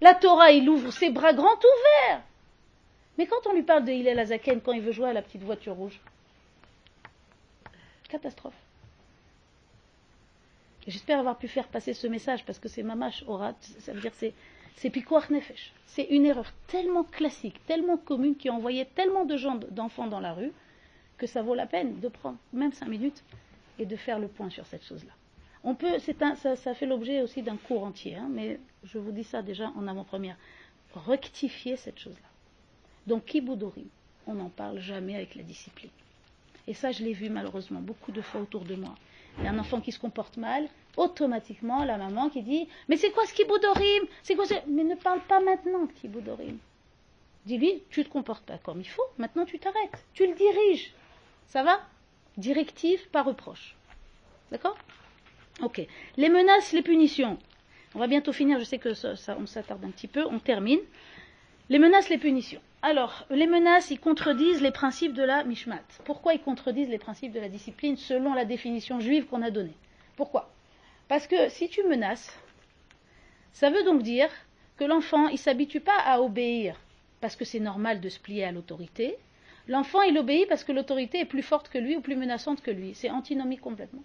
La 0.00 0.14
Torah, 0.14 0.50
il 0.50 0.68
ouvre 0.68 0.90
ses 0.90 1.10
bras 1.10 1.32
grands 1.32 1.46
ouverts. 1.46 2.22
Mais 3.16 3.26
quand 3.26 3.46
on 3.46 3.52
lui 3.52 3.62
parle 3.62 3.84
de 3.84 3.92
Hillel 3.92 4.18
Azaken, 4.18 4.60
quand 4.60 4.72
il 4.72 4.82
veut 4.82 4.90
jouer 4.90 5.08
à 5.08 5.12
la 5.12 5.22
petite 5.22 5.42
voiture 5.42 5.74
rouge, 5.74 6.00
catastrophe. 8.08 8.54
J'espère 10.88 11.20
avoir 11.20 11.38
pu 11.38 11.46
faire 11.46 11.68
passer 11.68 11.94
ce 11.94 12.08
message 12.08 12.44
parce 12.44 12.58
que 12.58 12.68
c'est 12.68 12.82
mamash 12.82 13.24
orat, 13.26 13.54
ça 13.60 13.92
veut 13.92 14.00
dire 14.00 14.12
c'est 14.14 14.34
c'est 14.76 14.94
nefesh. 15.30 15.72
C'est 15.86 16.04
une 16.04 16.26
erreur 16.26 16.52
tellement 16.66 17.04
classique, 17.04 17.64
tellement 17.66 17.96
commune 17.96 18.36
qui 18.36 18.48
a 18.48 18.52
envoyé 18.52 18.84
tellement 18.84 19.24
de 19.24 19.36
gens 19.36 19.58
d'enfants 19.70 20.06
dans 20.06 20.20
la 20.20 20.34
rue 20.34 20.52
que 21.18 21.26
ça 21.26 21.42
vaut 21.42 21.54
la 21.54 21.66
peine 21.66 22.00
de 22.00 22.08
prendre 22.08 22.38
même 22.52 22.72
cinq 22.72 22.88
minutes 22.88 23.22
et 23.78 23.86
de 23.86 23.96
faire 23.96 24.18
le 24.18 24.28
point 24.28 24.50
sur 24.50 24.66
cette 24.66 24.84
chose-là. 24.84 25.12
On 25.64 25.74
peut, 25.74 25.98
ça, 25.98 26.74
fait 26.74 26.86
l'objet 26.86 27.22
aussi 27.22 27.42
d'un 27.42 27.56
cours 27.56 27.82
entier, 27.82 28.14
hein, 28.14 28.28
mais 28.30 28.60
je 28.84 28.98
vous 28.98 29.10
dis 29.10 29.24
ça 29.24 29.42
déjà 29.42 29.72
en 29.76 29.88
avant-première. 29.88 30.36
Rectifier 30.94 31.76
cette 31.76 31.98
chose-là. 31.98 32.28
Donc, 33.06 33.24
Kiboudorim, 33.26 33.88
on 34.26 34.34
n'en 34.34 34.48
parle 34.48 34.78
jamais 34.78 35.16
avec 35.16 35.34
la 35.34 35.42
discipline. 35.42 35.90
Et 36.66 36.74
ça, 36.74 36.92
je 36.92 37.02
l'ai 37.02 37.12
vu 37.12 37.28
malheureusement 37.28 37.80
beaucoup 37.80 38.12
de 38.12 38.22
fois 38.22 38.40
autour 38.40 38.64
de 38.64 38.74
moi. 38.74 38.94
Il 39.38 39.44
y 39.44 39.46
a 39.48 39.50
un 39.50 39.58
enfant 39.58 39.80
qui 39.80 39.92
se 39.92 39.98
comporte 39.98 40.36
mal, 40.36 40.68
automatiquement, 40.96 41.84
la 41.84 41.98
maman 41.98 42.30
qui 42.30 42.42
dit 42.42 42.68
Mais 42.88 42.96
c'est 42.96 43.10
quoi 43.10 43.26
ce 43.26 43.34
Kiboudorim 43.34 44.04
C'est 44.22 44.34
quoi 44.34 44.46
Mais 44.66 44.84
ne 44.84 44.94
parle 44.94 45.20
pas 45.28 45.40
maintenant 45.40 45.84
de 45.84 45.92
Kiboudorim. 45.92 46.58
Dis-lui 47.44 47.82
Tu 47.90 48.00
ne 48.00 48.04
te 48.04 48.10
comportes 48.10 48.44
pas 48.44 48.58
comme 48.58 48.80
il 48.80 48.88
faut, 48.88 49.04
maintenant 49.18 49.44
tu 49.44 49.58
t'arrêtes. 49.58 50.04
Tu 50.14 50.26
le 50.26 50.34
diriges. 50.34 50.92
Ça 51.46 51.62
va? 51.62 51.80
Directive, 52.36 53.08
pas 53.10 53.22
reproche. 53.22 53.76
D'accord? 54.50 54.76
Ok. 55.62 55.80
Les 56.16 56.28
menaces, 56.28 56.72
les 56.72 56.82
punitions. 56.82 57.38
On 57.94 57.98
va 57.98 58.06
bientôt 58.06 58.32
finir, 58.32 58.58
je 58.58 58.64
sais 58.64 58.78
que 58.78 58.94
ça, 58.94 59.14
on 59.38 59.46
s'attarde 59.46 59.84
un 59.84 59.90
petit 59.90 60.08
peu, 60.08 60.26
on 60.26 60.38
termine. 60.38 60.80
Les 61.68 61.78
menaces, 61.78 62.08
les 62.08 62.18
punitions. 62.18 62.60
Alors, 62.82 63.24
les 63.30 63.46
menaces, 63.46 63.90
ils 63.90 63.98
contredisent 63.98 64.60
les 64.60 64.70
principes 64.70 65.14
de 65.14 65.22
la 65.22 65.44
Mishmat. 65.44 65.82
Pourquoi 66.04 66.34
ils 66.34 66.40
contredisent 66.40 66.90
les 66.90 66.98
principes 66.98 67.32
de 67.32 67.40
la 67.40 67.48
discipline 67.48 67.96
selon 67.96 68.34
la 68.34 68.44
définition 68.44 69.00
juive 69.00 69.26
qu'on 69.26 69.42
a 69.42 69.50
donnée? 69.50 69.74
Pourquoi? 70.16 70.52
Parce 71.08 71.26
que 71.26 71.48
si 71.48 71.68
tu 71.68 71.82
menaces, 71.84 72.38
ça 73.52 73.70
veut 73.70 73.82
donc 73.84 74.02
dire 74.02 74.28
que 74.76 74.84
l'enfant, 74.84 75.28
il 75.28 75.34
ne 75.34 75.38
s'habitue 75.38 75.80
pas 75.80 75.98
à 75.98 76.20
obéir 76.20 76.78
parce 77.20 77.34
que 77.34 77.44
c'est 77.44 77.60
normal 77.60 78.00
de 78.00 78.08
se 78.08 78.20
plier 78.20 78.44
à 78.44 78.52
l'autorité. 78.52 79.16
L'enfant, 79.68 80.02
il 80.02 80.16
obéit 80.18 80.48
parce 80.48 80.64
que 80.64 80.72
l'autorité 80.72 81.20
est 81.20 81.24
plus 81.24 81.42
forte 81.42 81.68
que 81.68 81.78
lui 81.78 81.96
ou 81.96 82.00
plus 82.00 82.16
menaçante 82.16 82.62
que 82.62 82.70
lui. 82.70 82.94
C'est 82.94 83.10
antinomique 83.10 83.60
complètement. 83.60 84.02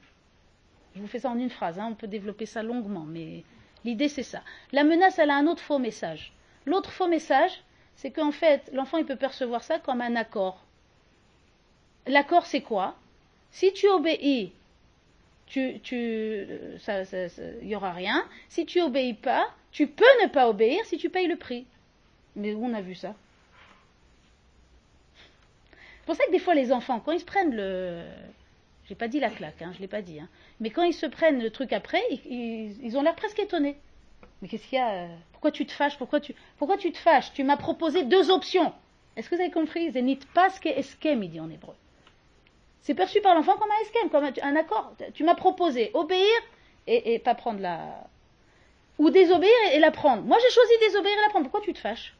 Je 0.95 1.01
vous 1.01 1.07
fais 1.07 1.19
ça 1.19 1.29
en 1.29 1.37
une 1.37 1.49
phrase, 1.49 1.79
hein. 1.79 1.87
on 1.91 1.95
peut 1.95 2.07
développer 2.07 2.45
ça 2.45 2.63
longuement, 2.63 3.05
mais 3.07 3.43
l'idée 3.85 4.09
c'est 4.09 4.23
ça. 4.23 4.41
La 4.71 4.83
menace, 4.83 5.19
elle 5.19 5.29
a 5.29 5.35
un 5.35 5.47
autre 5.47 5.61
faux 5.61 5.79
message. 5.79 6.33
L'autre 6.65 6.91
faux 6.91 7.07
message, 7.07 7.63
c'est 7.95 8.11
qu'en 8.11 8.31
fait, 8.31 8.69
l'enfant, 8.73 8.97
il 8.97 9.05
peut 9.05 9.15
percevoir 9.15 9.63
ça 9.63 9.79
comme 9.79 10.01
un 10.01 10.15
accord. 10.15 10.63
L'accord, 12.07 12.45
c'est 12.45 12.61
quoi? 12.61 12.95
Si 13.51 13.71
tu 13.73 13.87
obéis, 13.87 14.51
tu, 15.45 15.79
tu, 15.81 16.47
n'y 17.61 17.75
aura 17.75 17.91
rien. 17.91 18.25
Si 18.49 18.65
tu 18.65 18.81
obéis 18.81 19.13
pas, 19.13 19.47
tu 19.71 19.87
peux 19.87 20.03
ne 20.23 20.27
pas 20.27 20.49
obéir 20.49 20.83
si 20.85 20.97
tu 20.97 21.09
payes 21.09 21.27
le 21.27 21.35
prix. 21.35 21.65
Mais 22.35 22.53
on 22.53 22.73
a 22.73 22.81
vu 22.81 22.95
ça? 22.95 23.15
Pour 26.11 26.17
ça 26.17 26.25
que 26.25 26.31
des 26.31 26.39
fois, 26.39 26.55
les 26.55 26.73
enfants, 26.73 26.99
quand 26.99 27.13
ils 27.13 27.21
se 27.21 27.25
prennent 27.25 27.55
le. 27.55 28.01
J'ai 28.83 28.95
pas 28.95 29.07
dit 29.07 29.21
la 29.21 29.29
claque, 29.29 29.61
hein, 29.61 29.71
je 29.73 29.79
l'ai 29.79 29.87
pas 29.87 30.01
dit. 30.01 30.19
Hein, 30.19 30.27
mais 30.59 30.69
quand 30.69 30.83
ils 30.83 30.93
se 30.93 31.05
prennent 31.05 31.41
le 31.41 31.49
truc 31.51 31.71
après, 31.71 32.01
ils 32.25 32.97
ont 32.97 33.01
l'air 33.01 33.15
presque 33.15 33.39
étonnés. 33.39 33.77
Mais 34.41 34.49
qu'est-ce 34.49 34.67
qu'il 34.67 34.77
y 34.77 34.81
a 34.81 34.89
euh, 34.89 35.07
Pourquoi 35.31 35.51
tu 35.51 35.65
te 35.65 35.71
fâches 35.71 35.97
pourquoi 35.97 36.19
tu, 36.19 36.35
pourquoi 36.57 36.75
tu 36.75 36.91
te 36.91 36.97
fâches? 36.97 37.31
Tu 37.31 37.45
m'as 37.45 37.55
proposé 37.55 38.03
deux 38.03 38.29
options. 38.29 38.73
Est-ce 39.15 39.29
que 39.29 39.35
vous 39.35 39.41
avez 39.41 39.51
compris? 39.51 39.89
Zenit 39.91 40.19
paske 40.33 40.65
eskem, 40.65 41.23
il 41.23 41.31
dit 41.31 41.39
en 41.39 41.49
hébreu. 41.49 41.75
C'est 42.81 42.93
perçu 42.95 43.21
par 43.21 43.33
l'enfant 43.33 43.55
comme 43.55 43.71
un 43.71 43.81
eskem, 43.83 44.09
comme 44.09 44.25
un, 44.25 44.55
accord. 44.57 44.93
Tu 45.13 45.23
m'as 45.23 45.35
proposé 45.35 45.91
obéir 45.93 46.27
et, 46.87 47.19
pas 47.19 47.35
prendre 47.35 47.61
la. 47.61 48.09
Ou 48.97 49.11
désobéir 49.11 49.53
et, 49.71 49.79
la 49.79 49.91
prendre. 49.91 50.23
Moi, 50.23 50.37
j'ai 50.43 50.53
choisi 50.53 50.73
désobéir 50.81 51.13
et 51.17 51.21
la 51.21 51.29
prendre. 51.29 51.45
Pourquoi 51.45 51.61
tu 51.61 51.71
te 51.71 51.79
fâches? 51.79 52.13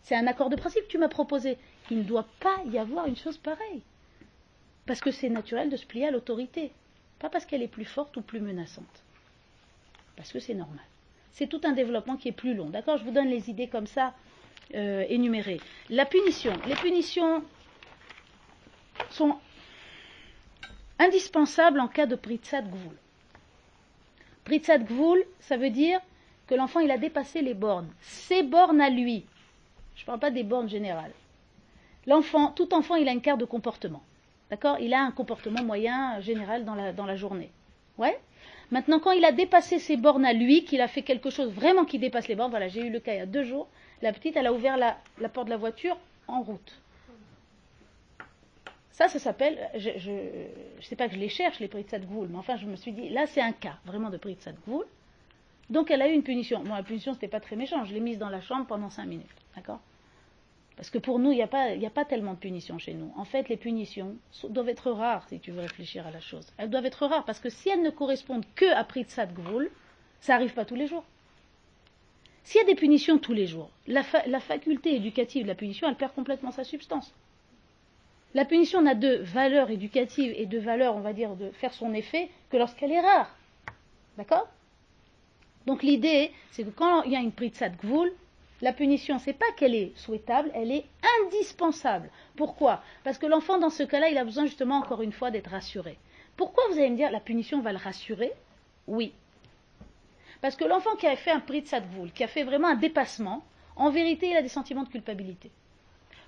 C'est 0.00 0.14
un 0.14 0.26
accord 0.26 0.48
de 0.48 0.56
principe 0.56 0.84
que 0.84 0.88
tu 0.88 0.96
m'as 0.96 1.08
proposé. 1.08 1.58
Il 1.90 1.98
ne 1.98 2.02
doit 2.02 2.26
pas 2.40 2.58
y 2.66 2.78
avoir 2.78 3.06
une 3.06 3.16
chose 3.16 3.38
pareille. 3.38 3.82
Parce 4.86 5.00
que 5.00 5.10
c'est 5.10 5.28
naturel 5.28 5.70
de 5.70 5.76
se 5.76 5.86
plier 5.86 6.06
à 6.06 6.10
l'autorité. 6.10 6.72
Pas 7.18 7.28
parce 7.28 7.46
qu'elle 7.46 7.62
est 7.62 7.68
plus 7.68 7.84
forte 7.84 8.16
ou 8.16 8.22
plus 8.22 8.40
menaçante. 8.40 9.02
Parce 10.16 10.32
que 10.32 10.38
c'est 10.38 10.54
normal. 10.54 10.84
C'est 11.32 11.46
tout 11.46 11.60
un 11.64 11.72
développement 11.72 12.16
qui 12.16 12.28
est 12.28 12.32
plus 12.32 12.54
long. 12.54 12.70
D'accord 12.70 12.98
Je 12.98 13.04
vous 13.04 13.10
donne 13.10 13.28
les 13.28 13.50
idées 13.50 13.68
comme 13.68 13.86
ça, 13.86 14.14
euh, 14.74 15.04
énumérées. 15.08 15.60
La 15.90 16.06
punition. 16.06 16.52
Les 16.66 16.74
punitions 16.76 17.42
sont 19.10 19.38
indispensables 20.98 21.80
en 21.80 21.88
cas 21.88 22.06
de 22.06 22.16
pritsat 22.16 22.62
gvoul. 22.62 22.96
Pritsat 24.44 24.78
gvoul, 24.78 25.22
ça 25.40 25.56
veut 25.56 25.70
dire 25.70 26.00
que 26.46 26.54
l'enfant 26.54 26.80
il 26.80 26.90
a 26.90 26.98
dépassé 26.98 27.42
les 27.42 27.54
bornes. 27.54 27.88
Ses 28.00 28.42
bornes 28.42 28.80
à 28.80 28.88
lui. 28.88 29.24
Je 29.96 30.02
ne 30.02 30.06
parle 30.06 30.20
pas 30.20 30.30
des 30.30 30.44
bornes 30.44 30.68
générales. 30.68 31.12
L'enfant, 32.06 32.52
tout 32.52 32.72
enfant, 32.74 32.94
il 32.94 33.08
a 33.08 33.12
une 33.12 33.20
carte 33.20 33.40
de 33.40 33.44
comportement. 33.44 34.02
D'accord? 34.50 34.78
Il 34.80 34.94
a 34.94 35.00
un 35.00 35.10
comportement 35.10 35.62
moyen 35.62 36.20
général 36.20 36.64
dans 36.64 36.74
la, 36.74 36.92
dans 36.92 37.06
la 37.06 37.16
journée. 37.16 37.50
Ouais? 37.98 38.18
Maintenant, 38.70 39.00
quand 39.00 39.12
il 39.12 39.24
a 39.24 39.32
dépassé 39.32 39.78
ses 39.78 39.96
bornes 39.96 40.24
à 40.24 40.32
lui, 40.32 40.64
qu'il 40.64 40.80
a 40.80 40.88
fait 40.88 41.02
quelque 41.02 41.30
chose 41.30 41.52
vraiment 41.52 41.84
qui 41.84 41.98
dépasse 41.98 42.28
les 42.28 42.34
bornes, 42.36 42.50
voilà, 42.50 42.68
j'ai 42.68 42.86
eu 42.86 42.90
le 42.90 43.00
cas 43.00 43.14
il 43.14 43.18
y 43.18 43.20
a 43.20 43.26
deux 43.26 43.44
jours, 43.44 43.68
la 44.02 44.12
petite, 44.12 44.36
elle 44.36 44.46
a 44.46 44.52
ouvert 44.52 44.76
la, 44.76 44.98
la 45.18 45.28
porte 45.28 45.46
de 45.46 45.50
la 45.50 45.56
voiture 45.56 45.96
en 46.28 46.42
route. 46.42 46.80
Ça, 48.92 49.08
ça 49.08 49.18
s'appelle, 49.18 49.58
je 49.76 49.90
ne 50.10 50.82
sais 50.82 50.96
pas 50.96 51.06
que 51.08 51.14
je 51.14 51.20
les 51.20 51.28
cherche, 51.28 51.60
les 51.60 51.68
de 51.68 51.84
Sadgvoul, 51.88 52.28
mais 52.28 52.38
enfin, 52.38 52.56
je 52.56 52.66
me 52.66 52.76
suis 52.76 52.92
dit, 52.92 53.08
là, 53.10 53.26
c'est 53.26 53.42
un 53.42 53.52
cas 53.52 53.74
vraiment 53.84 54.10
de 54.10 54.16
de 54.16 54.36
Sadgvoul. 54.40 54.86
Donc, 55.68 55.90
elle 55.90 56.00
a 56.00 56.08
eu 56.08 56.12
une 56.12 56.22
punition. 56.22 56.62
Bon, 56.62 56.74
la 56.74 56.82
punition, 56.82 57.12
c'était 57.12 57.28
pas 57.28 57.40
très 57.40 57.56
méchant. 57.56 57.84
Je 57.84 57.92
l'ai 57.92 58.00
mise 58.00 58.18
dans 58.18 58.28
la 58.28 58.40
chambre 58.40 58.66
pendant 58.66 58.88
cinq 58.88 59.06
minutes. 59.06 59.26
D'accord? 59.54 59.80
Parce 60.76 60.90
que 60.90 60.98
pour 60.98 61.18
nous, 61.18 61.32
il 61.32 61.36
n'y 61.36 61.42
a, 61.42 61.46
pas, 61.90 62.04
tellement 62.04 62.34
de 62.34 62.38
punitions 62.38 62.78
chez 62.78 62.92
nous. 62.92 63.10
En 63.16 63.24
fait, 63.24 63.48
les 63.48 63.56
punitions 63.56 64.16
doivent 64.50 64.68
être 64.68 64.90
rares, 64.90 65.26
si 65.28 65.40
tu 65.40 65.50
veux 65.50 65.62
réfléchir 65.62 66.06
à 66.06 66.10
la 66.10 66.20
chose. 66.20 66.46
Elles 66.58 66.68
doivent 66.68 66.84
être 66.84 67.06
rares, 67.06 67.24
parce 67.24 67.40
que 67.40 67.48
si 67.48 67.70
elles 67.70 67.82
ne 67.82 67.90
correspondent 67.90 68.44
que 68.54 68.70
à 68.74 68.84
prix 68.84 69.04
de 69.04 69.10
Sadgvoul, 69.10 69.70
ça 70.20 70.34
n'arrive 70.34 70.52
pas 70.52 70.66
tous 70.66 70.74
les 70.74 70.86
jours. 70.86 71.04
S'il 72.44 72.60
y 72.60 72.64
a 72.64 72.66
des 72.66 72.74
punitions 72.74 73.18
tous 73.18 73.32
les 73.32 73.46
jours, 73.46 73.70
la, 73.86 74.02
la 74.26 74.38
faculté 74.38 74.94
éducative 74.94 75.44
de 75.44 75.48
la 75.48 75.54
punition, 75.54 75.88
elle 75.88 75.96
perd 75.96 76.14
complètement 76.14 76.52
sa 76.52 76.62
substance. 76.62 77.12
La 78.34 78.44
punition 78.44 78.82
n'a 78.82 78.94
de 78.94 79.16
valeur 79.22 79.70
éducative 79.70 80.34
et 80.36 80.44
de 80.44 80.58
valeur, 80.58 80.94
on 80.94 81.00
va 81.00 81.14
dire, 81.14 81.36
de 81.36 81.50
faire 81.52 81.72
son 81.72 81.94
effet 81.94 82.28
que 82.50 82.58
lorsqu'elle 82.58 82.92
est 82.92 83.00
rare. 83.00 83.34
D'accord? 84.18 84.46
Donc 85.64 85.82
l'idée, 85.82 86.32
c'est 86.50 86.64
que 86.64 86.70
quand 86.70 87.02
il 87.04 87.12
y 87.12 87.16
a 87.16 87.20
une 87.20 87.32
pritsat 87.32 87.70
gvoul, 87.70 88.12
la 88.62 88.72
punition, 88.72 89.18
c'est 89.18 89.34
pas 89.34 89.50
qu'elle 89.56 89.74
est 89.74 89.92
souhaitable, 89.96 90.50
elle 90.54 90.72
est 90.72 90.84
indispensable. 91.22 92.10
Pourquoi? 92.36 92.82
Parce 93.04 93.18
que 93.18 93.26
l'enfant, 93.26 93.58
dans 93.58 93.70
ce 93.70 93.82
cas-là, 93.82 94.08
il 94.08 94.18
a 94.18 94.24
besoin 94.24 94.46
justement, 94.46 94.76
encore 94.76 95.02
une 95.02 95.12
fois, 95.12 95.30
d'être 95.30 95.50
rassuré. 95.50 95.98
Pourquoi 96.36 96.64
vous 96.68 96.78
allez 96.78 96.90
me 96.90 96.96
dire 96.96 97.10
la 97.10 97.20
punition 97.20 97.60
va 97.60 97.72
le 97.72 97.78
rassurer? 97.78 98.32
Oui. 98.86 99.12
Parce 100.40 100.56
que 100.56 100.64
l'enfant 100.64 100.96
qui 100.96 101.06
a 101.06 101.16
fait 101.16 101.30
un 101.30 101.40
pritsat 101.40 101.80
gvoul, 101.80 102.12
qui 102.12 102.24
a 102.24 102.28
fait 102.28 102.44
vraiment 102.44 102.68
un 102.68 102.76
dépassement, 102.76 103.42
en 103.74 103.90
vérité, 103.90 104.30
il 104.30 104.36
a 104.36 104.42
des 104.42 104.48
sentiments 104.48 104.84
de 104.84 104.88
culpabilité. 104.88 105.50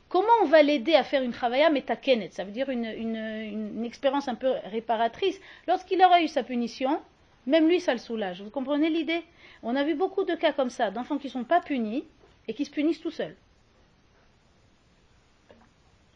Comment 0.09 0.29
on 0.43 0.47
va 0.47 0.63
l'aider 0.63 0.95
à 0.95 1.05
faire 1.05 1.23
une 1.23 1.33
travailla 1.33 1.69
metakenet 1.69 2.31
Ça 2.31 2.45
veut 2.45 2.51
dire 2.51 2.71
une, 2.71 3.85
expérience 3.85 4.29
un 4.29 4.35
peu 4.35 4.53
réparatrice. 4.65 5.39
Lorsqu'il 5.67 6.03
aura 6.03 6.23
eu 6.23 6.29
sa 6.29 6.43
punition, 6.43 7.01
même 7.47 7.69
lui, 7.69 7.81
ça 7.81 7.93
le 7.93 7.99
soulage. 7.99 8.43
Vous 8.43 8.51
comprenez 8.51 8.89
l'idée? 8.89 9.23
On 9.63 9.77
a 9.77 9.85
vu 9.85 9.95
beaucoup 9.95 10.25
de 10.25 10.35
cas 10.35 10.53
comme 10.53 10.71
ça, 10.71 10.91
d'enfants 10.91 11.19
qui 11.19 11.27
ne 11.27 11.33
sont 11.33 11.45
pas 11.45 11.61
punis 11.61 12.05
et 12.49 12.55
qui 12.55 12.65
se 12.65 12.71
punissent 12.71 13.01
tout 13.01 13.11
seuls. 13.11 13.37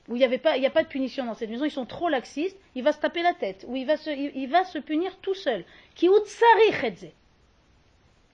Où 0.09 0.17
il 0.17 0.29
n'y 0.29 0.67
a 0.67 0.71
pas 0.71 0.83
de 0.83 0.89
punition 0.89 1.25
dans 1.25 1.35
cette 1.35 1.49
maison, 1.49 1.65
ils 1.65 1.71
sont 1.71 1.87
trop 1.87 2.09
laxistes, 2.09 2.59
il 2.75 2.83
va 2.83 2.93
se 2.93 2.99
taper 2.99 3.23
la 3.23 3.35
tête, 3.35 3.65
ou 3.69 3.77
il 3.77 3.87
va 3.87 3.97
se, 3.97 4.79
punir 4.81 5.17
tout 5.19 5.35
seul. 5.35 5.65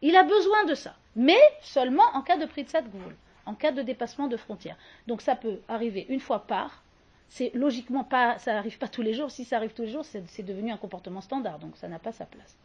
Il 0.00 0.16
a 0.16 0.22
besoin 0.22 0.64
de 0.64 0.74
ça, 0.74 0.96
mais 1.14 1.40
seulement 1.60 2.08
en 2.14 2.22
cas 2.22 2.38
de 2.38 2.46
pritsat 2.46 2.82
gvoul 2.82 3.14
en 3.48 3.54
cas 3.54 3.72
de 3.72 3.80
dépassement 3.80 4.28
de 4.28 4.36
frontières. 4.36 4.76
Donc 5.06 5.22
ça 5.22 5.34
peut 5.34 5.60
arriver 5.68 6.04
une 6.10 6.20
fois 6.20 6.46
par. 6.46 6.84
C'est 7.30 7.50
logiquement 7.54 8.04
pas, 8.04 8.38
ça 8.38 8.52
n'arrive 8.52 8.78
pas 8.78 8.88
tous 8.88 9.02
les 9.02 9.14
jours. 9.14 9.30
Si 9.30 9.44
ça 9.44 9.56
arrive 9.56 9.72
tous 9.72 9.82
les 9.82 9.88
jours, 9.88 10.04
c'est 10.04 10.42
devenu 10.42 10.70
un 10.70 10.76
comportement 10.76 11.20
standard, 11.20 11.58
donc 11.58 11.76
ça 11.76 11.88
n'a 11.88 11.98
pas 11.98 12.12
sa 12.12 12.26
place. 12.26 12.56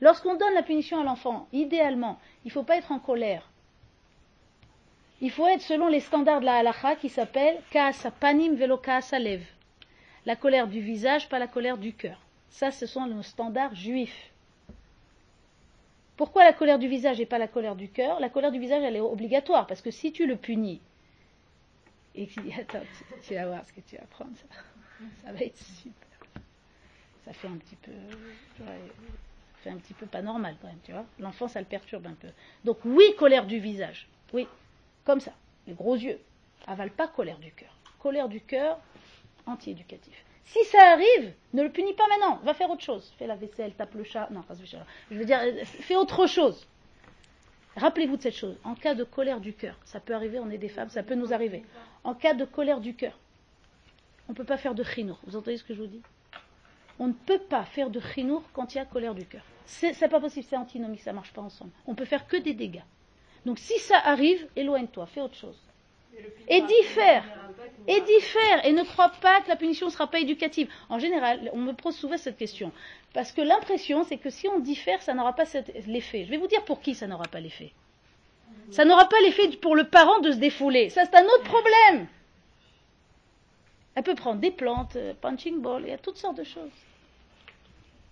Lorsqu'on 0.00 0.34
donne 0.34 0.54
la 0.54 0.62
punition 0.62 1.00
à 1.00 1.04
l'enfant, 1.04 1.48
idéalement, 1.52 2.18
il 2.44 2.48
ne 2.48 2.52
faut 2.52 2.62
pas 2.62 2.76
être 2.76 2.92
en 2.92 2.98
colère. 2.98 3.50
Il 5.20 5.30
faut 5.30 5.46
être 5.46 5.60
selon 5.62 5.88
les 5.88 6.00
standards 6.00 6.40
de 6.40 6.46
la 6.46 6.56
halacha 6.56 6.96
qui 6.96 7.08
s'appelle 7.08 7.60
kaasa 7.70 8.10
panim 8.10 8.54
velo 8.54 8.78
kaasa 8.78 9.18
lev. 9.18 9.42
La 10.26 10.36
colère 10.36 10.66
du 10.66 10.80
visage, 10.80 11.28
pas 11.28 11.38
la 11.38 11.46
colère 11.46 11.78
du 11.78 11.92
cœur. 11.92 12.18
Ça, 12.48 12.70
ce 12.70 12.86
sont 12.86 13.06
nos 13.06 13.22
standards 13.22 13.74
juifs. 13.74 14.30
Pourquoi 16.16 16.44
la 16.44 16.52
colère 16.52 16.78
du 16.78 16.88
visage 16.88 17.20
et 17.20 17.26
pas 17.26 17.38
la 17.38 17.48
colère 17.48 17.76
du 17.76 17.88
cœur? 17.88 18.20
La 18.20 18.28
colère 18.28 18.52
du 18.52 18.58
visage, 18.58 18.82
elle 18.82 18.96
est 18.96 19.00
obligatoire, 19.00 19.66
parce 19.66 19.80
que 19.80 19.90
si 19.90 20.12
tu 20.12 20.26
le 20.26 20.36
punis, 20.36 20.80
et 22.14 22.26
tu 22.26 22.40
dis, 22.40 22.52
attends, 22.52 22.82
tu, 23.22 23.34
vas 23.34 23.46
voir 23.46 23.64
ce 23.64 23.72
que 23.72 23.80
tu 23.80 23.96
vas 23.96 24.04
prendre, 24.10 24.32
ça, 25.24 25.32
va 25.32 25.40
être 25.40 25.56
super. 25.56 26.08
Ça 27.24 27.32
fait 27.32 27.48
un 27.48 27.56
petit 27.56 27.76
peu, 27.76 27.92
fait 29.62 29.70
un 29.70 29.76
petit 29.76 29.94
peu 29.94 30.06
pas 30.06 30.20
normal 30.20 30.56
quand 30.60 30.68
même, 30.68 30.80
tu 30.84 30.92
vois. 30.92 31.06
L'enfant, 31.18 31.48
ça 31.48 31.60
le 31.60 31.66
perturbe 31.66 32.06
un 32.06 32.14
peu. 32.14 32.28
Donc 32.64 32.78
oui, 32.84 33.14
colère 33.16 33.46
du 33.46 33.58
visage, 33.58 34.06
oui, 34.34 34.46
comme 35.04 35.20
ça, 35.20 35.32
les 35.66 35.74
gros 35.74 35.96
yeux. 35.96 36.18
Avale 36.66 36.90
pas 36.90 37.08
colère 37.08 37.38
du 37.38 37.52
cœur. 37.52 37.74
Colère 37.98 38.28
du 38.28 38.40
cœur, 38.40 38.78
anti-éducatif. 39.46 40.24
Si 40.44 40.64
ça 40.64 40.92
arrive, 40.92 41.32
ne 41.52 41.62
le 41.62 41.70
punis 41.70 41.94
pas 41.94 42.06
maintenant, 42.08 42.40
va 42.42 42.54
faire 42.54 42.70
autre 42.70 42.82
chose. 42.82 43.12
Fais 43.18 43.26
la 43.26 43.36
vaisselle, 43.36 43.72
tape 43.74 43.94
le 43.94 44.04
chat. 44.04 44.28
Non, 44.30 44.42
pas 44.42 44.54
Je 45.10 45.16
veux 45.16 45.24
dire, 45.24 45.40
fais 45.64 45.96
autre 45.96 46.26
chose. 46.26 46.66
Rappelez-vous 47.76 48.16
de 48.16 48.22
cette 48.22 48.34
chose. 48.34 48.56
En 48.64 48.74
cas 48.74 48.94
de 48.94 49.04
colère 49.04 49.40
du 49.40 49.52
cœur, 49.52 49.76
ça 49.84 50.00
peut 50.00 50.14
arriver, 50.14 50.38
on 50.40 50.50
est 50.50 50.58
des 50.58 50.68
femmes, 50.68 50.90
ça 50.90 51.02
peut 51.02 51.14
nous 51.14 51.32
arriver. 51.32 51.64
En 52.02 52.14
cas 52.14 52.34
de 52.34 52.44
colère 52.44 52.80
du 52.80 52.94
cœur, 52.94 53.16
on 54.28 54.32
ne 54.32 54.36
peut 54.36 54.44
pas 54.44 54.56
faire 54.56 54.74
de 54.74 54.82
chinour. 54.82 55.20
Vous 55.24 55.36
entendez 55.36 55.56
ce 55.56 55.64
que 55.64 55.74
je 55.74 55.80
vous 55.80 55.86
dis? 55.86 56.02
On 56.98 57.06
ne 57.06 57.12
peut 57.12 57.38
pas 57.38 57.64
faire 57.64 57.88
de 57.88 58.00
chinour 58.00 58.42
quand 58.52 58.74
il 58.74 58.78
y 58.78 58.80
a 58.80 58.84
colère 58.84 59.14
du 59.14 59.24
cœur. 59.24 59.42
C'est 59.66 60.08
pas 60.08 60.20
possible, 60.20 60.46
c'est 60.48 60.56
antinomique, 60.56 61.02
ça 61.02 61.12
ne 61.12 61.16
marche 61.16 61.32
pas 61.32 61.42
ensemble. 61.42 61.70
On 61.86 61.94
peut 61.94 62.04
faire 62.04 62.26
que 62.26 62.36
des 62.36 62.54
dégâts. 62.54 62.82
Donc 63.46 63.58
si 63.58 63.78
ça 63.78 63.98
arrive, 63.98 64.46
éloigne-toi, 64.56 65.06
fais 65.06 65.20
autre 65.20 65.36
chose 65.36 65.56
et 66.48 66.60
diffère, 66.62 67.24
et 67.86 68.00
diffère, 68.02 68.64
et 68.66 68.72
ne 68.72 68.82
crois 68.82 69.10
pas 69.20 69.40
que 69.40 69.48
la 69.48 69.56
punition 69.56 69.86
ne 69.86 69.92
sera 69.92 70.06
pas 70.08 70.18
éducative. 70.18 70.68
En 70.88 70.98
général, 70.98 71.50
on 71.52 71.58
me 71.58 71.72
pose 71.72 71.96
souvent 71.96 72.16
cette 72.16 72.36
question, 72.36 72.72
parce 73.14 73.32
que 73.32 73.40
l'impression, 73.40 74.04
c'est 74.04 74.18
que 74.18 74.30
si 74.30 74.48
on 74.48 74.58
diffère, 74.58 75.00
ça 75.02 75.14
n'aura 75.14 75.32
pas 75.32 75.44
l'effet. 75.86 76.24
Je 76.24 76.30
vais 76.30 76.36
vous 76.36 76.46
dire 76.46 76.64
pour 76.64 76.80
qui 76.80 76.94
ça 76.94 77.06
n'aura 77.06 77.24
pas 77.24 77.40
l'effet. 77.40 77.72
Ça 78.70 78.84
n'aura 78.84 79.08
pas 79.08 79.20
l'effet 79.22 79.48
pour 79.56 79.74
le 79.74 79.84
parent 79.84 80.20
de 80.20 80.32
se 80.32 80.36
défouler. 80.36 80.90
Ça, 80.90 81.04
c'est 81.04 81.16
un 81.16 81.24
autre 81.24 81.44
problème. 81.44 82.06
Elle 83.94 84.04
peut 84.04 84.14
prendre 84.14 84.40
des 84.40 84.52
plantes, 84.52 84.96
euh, 84.96 85.14
punching 85.20 85.60
ball, 85.60 85.82
il 85.82 85.88
y 85.88 85.92
a 85.92 85.98
toutes 85.98 86.16
sortes 86.16 86.36
de 86.36 86.44
choses. 86.44 86.70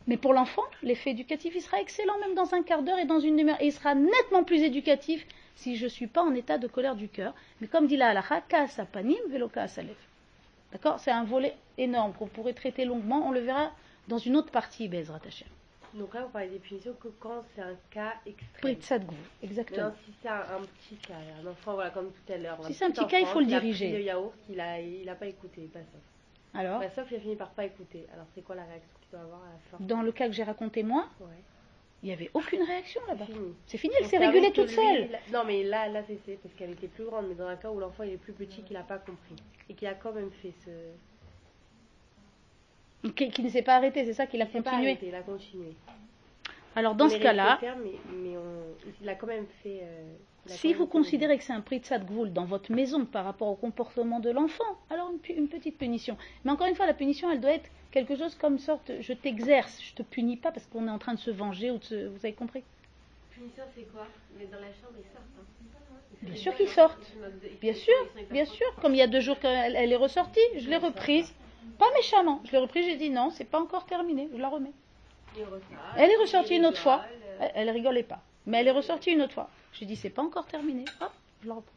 Mais 0.08 0.16
pour 0.16 0.32
l'enfant, 0.32 0.64
l'effet 0.82 1.10
éducatif, 1.10 1.54
il 1.54 1.60
sera 1.60 1.80
excellent 1.80 2.18
même 2.18 2.34
dans 2.34 2.54
un 2.54 2.62
quart 2.62 2.82
d'heure 2.82 2.98
et 2.98 3.04
dans 3.04 3.20
une 3.20 3.36
demi-heure. 3.36 3.60
Et 3.60 3.66
il 3.66 3.72
sera 3.72 3.94
nettement 3.94 4.42
plus 4.42 4.62
éducatif 4.62 5.24
si 5.54 5.76
je 5.76 5.84
ne 5.84 5.88
suis 5.90 6.06
pas 6.06 6.22
en 6.22 6.34
état 6.34 6.56
de 6.56 6.66
colère 6.66 6.96
du 6.96 7.08
cœur. 7.08 7.34
Mais 7.60 7.66
comme 7.66 7.86
dit 7.86 7.98
la 7.98 8.08
halacha, 8.08 8.40
kasa 8.40 8.86
panim 8.86 9.18
velo 9.28 9.50
D'accord? 10.72 10.98
C'est 10.98 11.10
un 11.10 11.24
volet 11.24 11.54
énorme 11.76 12.14
qu'on 12.14 12.26
pourrait 12.26 12.54
traiter 12.54 12.86
longuement. 12.86 13.28
On 13.28 13.32
le 13.32 13.40
verra 13.40 13.70
dans 14.08 14.18
une 14.18 14.36
autre 14.36 14.50
partie, 14.50 14.88
Bezrat. 14.88 15.20
Donc 15.92 16.14
là, 16.14 16.22
vous 16.22 16.30
parlez 16.30 16.48
des 16.48 16.58
punitions 16.58 16.94
que 17.00 17.08
quand 17.20 17.44
c'est 17.54 17.62
un 17.62 17.76
cas 17.90 18.14
extrême. 18.26 19.06
exactement. 19.42 19.88
Non, 19.88 19.92
si 20.04 20.12
c'est 20.22 20.28
un, 20.28 20.60
petit 20.60 20.96
cas, 20.96 21.14
un 21.42 21.46
enfant, 21.46 21.74
voilà, 21.74 21.90
comme 21.90 22.10
tout 22.10 22.32
à 22.32 22.36
l'heure. 22.36 22.58
Si 22.64 22.72
c'est 22.72 22.84
un 22.84 22.90
petit 22.90 23.06
cas, 23.06 23.18
il 23.18 23.26
faut 23.26 23.40
le 23.40 23.46
diriger. 23.46 23.88
Il 23.88 23.88
a 23.88 23.94
pris 23.94 23.98
le 23.98 24.04
yaourt, 24.06 24.34
il 24.48 24.56
n'a 24.56 24.80
il 24.80 25.08
a 25.08 25.14
pas 25.14 25.26
écouté, 25.26 25.62
pas 25.72 25.80
sauf. 25.80 26.00
Alors? 26.54 26.80
Pas 26.80 26.90
sauf, 26.90 27.06
il 27.10 27.16
a 27.16 27.20
fini 27.20 27.36
par 27.36 27.50
pas 27.50 27.64
écouter. 27.64 28.06
Alors 28.14 28.26
c'est 28.34 28.42
quoi 28.42 28.54
la 28.54 28.64
réaction? 28.64 28.97
Dans 29.80 30.02
le 30.02 30.12
cas 30.12 30.26
que 30.26 30.32
j'ai 30.34 30.42
raconté 30.42 30.82
moi 30.82 31.08
ouais. 31.20 31.26
Il 32.02 32.06
n'y 32.06 32.12
avait 32.12 32.30
aucune 32.32 32.62
réaction 32.62 33.00
là-bas. 33.08 33.26
C'est 33.66 33.78
fini, 33.78 33.92
elle 33.98 34.06
s'est 34.06 34.18
régulée 34.18 34.52
toute 34.52 34.68
seule. 34.68 35.08
non, 35.32 35.42
mais 35.44 35.64
là, 35.64 35.88
là 35.88 36.02
c'est 36.06 36.38
parce 36.40 36.54
qu'elle 36.54 36.70
était 36.70 36.86
plus 36.86 37.04
grande, 37.04 37.26
mais 37.28 37.34
dans 37.34 37.48
un 37.48 37.56
cas 37.56 37.70
où 37.70 37.80
l'enfant 37.80 38.04
est 38.04 38.16
plus 38.16 38.32
petit, 38.32 38.62
qu'il 38.62 38.74
n'a 38.74 38.84
pas 38.84 38.98
compris. 38.98 39.34
Et 39.68 39.74
qu'il 39.74 39.88
a 39.88 39.94
quand 39.94 40.12
même 40.12 40.30
fait 40.30 40.52
ce. 40.64 40.70
Qui, 43.10 43.42
ne 43.42 43.48
s'est 43.48 43.62
pas 43.62 43.76
arrêté, 43.76 44.04
c'est 44.04 44.12
ça 44.12 44.26
qu'il 44.26 44.40
a 44.42 44.46
continué. 44.46 44.98
il 45.02 45.14
a 45.14 45.22
continué. 45.22 45.74
Alors 46.78 46.94
dans 46.94 47.08
ce 47.08 47.16
cas-là. 47.16 47.58
Mais, 47.82 47.92
mais 48.12 48.36
il 49.02 49.08
a 49.08 49.14
quand 49.16 49.26
même 49.26 49.46
fait. 49.62 49.80
Euh, 49.82 50.04
si 50.46 50.72
vous 50.72 50.86
considérez 50.86 51.36
que 51.36 51.44
c'est 51.44 51.52
un 51.52 51.60
prix 51.60 51.80
de 51.80 51.84
sadgvoul 51.84 52.32
dans 52.32 52.44
votre 52.44 52.72
maison 52.72 53.04
par 53.04 53.24
rapport 53.24 53.48
au 53.48 53.56
comportement 53.56 54.20
de 54.20 54.30
l'enfant, 54.30 54.78
alors 54.88 55.10
une, 55.28 55.48
petite 55.48 55.76
punition. 55.76 56.16
Mais 56.44 56.52
encore 56.52 56.68
une 56.68 56.76
fois, 56.76 56.86
la 56.86 56.94
punition, 56.94 57.30
elle 57.30 57.40
doit 57.40 57.50
être 57.50 57.68
quelque 57.90 58.16
chose 58.16 58.34
comme 58.36 58.58
sorte 58.58 58.92
je 59.00 59.12
t'exerce, 59.12 59.82
je 59.82 59.94
te 59.94 60.02
punis 60.02 60.36
pas 60.36 60.52
parce 60.52 60.66
qu'on 60.66 60.86
est 60.86 60.90
en 60.90 60.98
train 60.98 61.14
de 61.14 61.18
se 61.18 61.30
venger 61.30 61.70
ou 61.70 61.78
de 61.78 61.84
se, 61.84 62.06
vous 62.06 62.18
avez 62.18 62.32
compris? 62.32 62.62
Punition, 63.30 63.64
c'est 63.74 63.92
quoi? 63.92 64.06
Mais 64.38 64.46
dans 64.46 64.60
la 64.60 64.68
chambre, 64.68 64.94
ils 64.98 65.12
sortent. 65.12 65.24
Hein. 65.38 65.44
Bien 66.22 66.36
sûr 66.36 66.54
qu'ils 66.54 66.68
sortent. 66.68 67.12
Bien 67.60 67.74
sûr, 67.74 67.94
bien 68.30 68.44
sûr. 68.44 68.66
Comme 68.80 68.94
il 68.94 68.98
y 68.98 69.02
a 69.02 69.06
deux 69.06 69.20
jours 69.20 69.38
qu'elle 69.40 69.74
est 69.74 69.96
ressortie, 69.96 70.40
je 70.56 70.70
l'ai 70.70 70.76
reprise. 70.78 71.34
Pas 71.78 71.86
méchamment. 71.94 72.40
Je 72.44 72.52
l'ai 72.52 72.58
repris, 72.58 72.84
j'ai 72.84 72.96
dit 72.96 73.10
non, 73.10 73.30
c'est 73.30 73.44
pas 73.44 73.60
encore 73.60 73.84
terminé, 73.84 74.28
je 74.32 74.38
la 74.38 74.48
remets. 74.48 74.72
Elle 75.96 76.10
est 76.10 76.16
ressortie 76.16 76.56
une 76.56 76.66
autre 76.66 76.78
fois. 76.78 77.02
euh, 77.40 77.48
Elle, 77.54 77.68
elle 77.68 77.70
rigolait 77.70 78.02
pas. 78.02 78.20
Mais 78.46 78.58
elle 78.60 78.68
est 78.68 78.72
ressortie 78.72 79.10
une 79.10 79.22
autre 79.22 79.34
fois. 79.34 79.48
J'ai 79.72 79.84
dit 79.86 79.96
c'est 79.96 80.10
pas 80.10 80.22
encore 80.22 80.46
terminé. 80.46 80.84
Hop, 81.00 81.12
je 81.42 81.48
la 81.48 81.54
reprends. 81.54 81.72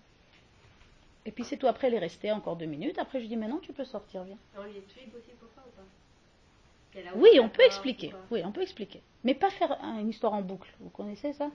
Et 1.25 1.31
puis 1.31 1.43
c'est 1.43 1.57
tout. 1.57 1.67
Après, 1.67 1.87
elle 1.87 1.93
est 1.93 1.99
restée 1.99 2.31
encore 2.31 2.55
deux 2.55 2.65
minutes. 2.65 2.97
Après, 2.97 3.21
je 3.21 3.25
dis 3.27 3.37
maintenant 3.37 3.59
tu 3.61 3.73
peux 3.73 3.85
sortir, 3.85 4.23
viens. 4.23 4.37
On 4.57 4.63
lui 4.63 4.77
explique 4.77 5.13
aussi 5.15 5.31
pourquoi 5.39 5.63
ou 5.67 5.75
pas? 5.75 5.83
Qu'elle 6.93 7.07
a 7.07 7.11
Oui, 7.15 7.39
on 7.39 7.49
peut 7.49 7.63
expliquer. 7.63 8.13
Oui, 8.31 8.41
on 8.43 8.51
peut 8.51 8.61
expliquer. 8.61 9.01
Mais 9.23 9.35
pas 9.35 9.49
faire 9.49 9.77
un- 9.83 9.99
une 9.99 10.09
histoire 10.09 10.33
en 10.33 10.41
boucle. 10.41 10.69
Vous 10.79 10.89
connaissez 10.89 11.33
ça? 11.33 11.49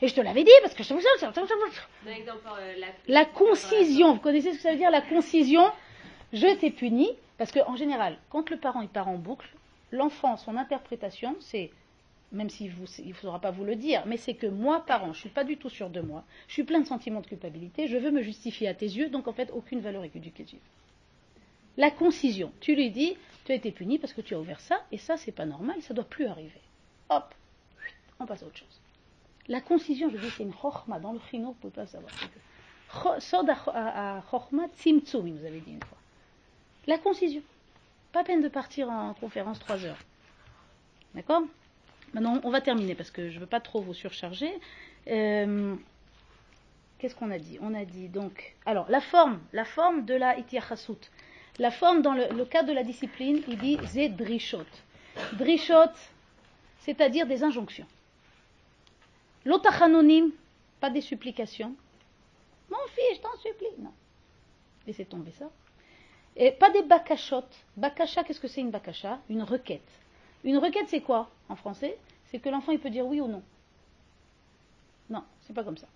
Et 0.00 0.08
je 0.08 0.14
te 0.14 0.20
l'avais 0.20 0.42
dit 0.42 0.50
parce 0.62 0.74
que 0.74 0.82
je 0.82 0.92
la, 2.78 2.86
La 3.06 3.24
concision, 3.24 4.14
vous 4.14 4.20
connaissez 4.20 4.50
ce 4.52 4.56
que 4.56 4.62
ça 4.62 4.70
veut 4.72 4.76
dire 4.78 4.90
la 4.90 5.02
concision? 5.02 5.62
Je 6.32 6.56
t'ai 6.56 6.70
puni, 6.70 7.08
parce 7.38 7.52
qu'en 7.52 7.76
général, 7.76 8.16
quand 8.30 8.48
le 8.50 8.56
parent 8.56 8.80
il 8.80 8.88
part 8.88 9.08
en 9.08 9.16
boucle, 9.16 9.46
l'enfant, 9.92 10.36
son 10.36 10.56
interprétation, 10.56 11.36
c'est, 11.40 11.70
même 12.32 12.50
s'il 12.50 12.72
ne 13.06 13.12
faudra 13.12 13.40
pas 13.40 13.50
vous 13.50 13.64
le 13.64 13.76
dire, 13.76 14.02
mais 14.06 14.16
c'est 14.16 14.34
que 14.34 14.46
moi, 14.46 14.84
parent, 14.84 15.12
je 15.12 15.18
ne 15.18 15.20
suis 15.20 15.28
pas 15.28 15.44
du 15.44 15.56
tout 15.56 15.68
sûr 15.68 15.90
de 15.90 16.00
moi, 16.00 16.24
je 16.48 16.54
suis 16.54 16.64
plein 16.64 16.80
de 16.80 16.86
sentiments 16.86 17.20
de 17.20 17.26
culpabilité, 17.26 17.86
je 17.86 17.96
veux 17.96 18.10
me 18.10 18.22
justifier 18.22 18.68
à 18.68 18.74
tes 18.74 18.86
yeux, 18.86 19.08
donc 19.08 19.28
en 19.28 19.32
fait, 19.32 19.50
aucune 19.52 19.80
valeur 19.80 20.04
éducative. 20.04 20.60
La 21.76 21.90
concision, 21.90 22.52
tu 22.60 22.74
lui 22.74 22.90
dis, 22.90 23.16
tu 23.44 23.52
as 23.52 23.54
été 23.54 23.70
puni 23.70 23.98
parce 23.98 24.12
que 24.12 24.20
tu 24.20 24.34
as 24.34 24.40
ouvert 24.40 24.60
ça, 24.60 24.84
et 24.90 24.98
ça, 24.98 25.16
c'est 25.16 25.32
pas 25.32 25.46
normal, 25.46 25.80
ça 25.82 25.94
doit 25.94 26.04
plus 26.04 26.26
arriver. 26.26 26.60
Hop, 27.08 27.34
on 28.18 28.26
passe 28.26 28.42
à 28.42 28.46
autre 28.46 28.58
chose. 28.58 28.80
La 29.48 29.60
concision, 29.60 30.08
je 30.10 30.18
dis, 30.18 30.30
c'est 30.30 30.44
une 30.44 30.52
chorma. 30.52 31.00
Dans 31.00 31.12
le 31.12 31.20
chino, 31.30 31.48
vous 31.48 31.54
ne 31.66 31.70
pouvez 31.70 31.72
pas 31.72 31.86
savoir. 31.86 32.12
Sod 33.20 33.50
à 33.50 34.22
chorma 34.30 34.68
tzimtzum, 34.68 35.26
il 35.26 35.34
nous 35.34 35.44
avait 35.44 35.60
dit 35.60 35.72
une 35.72 35.82
fois. 35.82 35.98
La 36.86 36.98
concision. 36.98 37.42
Pas 38.12 38.24
peine 38.24 38.42
de 38.42 38.48
partir 38.48 38.90
en 38.90 39.14
conférence 39.14 39.58
trois 39.58 39.84
heures. 39.84 39.98
D'accord? 41.14 41.42
Maintenant, 42.12 42.40
on 42.44 42.50
va 42.50 42.60
terminer 42.60 42.94
parce 42.94 43.10
que 43.10 43.30
je 43.30 43.36
ne 43.36 43.40
veux 43.40 43.46
pas 43.46 43.60
trop 43.60 43.80
vous 43.80 43.94
surcharger. 43.94 44.52
Euh, 45.08 45.74
Qu'est-ce 47.02 47.16
qu'on 47.16 47.32
a 47.32 47.38
dit? 47.38 47.58
On 47.60 47.74
a 47.74 47.84
dit 47.84 48.08
donc. 48.08 48.54
Alors, 48.64 48.88
la 48.88 49.00
forme, 49.00 49.40
la 49.52 49.64
forme 49.64 50.04
de 50.04 50.14
la 50.14 50.38
itiachasut. 50.38 51.10
La 51.58 51.72
forme 51.72 52.00
dans 52.00 52.14
le, 52.14 52.44
cas 52.44 52.62
de 52.62 52.72
la 52.72 52.84
discipline, 52.84 53.42
il 53.48 53.58
dit 53.58 53.76
zé 53.86 54.08
drishot. 54.08 54.64
Drishot, 55.32 55.90
c'est-à-dire 56.78 57.26
des 57.26 57.42
injonctions. 57.42 57.86
L'otachanonim, 59.44 60.30
pas 60.80 60.90
des 60.90 61.00
supplications. 61.00 61.74
Mon 62.70 62.78
fils, 62.94 63.16
je 63.16 63.20
t'en 63.20 63.36
supplie. 63.38 63.82
Non. 63.82 63.92
Laissez 64.86 65.04
tomber 65.04 65.32
ça. 65.32 65.50
Et 66.36 66.52
pas 66.52 66.70
des 66.70 66.82
bakashot. 66.82 67.44
Bakasha, 67.76 68.24
qu'est-ce 68.24 68.40
que 68.40 68.48
c'est 68.48 68.60
une 68.60 68.70
bakasha? 68.70 69.18
Une 69.28 69.42
requête. 69.42 69.80
Une 70.44 70.58
requête, 70.58 70.88
c'est 70.88 71.00
quoi 71.00 71.30
en 71.48 71.56
français? 71.56 71.98
C'est 72.26 72.38
que 72.38 72.48
l'enfant 72.48 72.72
il 72.72 72.78
peut 72.78 72.90
dire 72.90 73.06
oui 73.06 73.20
ou 73.20 73.28
non. 73.28 73.42
Non, 75.10 75.22
c'est 75.42 75.52
pas 75.52 75.64
comme 75.64 75.76
ça. 75.76 75.88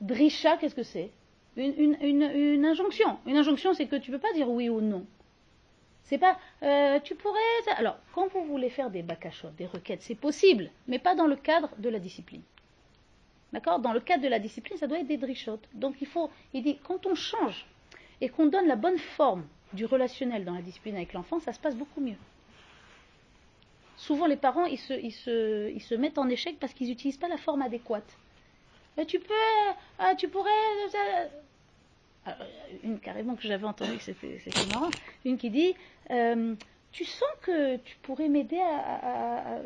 Drisha, 0.00 0.56
qu'est-ce 0.56 0.74
que 0.74 0.82
c'est? 0.82 1.10
Une, 1.56 2.64
injonction. 2.64 3.18
Une 3.26 3.36
injonction, 3.36 3.74
c'est 3.74 3.86
que 3.86 3.96
tu 3.96 4.10
ne 4.10 4.16
peux 4.16 4.22
pas 4.22 4.32
dire 4.32 4.48
oui 4.48 4.68
ou 4.68 4.80
non. 4.80 5.06
C'est 6.04 6.18
pas 6.18 6.36
euh, 6.62 6.98
tu 7.00 7.14
pourrais. 7.14 7.38
Alors, 7.76 7.98
quand 8.14 8.26
vous 8.28 8.44
voulez 8.44 8.68
faire 8.68 8.90
des 8.90 9.02
bakashot, 9.02 9.50
des 9.50 9.66
requêtes, 9.66 10.02
c'est 10.02 10.16
possible, 10.16 10.70
mais 10.88 10.98
pas 10.98 11.14
dans 11.14 11.26
le 11.26 11.36
cadre 11.36 11.70
de 11.78 11.88
la 11.88 12.00
discipline. 12.00 12.42
D'accord? 13.52 13.78
Dans 13.78 13.92
le 13.92 14.00
cadre 14.00 14.22
de 14.22 14.28
la 14.28 14.38
discipline, 14.38 14.78
ça 14.78 14.86
doit 14.86 14.98
être 14.98 15.06
des 15.06 15.18
drishot. 15.18 15.60
Donc 15.74 15.96
il 16.00 16.06
faut, 16.06 16.30
il 16.54 16.62
dit, 16.62 16.78
quand 16.82 17.06
on 17.06 17.14
change 17.14 17.66
et 18.22 18.28
qu'on 18.28 18.46
donne 18.46 18.68
la 18.68 18.76
bonne 18.76 18.98
forme 18.98 19.44
du 19.72 19.84
relationnel 19.84 20.44
dans 20.44 20.54
la 20.54 20.62
discipline 20.62 20.94
avec 20.96 21.12
l'enfant, 21.12 21.40
ça 21.40 21.52
se 21.52 21.58
passe 21.60 21.76
beaucoup 21.76 22.00
mieux. 22.00 22.16
Souvent, 23.96 24.26
les 24.26 24.36
parents, 24.36 24.64
ils 24.66 24.78
se, 24.78 25.96
mettent 25.96 26.18
en 26.18 26.28
échec 26.28 26.58
parce 26.60 26.72
qu'ils 26.72 26.88
n'utilisent 26.88 27.18
pas 27.18 27.28
la 27.28 27.36
forme 27.36 27.62
adéquate. 27.62 28.18
Tu 29.08 29.18
peux, 29.18 29.34
ah, 29.98 30.14
tu 30.14 30.28
pourrais. 30.28 30.50
euh, 30.94 31.28
alors, 32.24 32.46
une 32.84 33.00
carrément 33.00 33.34
que 33.34 33.42
j'avais 33.42 33.64
entendue, 33.66 33.98
que 33.98 34.04
c'était 34.38 34.66
marrant. 34.66 34.92
Une 35.24 35.36
qui 35.38 35.50
dit 35.50 35.74
euh, 36.10 36.54
Tu 36.92 37.04
sens 37.04 37.28
que 37.42 37.76
tu 37.78 37.96
pourrais 38.02 38.28
m'aider 38.28 38.60
à- 38.60 39.60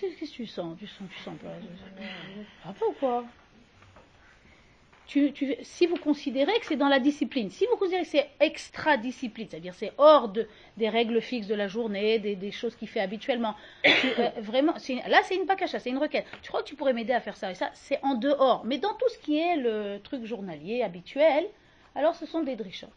Qu'est-ce 0.00 0.32
que 0.32 0.36
tu 0.36 0.46
sens? 0.46 0.78
Tu 0.78 0.86
sens, 0.86 1.08
tu 1.10 1.18
sens 1.18 1.38
pas. 1.38 1.58
Ah, 2.64 2.72
pas 2.74 2.86
ou 2.86 2.92
quoi? 2.92 3.26
Si 5.08 5.86
vous 5.86 5.96
considérez 5.96 6.52
que 6.60 6.66
c'est 6.66 6.76
dans 6.76 6.88
la 6.88 7.00
discipline, 7.00 7.50
si 7.50 7.64
vous 7.66 7.76
considérez 7.76 8.02
que 8.02 8.08
c'est 8.08 8.28
extra-discipline, 8.40 9.48
c'est-à-dire 9.50 9.74
c'est 9.74 9.92
hors 9.96 10.28
de, 10.28 10.46
des 10.76 10.88
règles 10.90 11.20
fixes 11.22 11.46
de 11.46 11.54
la 11.54 11.66
journée, 11.66 12.18
des, 12.18 12.50
choses 12.50 12.76
qu'il 12.76 12.88
fait 12.88 13.00
habituellement, 13.00 13.54
tu- 13.82 13.90
euh, 14.18 14.28
vraiment, 14.40 14.74
là 15.06 15.20
c'est 15.24 15.34
une 15.34 15.46
pakasha, 15.46 15.78
c'est 15.78 15.90
une 15.90 15.98
requête. 15.98 16.26
Tu 16.42 16.48
crois 16.48 16.62
que 16.62 16.68
tu 16.68 16.74
pourrais 16.74 16.92
m'aider 16.92 17.14
à 17.14 17.20
faire 17.20 17.36
ça 17.36 17.50
et 17.50 17.54
ça, 17.54 17.70
c'est 17.72 17.98
en 18.02 18.14
dehors. 18.14 18.64
Mais 18.66 18.76
dans 18.78 18.92
tout 18.94 19.08
ce 19.08 19.18
qui 19.18 19.38
est 19.38 19.56
le 19.56 19.98
truc 20.04 20.24
journalier, 20.26 20.82
habituel, 20.82 21.46
alors 21.94 22.14
ce 22.14 22.26
sont 22.26 22.42
des 22.42 22.54
drishas. 22.56 22.88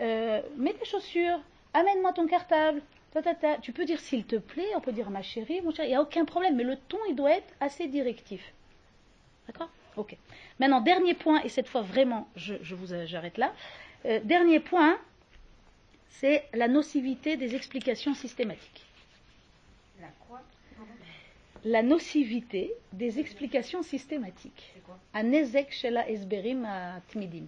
Euh, 0.00 0.40
mets 0.56 0.72
tes 0.72 0.86
chaussures, 0.86 1.38
amène-moi 1.74 2.12
ton 2.14 2.26
cartable. 2.26 2.80
ta, 3.12 3.20
ta, 3.20 3.34
ta. 3.34 3.58
Tu 3.58 3.72
peux 3.72 3.84
dire 3.84 4.00
s'il 4.00 4.24
te 4.24 4.36
plaît, 4.36 4.68
on 4.74 4.80
peut 4.80 4.92
dire 4.92 5.10
ma 5.10 5.20
chérie, 5.22 5.60
mon 5.60 5.70
chéri, 5.70 5.88
il 5.88 5.90
n'y 5.90 5.96
a 5.96 6.00
aucun 6.02 6.24
problème, 6.24 6.56
mais 6.56 6.64
le 6.64 6.76
ton 6.76 6.98
il 7.10 7.14
doit 7.14 7.32
être 7.32 7.52
assez 7.60 7.88
directif. 7.88 8.54
D'accord? 9.46 9.68
Ok. 9.96 10.16
Maintenant, 10.58 10.80
dernier 10.80 11.14
point, 11.14 11.42
et 11.42 11.48
cette 11.48 11.68
fois 11.68 11.82
vraiment, 11.82 12.28
je, 12.36 12.54
je 12.62 12.74
vous 12.74 12.94
j'arrête 13.06 13.38
là. 13.38 13.52
Euh, 14.04 14.20
dernier 14.24 14.60
point, 14.60 14.98
c'est 16.08 16.44
la 16.54 16.68
nocivité 16.68 17.36
des 17.36 17.54
explications 17.54 18.14
systématiques. 18.14 18.86
La 20.00 20.08
quoi? 20.26 20.40
La 21.64 21.82
nocivité 21.82 22.72
des 22.92 23.18
explications 23.18 23.82
systématiques. 23.82 24.72
C'est 24.74 24.82
quoi? 24.82 24.98
Tmidim. 27.08 27.46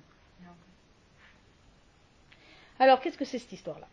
Alors, 2.78 3.01
qu'est-ce 3.01 3.16
que 3.16 3.24
c'est 3.24 3.38
cette 3.38 3.53
histoire-là? 3.53 3.88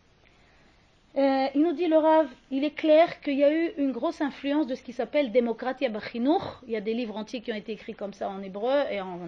Euh, 1.18 1.46
Il 1.54 1.60
nous 1.60 1.72
dit 1.72 1.88
le 1.88 1.98
Rav, 1.98 2.26
il 2.50 2.64
est 2.64 2.70
clair 2.74 3.20
qu'il 3.20 3.34
y 3.38 3.44
a 3.44 3.52
eu 3.52 3.72
une 3.76 3.92
grosse 3.92 4.22
influence 4.22 4.66
de 4.66 4.74
ce 4.74 4.82
qui 4.82 4.94
s'appelle 4.94 5.30
Demokratia 5.30 5.90
Bachinur. 5.90 6.62
Il 6.66 6.72
y 6.72 6.76
a 6.76 6.80
des 6.80 6.94
livres 6.94 7.16
entiers 7.18 7.42
qui 7.42 7.52
ont 7.52 7.56
été 7.56 7.72
écrits 7.72 7.94
comme 7.94 8.14
ça 8.14 8.30
en 8.30 8.42
hébreu 8.42 8.84
et 8.90 9.00
en, 9.02 9.18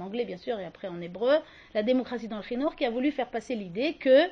anglais, 0.00 0.24
bien 0.24 0.38
sûr, 0.38 0.58
et 0.58 0.64
après 0.64 0.88
en 0.88 1.00
hébreu. 1.02 1.34
La 1.74 1.82
démocratie 1.82 2.28
dans 2.28 2.38
le 2.38 2.74
qui 2.76 2.84
a 2.86 2.90
voulu 2.90 3.12
faire 3.12 3.28
passer 3.28 3.54
l'idée 3.54 3.92
que 3.94 4.26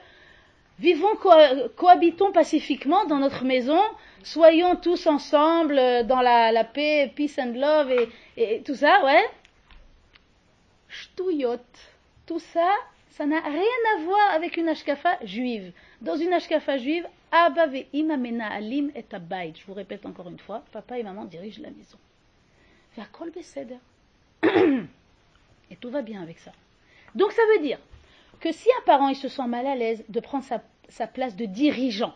vivons, 0.79 1.15
co- 1.21 1.69
cohabitons 1.77 2.33
pacifiquement 2.33 3.05
dans 3.05 3.19
notre 3.19 3.45
maison, 3.45 3.81
soyons 4.23 4.77
tous 4.77 5.07
ensemble 5.07 5.79
euh, 5.79 6.03
dans 6.05 6.23
la, 6.23 6.65
paix, 6.65 7.13
peace 7.15 7.39
and 7.39 7.53
love 7.55 7.93
et, 8.39 8.63
tout 8.63 8.75
ça, 8.75 9.05
ouais. 9.05 9.23
Shtouyot. 10.89 11.57
Tout 12.27 12.39
ça, 12.39 12.71
ça 13.11 13.27
n'a 13.27 13.41
rien 13.41 13.81
à 13.97 14.03
voir 14.05 14.31
avec 14.35 14.57
une 14.57 14.71
ashkafa 14.71 15.19
juive. 15.25 15.73
Dans 16.03 16.17
une 16.17 16.33
ashkafa 16.33 16.79
juive, 16.79 17.07
Abba 17.31 17.69
ve'ima 17.69 18.17
alim 18.49 18.91
et. 18.97 19.05
Je 19.55 19.65
vous 19.67 19.73
répète 19.73 20.05
encore 20.05 20.29
une 20.29 20.41
fois, 20.41 20.65
papa 20.73 20.99
et 20.99 21.05
maman 21.05 21.25
dirigent 21.25 21.63
la 21.63 21.71
maison. 21.71 21.97
Et 25.71 25.77
tout 25.77 25.91
va 25.91 26.03
bien 26.03 26.21
avec 26.21 26.41
ça. 26.41 26.51
Donc 27.15 27.31
ça 27.31 27.43
veut 27.55 27.63
dire 27.63 27.79
que 28.41 28.51
si 28.51 28.69
un 28.81 28.85
parent 28.85 29.15
se 29.15 29.29
sent 29.29 29.47
mal 29.47 29.65
à 29.65 29.77
l'aise 29.77 30.05
de 30.09 30.19
prendre 30.19 30.45
sa, 30.45 30.61
sa 30.89 31.07
place 31.07 31.37
de 31.37 31.45
dirigeant, 31.45 32.15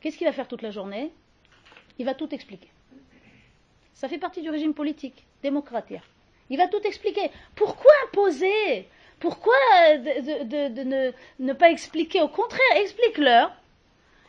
qu'est-ce 0.00 0.18
qu'il 0.18 0.26
va 0.26 0.32
faire 0.32 0.46
toute 0.46 0.62
la 0.62 0.70
journée? 0.70 1.10
Il 1.98 2.04
va 2.04 2.14
tout 2.14 2.32
expliquer. 2.34 2.68
Ça 3.94 4.06
fait 4.06 4.18
partie 4.18 4.42
du 4.42 4.50
régime 4.50 4.74
politique, 4.74 5.24
démocratique. 5.42 6.02
Il 6.50 6.58
va 6.58 6.68
tout 6.68 6.82
expliquer. 6.84 7.30
Pourquoi 7.54 7.90
imposer 8.04 8.86
Pourquoi 9.22 9.54
euh, 9.88 9.98
de, 9.98 10.42
de- 10.42 10.44
de- 10.44 10.74
de 10.74 10.82
ne, 10.82 11.12
ne 11.38 11.52
pas 11.52 11.70
expliquer 11.70 12.20
Au 12.22 12.28
contraire, 12.28 12.76
explique-leur. 12.76 13.52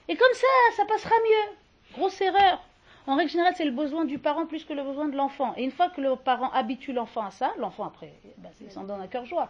Et 0.07 0.15
comme 0.15 0.33
ça, 0.33 0.47
ça 0.77 0.85
passera 0.85 1.15
mieux. 1.23 1.55
Grosse 1.97 2.21
erreur. 2.21 2.61
En 3.07 3.15
règle 3.17 3.31
générale, 3.31 3.53
c'est 3.57 3.65
le 3.65 3.71
besoin 3.71 4.05
du 4.05 4.19
parent 4.19 4.45
plus 4.45 4.63
que 4.65 4.73
le 4.73 4.83
besoin 4.83 5.07
de 5.07 5.17
l'enfant. 5.17 5.53
Et 5.57 5.63
une 5.63 5.71
fois 5.71 5.89
que 5.89 5.99
le 5.99 6.15
parent 6.15 6.51
habitue 6.51 6.93
l'enfant 6.93 7.25
à 7.25 7.31
ça, 7.31 7.53
l'enfant 7.57 7.85
après, 7.85 8.13
ben, 8.37 8.49
il 8.61 8.71
s'en 8.71 8.83
donne 8.83 9.01
à 9.01 9.07
cœur 9.07 9.25
joie. 9.25 9.49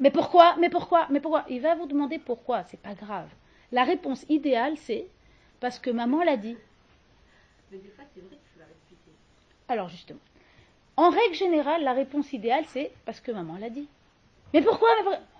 Mais 0.00 0.10
pourquoi 0.10 0.56
Mais 0.56 0.70
pourquoi 0.70 1.06
Mais 1.10 1.20
pourquoi? 1.20 1.44
Il 1.50 1.60
va 1.60 1.74
vous 1.74 1.86
demander 1.86 2.18
pourquoi. 2.18 2.64
C'est 2.64 2.80
pas 2.80 2.94
grave. 2.94 3.28
La 3.72 3.84
réponse 3.84 4.24
idéale, 4.30 4.76
c'est 4.78 5.06
parce 5.60 5.78
que 5.78 5.90
maman 5.90 6.22
l'a 6.22 6.36
dit. 6.38 6.56
Mais 7.70 7.78
des 7.78 7.88
fois, 7.90 8.04
c'est 8.14 8.20
vrai 8.20 8.30
qu'il 8.30 8.48
faut 8.54 8.58
leur 8.60 8.68
expliquer. 8.68 9.10
Alors 9.68 9.88
justement, 9.88 10.20
en 10.96 11.10
règle 11.10 11.34
générale, 11.34 11.82
la 11.84 11.92
réponse 11.92 12.32
idéale, 12.32 12.64
c'est 12.68 12.92
parce 13.04 13.20
que 13.20 13.30
maman 13.30 13.56
l'a 13.58 13.70
dit. 13.70 13.88
Mais 14.56 14.62
pourquoi 14.62 14.88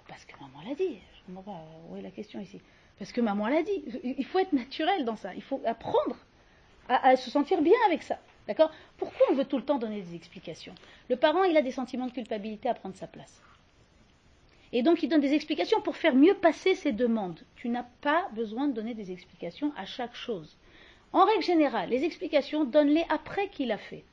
Parce 0.09 0.27
que 0.27 0.39
maman 0.39 0.61
l'a 0.69 0.75
dit. 0.75 0.99
Je 1.15 1.33
ne 1.33 1.37
comprends 1.37 1.55
pas 1.55 1.65
où 1.89 1.97
est 1.97 2.03
la 2.03 2.11
question 2.11 2.39
ici? 2.39 2.61
Parce 2.99 3.13
que 3.13 3.23
maman 3.23 3.49
l'a 3.49 3.63
dit. 3.63 3.83
Il 4.05 4.27
faut 4.27 4.39
être 4.39 4.53
naturel 4.53 5.07
dans 5.07 5.17
ça. 5.17 5.35
Il 5.35 5.43
faut 5.43 5.63
apprendre 5.65 6.17
à, 6.91 7.17
se 7.17 7.31
sentir 7.31 7.63
bien 7.63 7.79
avec 7.87 8.03
ça. 8.03 8.19
D'accord? 8.47 8.71
Pourquoi 8.99 9.27
on 9.31 9.35
veut 9.35 9.47
tout 9.47 9.57
le 9.57 9.65
temps 9.65 9.79
donner 9.79 10.03
des 10.03 10.15
explications? 10.15 10.75
Le 11.09 11.17
parent, 11.17 11.45
il 11.45 11.57
a 11.57 11.63
des 11.63 11.71
sentiments 11.71 12.09
de 12.09 12.13
culpabilité 12.13 12.69
à 12.69 12.75
prendre 12.75 12.95
sa 12.95 13.07
place. 13.07 13.41
Et 14.75 14.83
donc 14.83 15.03
il 15.03 15.09
donne 15.09 15.23
des 15.23 15.33
explications 15.33 15.81
pour 15.81 15.97
faire 15.97 16.15
mieux 16.15 16.35
passer 16.35 16.75
ses 16.75 16.93
demandes. 16.93 17.41
Tu 17.55 17.71
n'as 17.71 17.87
pas 18.03 18.29
besoin 18.35 18.69
de 18.69 18.75
donner 18.75 18.93
des 18.93 19.13
explications 19.13 19.73
à 19.79 19.87
chaque 19.87 20.15
chose. 20.15 20.59
En 21.15 21.25
règle 21.25 21.43
générale, 21.43 21.89
les 21.89 22.05
explications, 22.05 22.65
donne-les 22.65 23.07
après 23.09 23.49
qu'il 23.49 23.73
a 23.73 23.79
fait. 23.79 24.05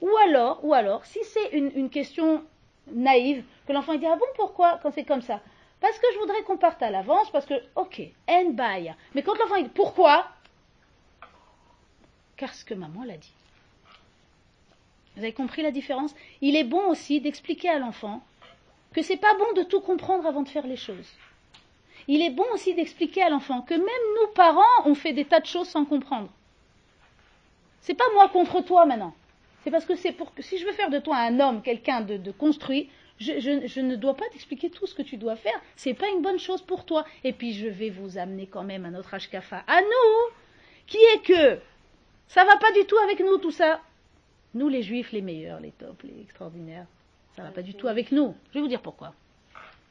Ou 0.00 0.10
alors, 0.28 0.64
ou 0.64 0.74
alors, 0.74 1.04
si 1.06 1.18
c'est 1.24 1.48
une 1.54 1.90
question 1.90 2.44
naïve, 2.92 3.44
que 3.66 3.72
l'enfant 3.72 3.94
dit 3.94 4.06
Ah 4.06 4.16
bon, 4.16 4.26
pourquoi 4.36 4.78
quand 4.82 4.92
c'est 4.92 5.04
comme 5.04 5.22
ça? 5.22 5.40
Parce 5.80 5.98
que 5.98 6.06
je 6.14 6.18
voudrais 6.18 6.42
qu'on 6.42 6.56
parte 6.56 6.82
à 6.82 6.90
l'avance, 6.90 7.30
parce 7.30 7.46
que, 7.46 7.54
ok, 7.76 8.02
en 8.28 8.50
bail. 8.50 8.94
Mais 9.14 9.22
quand 9.22 9.36
l'enfant 9.38 9.60
dit 9.60 9.68
Pourquoi? 9.74 10.26
Car 12.36 12.52
ce 12.54 12.64
que 12.64 12.74
maman 12.74 13.04
l'a 13.04 13.16
dit. 13.16 13.32
Vous 15.16 15.22
avez 15.22 15.32
compris 15.32 15.62
la 15.62 15.70
différence? 15.70 16.14
Il 16.40 16.56
est 16.56 16.64
bon 16.64 16.88
aussi 16.88 17.20
d'expliquer 17.20 17.68
à 17.68 17.78
l'enfant 17.78 18.22
que 18.92 19.02
c'est 19.02 19.16
pas 19.16 19.34
bon 19.34 19.52
de 19.56 19.62
tout 19.62 19.80
comprendre 19.80 20.26
avant 20.26 20.42
de 20.42 20.48
faire 20.48 20.66
les 20.66 20.76
choses. 20.76 21.08
Il 22.06 22.22
est 22.22 22.30
bon 22.30 22.44
aussi 22.52 22.74
d'expliquer 22.74 23.22
à 23.22 23.30
l'enfant 23.30 23.62
que 23.62 23.74
même 23.74 23.84
nous, 23.84 24.32
parents, 24.34 24.62
on 24.84 24.94
fait 24.94 25.12
des 25.12 25.24
tas 25.24 25.40
de 25.40 25.46
choses 25.46 25.68
sans 25.68 25.84
comprendre. 25.84 26.28
C'est 27.80 27.94
pas 27.94 28.04
moi 28.14 28.28
contre 28.28 28.60
toi 28.60 28.86
maintenant. 28.86 29.14
C'est 29.64 29.70
parce 29.70 29.86
que 29.86 29.96
si 29.96 30.58
je 30.58 30.66
veux 30.66 30.72
faire 30.72 30.90
de 30.90 30.98
toi 30.98 31.16
un 31.16 31.40
homme, 31.40 31.62
quelqu'un 31.62 32.02
de, 32.02 32.30
construit, 32.30 32.90
je, 33.18 33.80
ne 33.80 33.96
dois 33.96 34.14
pas 34.14 34.26
t'expliquer 34.30 34.68
tout 34.68 34.86
ce 34.86 34.94
que 34.94 35.00
tu 35.00 35.16
dois 35.16 35.36
faire. 35.36 35.58
C'est 35.74 35.94
pas 35.94 36.08
une 36.10 36.20
bonne 36.20 36.38
chose 36.38 36.60
pour 36.60 36.84
toi. 36.84 37.06
Et 37.24 37.32
puis 37.32 37.54
je 37.54 37.66
vais 37.66 37.88
vous 37.88 38.18
amener 38.18 38.46
quand 38.46 38.62
même 38.62 38.84
à 38.84 38.90
notre 38.90 39.14
Ashkafa, 39.14 39.64
à 39.66 39.80
nous, 39.80 40.34
qui 40.86 40.98
est 40.98 41.22
que 41.22 41.58
ça 42.28 42.44
va 42.44 42.58
pas 42.58 42.72
du 42.72 42.84
tout 42.84 42.98
avec 42.98 43.20
nous 43.20 43.38
tout 43.38 43.50
ça. 43.50 43.80
Nous 44.52 44.68
les 44.68 44.82
juifs, 44.82 45.12
les 45.12 45.22
meilleurs, 45.22 45.60
les 45.60 45.70
tops, 45.70 46.04
les 46.04 46.20
extraordinaires, 46.20 46.86
ça 47.34 47.42
va 47.42 47.48
pas 47.48 47.62
du 47.62 47.72
tout 47.72 47.88
avec 47.88 48.12
nous. 48.12 48.34
Je 48.50 48.58
vais 48.58 48.60
vous 48.60 48.68
dire 48.68 48.82
pourquoi. 48.82 49.14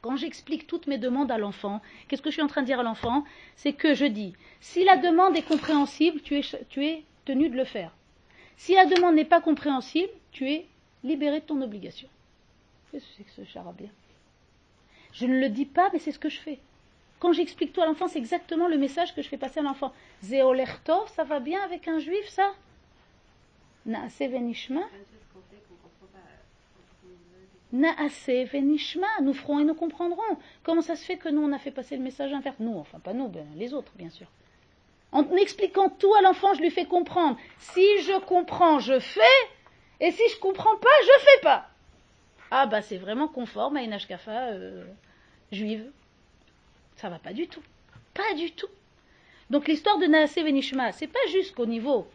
Quand 0.04 0.18
j'explique 0.18 0.68
toutes 0.68 0.86
mes 0.86 1.00
demandes 1.00 1.32
à 1.32 1.40
l'enfant, 1.40 1.82
qu'est-ce 2.08 2.22
que 2.22 2.30
je 2.30 2.36
suis 2.36 2.44
en 2.44 2.48
train 2.48 2.62
de 2.62 2.68
dire 2.68 2.80
à 2.80 2.84
l'enfant? 2.84 3.24
C'est 3.56 3.74
que 3.74 3.96
je 3.96 4.06
dis, 4.06 4.34
si 4.62 4.84
la 4.84 4.98
demande 4.98 5.36
est 5.36 5.48
compréhensible, 5.48 6.22
tu 6.22 6.38
es 6.86 7.04
tenu 7.26 7.50
de 7.50 7.56
le 7.56 7.64
faire. 7.64 7.92
Si 8.58 8.76
la 8.76 8.86
demande 8.86 9.16
n'est 9.16 9.26
pas 9.26 9.42
compréhensible, 9.42 10.12
tu 10.32 10.50
es 10.50 10.66
libéré 11.04 11.40
de 11.42 11.46
ton 11.46 11.62
obligation. 11.62 12.08
Qu'est-ce 12.92 13.06
que 13.06 13.12
c'est 13.18 13.24
que 13.24 13.32
ce 13.32 13.44
charabia? 13.44 13.90
Je 15.14 15.26
ne 15.26 15.40
le 15.40 15.50
dis 15.50 15.66
pas, 15.66 15.90
mais 15.94 16.00
c'est 16.00 16.12
ce 16.12 16.20
que 16.20 16.30
je 16.30 16.40
fais. 16.40 16.60
Quand 17.20 17.34
j'explique 17.34 17.72
tout 17.72 17.82
à 17.82 17.86
l'enfant, 17.86 18.08
c'est 18.08 18.20
exactement 18.20 18.68
le 18.68 18.78
message 18.78 19.16
que 19.16 19.22
je 19.22 19.30
fais 19.30 19.38
passer 19.38 19.60
à 19.60 19.64
l'enfant. 19.64 19.94
Zéolertov, 20.24 21.10
ça 21.16 21.24
va 21.24 21.40
bien 21.40 21.62
avec 21.62 21.88
un 21.88 22.00
juif, 22.00 22.28
ça? 22.28 22.54
Naase 23.86 24.20
venishma? 24.20 24.82
Naase 27.72 28.28
venishma, 28.52 29.08
nous 29.22 29.34
ferons 29.34 29.60
et 29.60 29.64
nous 29.64 29.74
comprendrons. 29.74 30.22
Comment 30.64 30.82
ça 30.82 30.96
se 30.96 31.06
fait 31.06 31.18
que 31.18 31.30
nous, 31.30 31.42
on 31.42 31.52
a 31.54 31.60
fait 31.60 31.72
passer 31.72 31.96
le 31.96 32.04
message 32.04 32.34
inverse 32.34 32.60
Nous, 32.60 32.78
enfin 32.78 33.00
pas 33.00 33.14
nous, 33.14 33.28
ben, 33.28 33.48
les 33.56 33.74
autres, 33.74 33.92
bien 33.96 34.10
sûr. 34.10 34.28
En 35.14 35.24
expliquant 35.36 35.90
tout 35.90 36.14
à 36.16 36.22
l'enfant, 36.22 36.56
je 36.56 36.62
lui 36.62 36.72
fais 36.72 36.86
comprendre. 36.86 37.38
Si 37.60 38.02
je 38.02 38.20
comprends, 38.20 38.80
je 38.80 39.00
fais, 39.00 39.22
et 40.00 40.12
si 40.12 40.24
je 40.30 40.40
comprends 40.40 40.76
pas, 40.78 40.90
je 41.04 41.24
fais 41.24 41.42
pas. 41.44 41.70
Ah 42.50 42.66
bah 42.66 42.82
c'est 42.82 42.98
vraiment 42.98 43.28
conforme 43.28 43.78
à 43.78 43.84
une 43.84 43.94
ashkafa 43.94 44.50
euh, 44.50 44.84
juive. 45.52 45.90
Ça 46.96 47.10
va 47.10 47.20
pas 47.20 47.32
du 47.32 47.48
tout. 47.48 47.62
Pas 48.16 48.34
du 48.36 48.52
tout. 48.52 48.68
Donc 49.52 49.68
l'histoire 49.68 50.00
de 50.00 50.06
Naase 50.06 50.36
Venishma, 50.36 50.92
c'est 50.92 51.08
pas 51.08 51.26
juste 51.32 51.54
qu'au 51.54 51.68
niveau 51.68 52.08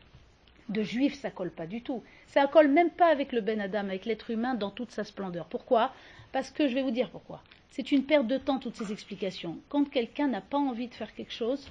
de 0.69 0.83
juif, 0.83 1.15
ça 1.15 1.31
colle 1.31 1.51
pas 1.51 1.67
du 1.67 1.83
tout. 1.83 2.03
Ça 2.27 2.49
colle 2.49 2.69
même 2.69 2.91
pas 2.91 3.07
avec 3.07 3.33
le 3.33 3.41
Ben 3.41 3.61
Adam, 3.61 3.81
avec 3.81 4.07
l'être 4.07 4.31
humain 4.31 4.55
dans 4.55 4.71
toute 4.71 4.91
sa 4.91 5.05
splendeur. 5.05 5.47
Pourquoi? 5.47 5.93
Parce 6.33 6.51
que 6.51 6.67
je 6.67 6.75
vais 6.75 6.83
vous 6.83 6.91
dire 6.91 7.11
pourquoi. 7.11 7.43
C'est 7.71 7.93
une 7.93 8.05
perte 8.05 8.27
de 8.27 8.39
temps, 8.39 8.59
toutes 8.59 8.77
ces 8.77 8.91
explications. 8.91 9.59
Quand 9.69 9.89
quelqu'un 9.89 10.27
n'a 10.27 10.41
pas 10.41 10.59
envie 10.59 10.89
de 10.89 10.95
faire 10.95 11.15
quelque 11.15 11.33
chose, 11.33 11.71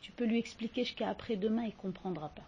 tu 0.00 0.12
peux 0.12 0.24
lui 0.24 0.38
expliquer 0.38 0.84
jusqu'à 0.84 1.08
après-demain, 1.08 1.62
il 1.62 1.68
ne 1.68 1.82
comprendra 1.82 2.28
pas. 2.30 2.42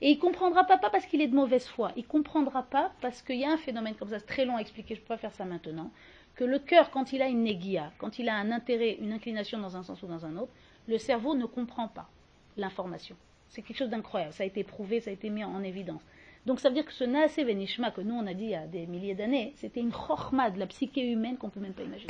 Et 0.00 0.10
il 0.10 0.16
ne 0.16 0.20
comprendra 0.20 0.64
pas, 0.64 0.76
parce 0.76 1.06
qu'il 1.06 1.20
est 1.20 1.28
de 1.28 1.34
mauvaise 1.34 1.66
foi, 1.66 1.92
il 1.96 2.02
ne 2.02 2.08
comprendra 2.08 2.62
pas 2.62 2.92
parce 3.00 3.22
qu'il 3.22 3.36
y 3.36 3.44
a 3.44 3.50
un 3.50 3.56
phénomène 3.56 3.94
comme 3.94 4.10
ça, 4.10 4.18
c'est 4.18 4.26
très 4.26 4.44
long 4.44 4.56
à 4.56 4.60
expliquer, 4.60 4.94
je 4.94 5.00
ne 5.00 5.04
peux 5.04 5.14
pas 5.14 5.18
faire 5.18 5.32
ça 5.32 5.44
maintenant, 5.44 5.90
que 6.34 6.44
le 6.44 6.58
cœur, 6.58 6.90
quand 6.90 7.12
il 7.12 7.22
a 7.22 7.28
une 7.28 7.44
négia, 7.44 7.92
quand 7.98 8.18
il 8.18 8.28
a 8.28 8.34
un 8.36 8.50
intérêt, 8.50 8.98
une 9.00 9.12
inclination 9.12 9.58
dans 9.58 9.76
un 9.76 9.82
sens 9.82 10.02
ou 10.02 10.06
dans 10.06 10.26
un 10.26 10.36
autre, 10.36 10.52
le 10.88 10.98
cerveau 10.98 11.34
ne 11.34 11.46
comprend 11.46 11.88
pas 11.88 12.08
l'information. 12.56 13.16
C'est 13.48 13.62
quelque 13.62 13.78
chose 13.78 13.88
d'incroyable, 13.88 14.32
ça 14.32 14.42
a 14.42 14.46
été 14.46 14.64
prouvé, 14.64 15.00
ça 15.00 15.10
a 15.10 15.12
été 15.12 15.30
mis 15.30 15.44
en 15.44 15.62
évidence. 15.62 16.02
Donc 16.44 16.60
ça 16.60 16.68
veut 16.68 16.74
dire 16.74 16.84
que 16.84 16.92
ce 16.92 17.04
Naase 17.04 17.36
Venishma 17.38 17.90
que 17.90 18.02
nous 18.02 18.14
on 18.14 18.26
a 18.26 18.34
dit 18.34 18.44
il 18.44 18.50
y 18.50 18.54
a 18.54 18.66
des 18.66 18.86
milliers 18.86 19.14
d'années, 19.14 19.54
c'était 19.56 19.80
une 19.80 19.92
chorma 19.92 20.50
de 20.50 20.58
la 20.58 20.66
psyché 20.66 21.10
humaine 21.10 21.38
qu'on 21.38 21.46
ne 21.46 21.52
peut 21.52 21.60
même 21.60 21.72
pas 21.72 21.84
imaginer. 21.84 22.08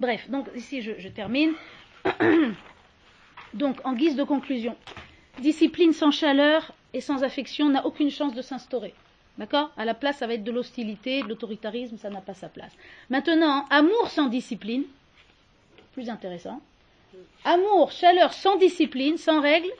Bref, 0.00 0.28
donc 0.28 0.50
ici 0.54 0.82
je 0.82 1.08
termine. 1.08 1.54
Donc, 3.54 3.80
en 3.84 3.92
guise 3.92 4.16
de 4.16 4.24
conclusion, 4.24 4.76
discipline 5.40 5.92
sans 5.92 6.10
chaleur 6.10 6.72
et 6.94 7.00
sans 7.00 7.22
affection 7.22 7.68
n'a 7.68 7.86
aucune 7.86 8.10
chance 8.10 8.34
de 8.34 8.42
s'instaurer. 8.42 8.94
D'accord? 9.38 9.70
À 9.76 9.84
la 9.84 9.94
place, 9.94 10.18
ça 10.18 10.26
va 10.26 10.34
être 10.34 10.44
de 10.44 10.52
l'hostilité, 10.52 11.22
de 11.22 11.28
l'autoritarisme, 11.28 11.96
ça 11.96 12.10
n'a 12.10 12.20
pas 12.20 12.34
sa 12.34 12.48
place. 12.48 12.72
Maintenant, 13.08 13.64
amour 13.70 14.10
sans 14.10 14.28
discipline, 14.28 14.84
plus 15.92 16.10
intéressant. 16.10 16.60
Amour, 17.44 17.92
chaleur 17.92 18.32
sans 18.32 18.56
discipline, 18.56 19.16
sans 19.16 19.40
règle, 19.40 19.70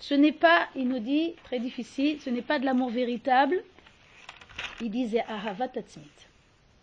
ce 0.00 0.14
n'est 0.14 0.32
pas, 0.32 0.68
il 0.74 0.88
nous 0.88 0.98
dit, 0.98 1.34
très 1.44 1.58
difficile, 1.58 2.20
ce 2.20 2.30
n'est 2.30 2.42
pas 2.42 2.58
de 2.58 2.64
l'amour 2.64 2.90
véritable. 2.90 3.62
Il 4.80 4.90
disait 4.90 5.24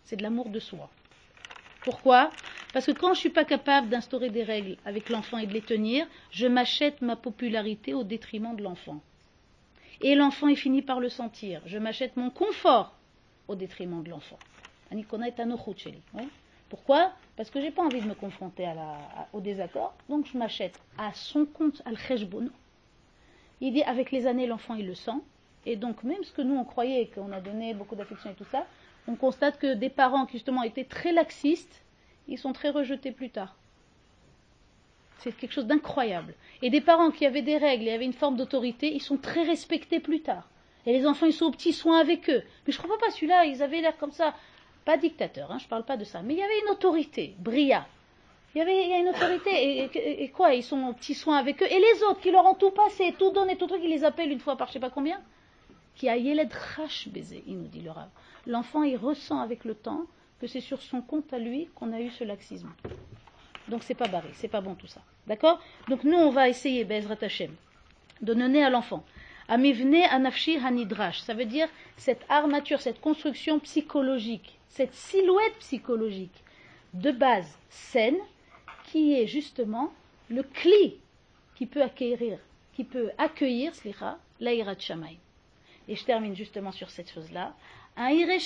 C'est 0.04 0.16
de 0.16 0.22
l'amour 0.22 0.48
de 0.48 0.60
soi. 0.60 0.90
Pourquoi? 1.82 2.30
Parce 2.72 2.86
que 2.86 2.92
quand 2.92 3.08
je 3.08 3.12
ne 3.12 3.16
suis 3.16 3.30
pas 3.30 3.44
capable 3.44 3.88
d'instaurer 3.88 4.30
des 4.30 4.42
règles 4.42 4.76
avec 4.84 5.10
l'enfant 5.10 5.38
et 5.38 5.46
de 5.46 5.52
les 5.52 5.60
tenir, 5.60 6.06
je 6.30 6.46
m'achète 6.46 7.02
ma 7.02 7.16
popularité 7.16 7.92
au 7.92 8.04
détriment 8.04 8.56
de 8.56 8.62
l'enfant. 8.62 9.00
Et 10.00 10.14
l'enfant 10.14 10.48
est 10.48 10.56
fini 10.56 10.82
par 10.82 10.98
le 10.98 11.08
sentir. 11.08 11.60
Je 11.66 11.78
m'achète 11.78 12.16
mon 12.16 12.30
confort 12.30 12.94
au 13.46 13.54
détriment 13.54 14.02
de 14.02 14.10
l'enfant. 14.10 14.38
Pourquoi? 16.68 17.12
Parce 17.36 17.50
que 17.50 17.60
je 17.60 17.66
n'ai 17.66 17.70
pas 17.70 17.82
envie 17.82 18.00
de 18.00 18.08
me 18.08 18.14
confronter 18.14 18.66
au 19.32 19.40
désaccord, 19.40 19.94
donc 20.08 20.26
je 20.26 20.38
m'achète 20.38 20.78
à 20.98 21.12
son 21.12 21.44
compte, 21.44 21.82
al 21.84 21.96
kheshbon. 21.96 22.48
Il 23.60 23.74
dit 23.74 23.82
avec 23.82 24.10
les 24.10 24.26
années, 24.26 24.46
l'enfant 24.46 24.74
il 24.74 24.86
le 24.86 24.94
sent, 24.94 25.20
et 25.66 25.76
donc 25.76 26.02
même 26.02 26.22
ce 26.24 26.32
que 26.32 26.42
nous 26.42 26.56
on 26.56 26.64
croyait 26.64 27.06
qu'on 27.14 27.30
a 27.32 27.40
donné 27.40 27.74
beaucoup 27.74 27.94
d'affection 27.94 28.30
et 28.30 28.34
tout 28.34 28.46
ça, 28.50 28.66
on 29.06 29.14
constate 29.14 29.58
que 29.58 29.74
des 29.74 29.90
parents 29.90 30.26
qui 30.26 30.32
justement 30.32 30.62
étaient 30.62 30.84
très 30.84 31.12
laxistes, 31.12 31.82
ils 32.28 32.38
sont 32.38 32.52
très 32.52 32.70
rejetés 32.70 33.12
plus 33.12 33.30
tard. 33.30 33.54
C'est 35.18 35.36
quelque 35.36 35.52
chose 35.52 35.66
d'incroyable. 35.66 36.34
Et 36.62 36.70
des 36.70 36.80
parents 36.80 37.10
qui 37.10 37.26
avaient 37.26 37.42
des 37.42 37.56
règles 37.56 37.86
et 37.86 37.92
avaient 37.92 38.04
une 38.04 38.12
forme 38.12 38.36
d'autorité, 38.36 38.92
ils 38.92 39.02
sont 39.02 39.18
très 39.18 39.42
respectés 39.42 40.00
plus 40.00 40.20
tard. 40.20 40.48
Et 40.84 40.92
les 40.92 41.06
enfants, 41.06 41.26
ils 41.26 41.32
sont 41.32 41.46
aux 41.46 41.52
petits 41.52 41.72
soins 41.72 42.00
avec 42.00 42.28
eux. 42.28 42.42
Mais 42.66 42.72
je 42.72 42.78
ne 42.78 42.82
crois 42.82 42.98
pas 42.98 43.10
celui-là, 43.10 43.44
ils 43.44 43.62
avaient 43.62 43.80
l'air 43.80 43.96
comme 43.98 44.10
ça, 44.10 44.34
pas 44.84 44.96
dictateur, 44.96 45.52
hein, 45.52 45.58
je 45.58 45.64
ne 45.64 45.68
parle 45.68 45.84
pas 45.84 45.96
de 45.96 46.04
ça, 46.04 46.22
mais 46.22 46.34
il 46.34 46.40
y 46.40 46.42
avait 46.42 46.60
une 46.64 46.70
autorité, 46.70 47.36
Bria. 47.38 47.86
Il 48.54 48.58
y 48.58 48.60
avait 48.60 48.86
il 48.86 49.00
une 49.00 49.08
autorité, 49.08 49.88
et, 50.22 50.28
quoi, 50.28 50.52
ils 50.54 50.62
sont 50.62 50.82
aux 50.88 50.92
petits 50.92 51.14
soins 51.14 51.38
avec 51.38 51.62
eux. 51.62 51.66
Et 51.70 51.78
les 51.78 52.02
autres 52.02 52.20
qui 52.20 52.30
leur 52.30 52.44
ont 52.44 52.54
tout 52.54 52.72
passé, 52.72 53.14
tout 53.18 53.30
donné, 53.30 53.56
tout 53.56 53.66
truc, 53.66 53.80
ils 53.82 53.90
les 53.90 54.04
appellent 54.04 54.32
une 54.32 54.40
fois 54.40 54.56
par 54.56 54.66
je 54.66 54.72
ne 54.72 54.74
sais 54.74 54.80
pas 54.80 54.90
combien. 54.90 55.20
Qui 55.94 56.08
a 56.08 56.16
yeled 56.16 56.52
rash 56.76 57.08
baiser, 57.08 57.44
il 57.46 57.58
nous 57.58 57.68
dit 57.68 57.80
le 57.80 57.90
rave 57.90 58.08
l'enfant 58.46 58.82
il 58.82 58.96
ressent 58.96 59.40
avec 59.40 59.64
le 59.64 59.74
temps 59.74 60.04
que 60.42 60.48
c'est 60.48 60.60
sur 60.60 60.82
son 60.82 61.02
compte 61.02 61.32
à 61.32 61.38
lui 61.38 61.68
qu'on 61.76 61.92
a 61.92 62.00
eu 62.00 62.10
ce 62.10 62.24
laxisme. 62.24 62.68
Donc 63.68 63.84
c'est 63.84 63.94
pas 63.94 64.08
barré, 64.08 64.28
c'est 64.34 64.48
pas 64.48 64.60
bon 64.60 64.74
tout 64.74 64.88
ça. 64.88 65.00
D'accord? 65.28 65.62
Donc 65.86 66.02
nous 66.02 66.16
on 66.16 66.30
va 66.30 66.48
essayer, 66.48 66.84
Bezrat 66.84 67.22
Hashem, 67.22 67.54
de 68.20 68.34
donner 68.34 68.64
à 68.64 68.68
l'enfant. 68.68 69.04
Amivne 69.46 70.02
anafshi 70.10 70.56
hanidrash, 70.56 71.20
ça 71.20 71.34
veut 71.34 71.44
dire 71.44 71.68
cette 71.96 72.24
armature, 72.28 72.80
cette 72.80 73.00
construction 73.00 73.60
psychologique, 73.60 74.58
cette 74.66 74.94
silhouette 74.94 75.56
psychologique 75.60 76.42
de 76.92 77.12
base 77.12 77.56
saine 77.70 78.18
qui 78.86 79.14
est 79.14 79.28
justement 79.28 79.92
le 80.28 80.42
cli 80.42 80.96
qui 81.54 81.66
peut 81.66 81.82
accueillir, 81.82 82.38
qui 82.74 82.82
peut 82.82 83.10
accueillir, 83.16 83.76
slicha, 83.76 84.18
l'aïrat 84.40 84.74
Et 85.86 85.94
je 85.94 86.04
termine 86.04 86.34
justement 86.34 86.72
sur 86.72 86.90
cette 86.90 87.12
chose-là. 87.12 87.54
Un 87.96 88.08
Iré 88.08 88.38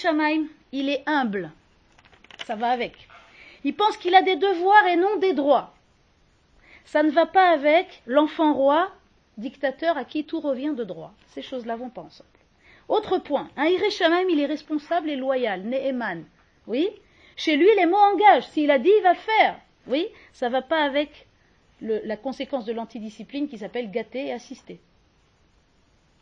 il 0.73 0.91
est 0.91 1.03
humble. 1.07 1.53
Ça 2.47 2.55
va 2.55 2.71
avec. 2.71 3.09
Il 3.65 3.75
pense 3.75 3.97
qu'il 3.97 4.15
a 4.15 4.23
des 4.23 4.37
devoirs 4.37 4.87
et 4.87 4.97
non 4.97 5.17
des 5.17 5.33
droits. 5.33 5.75
Ça 6.85 7.03
ne 7.03 7.11
va 7.11 7.27
pas 7.27 7.51
avec 7.51 8.03
l'enfant 8.07 8.55
roi, 8.55 8.93
dictateur 9.37 9.99
à 9.99 10.05
qui 10.05 10.25
tout 10.25 10.39
revient 10.39 10.73
de 10.77 10.85
droit. 10.85 11.13
Ces 11.29 11.43
choses-là 11.43 11.75
vont 11.75 11.91
pas 11.91 12.03
ensemble. 12.03 12.31
Autre 12.89 13.19
point, 13.19 13.51
un 13.57 13.65
Iré 13.65 13.89
il 14.31 14.39
est 14.39 14.47
responsable 14.47 15.11
et 15.11 15.17
loyal, 15.17 15.65
Neheman. 15.65 16.25
Oui 16.69 16.89
Chez 17.37 17.57
lui, 17.57 17.69
les 17.77 17.87
mots 17.87 17.97
engagent. 17.97 18.47
S'il 18.47 18.71
a 18.71 18.79
dit, 18.79 18.93
il 18.97 19.03
va 19.03 19.15
le 19.15 19.19
faire. 19.19 19.59
Oui 19.89 20.07
Ça 20.33 20.47
ne 20.47 20.53
va 20.53 20.63
pas 20.63 20.85
avec 20.85 21.27
la 21.81 22.17
conséquence 22.17 22.65
de 22.65 22.73
l'antidiscipline 22.73 23.49
qui 23.49 23.59
s'appelle 23.59 23.91
gâter 23.91 24.27
et 24.27 24.33
assister. 24.33 24.79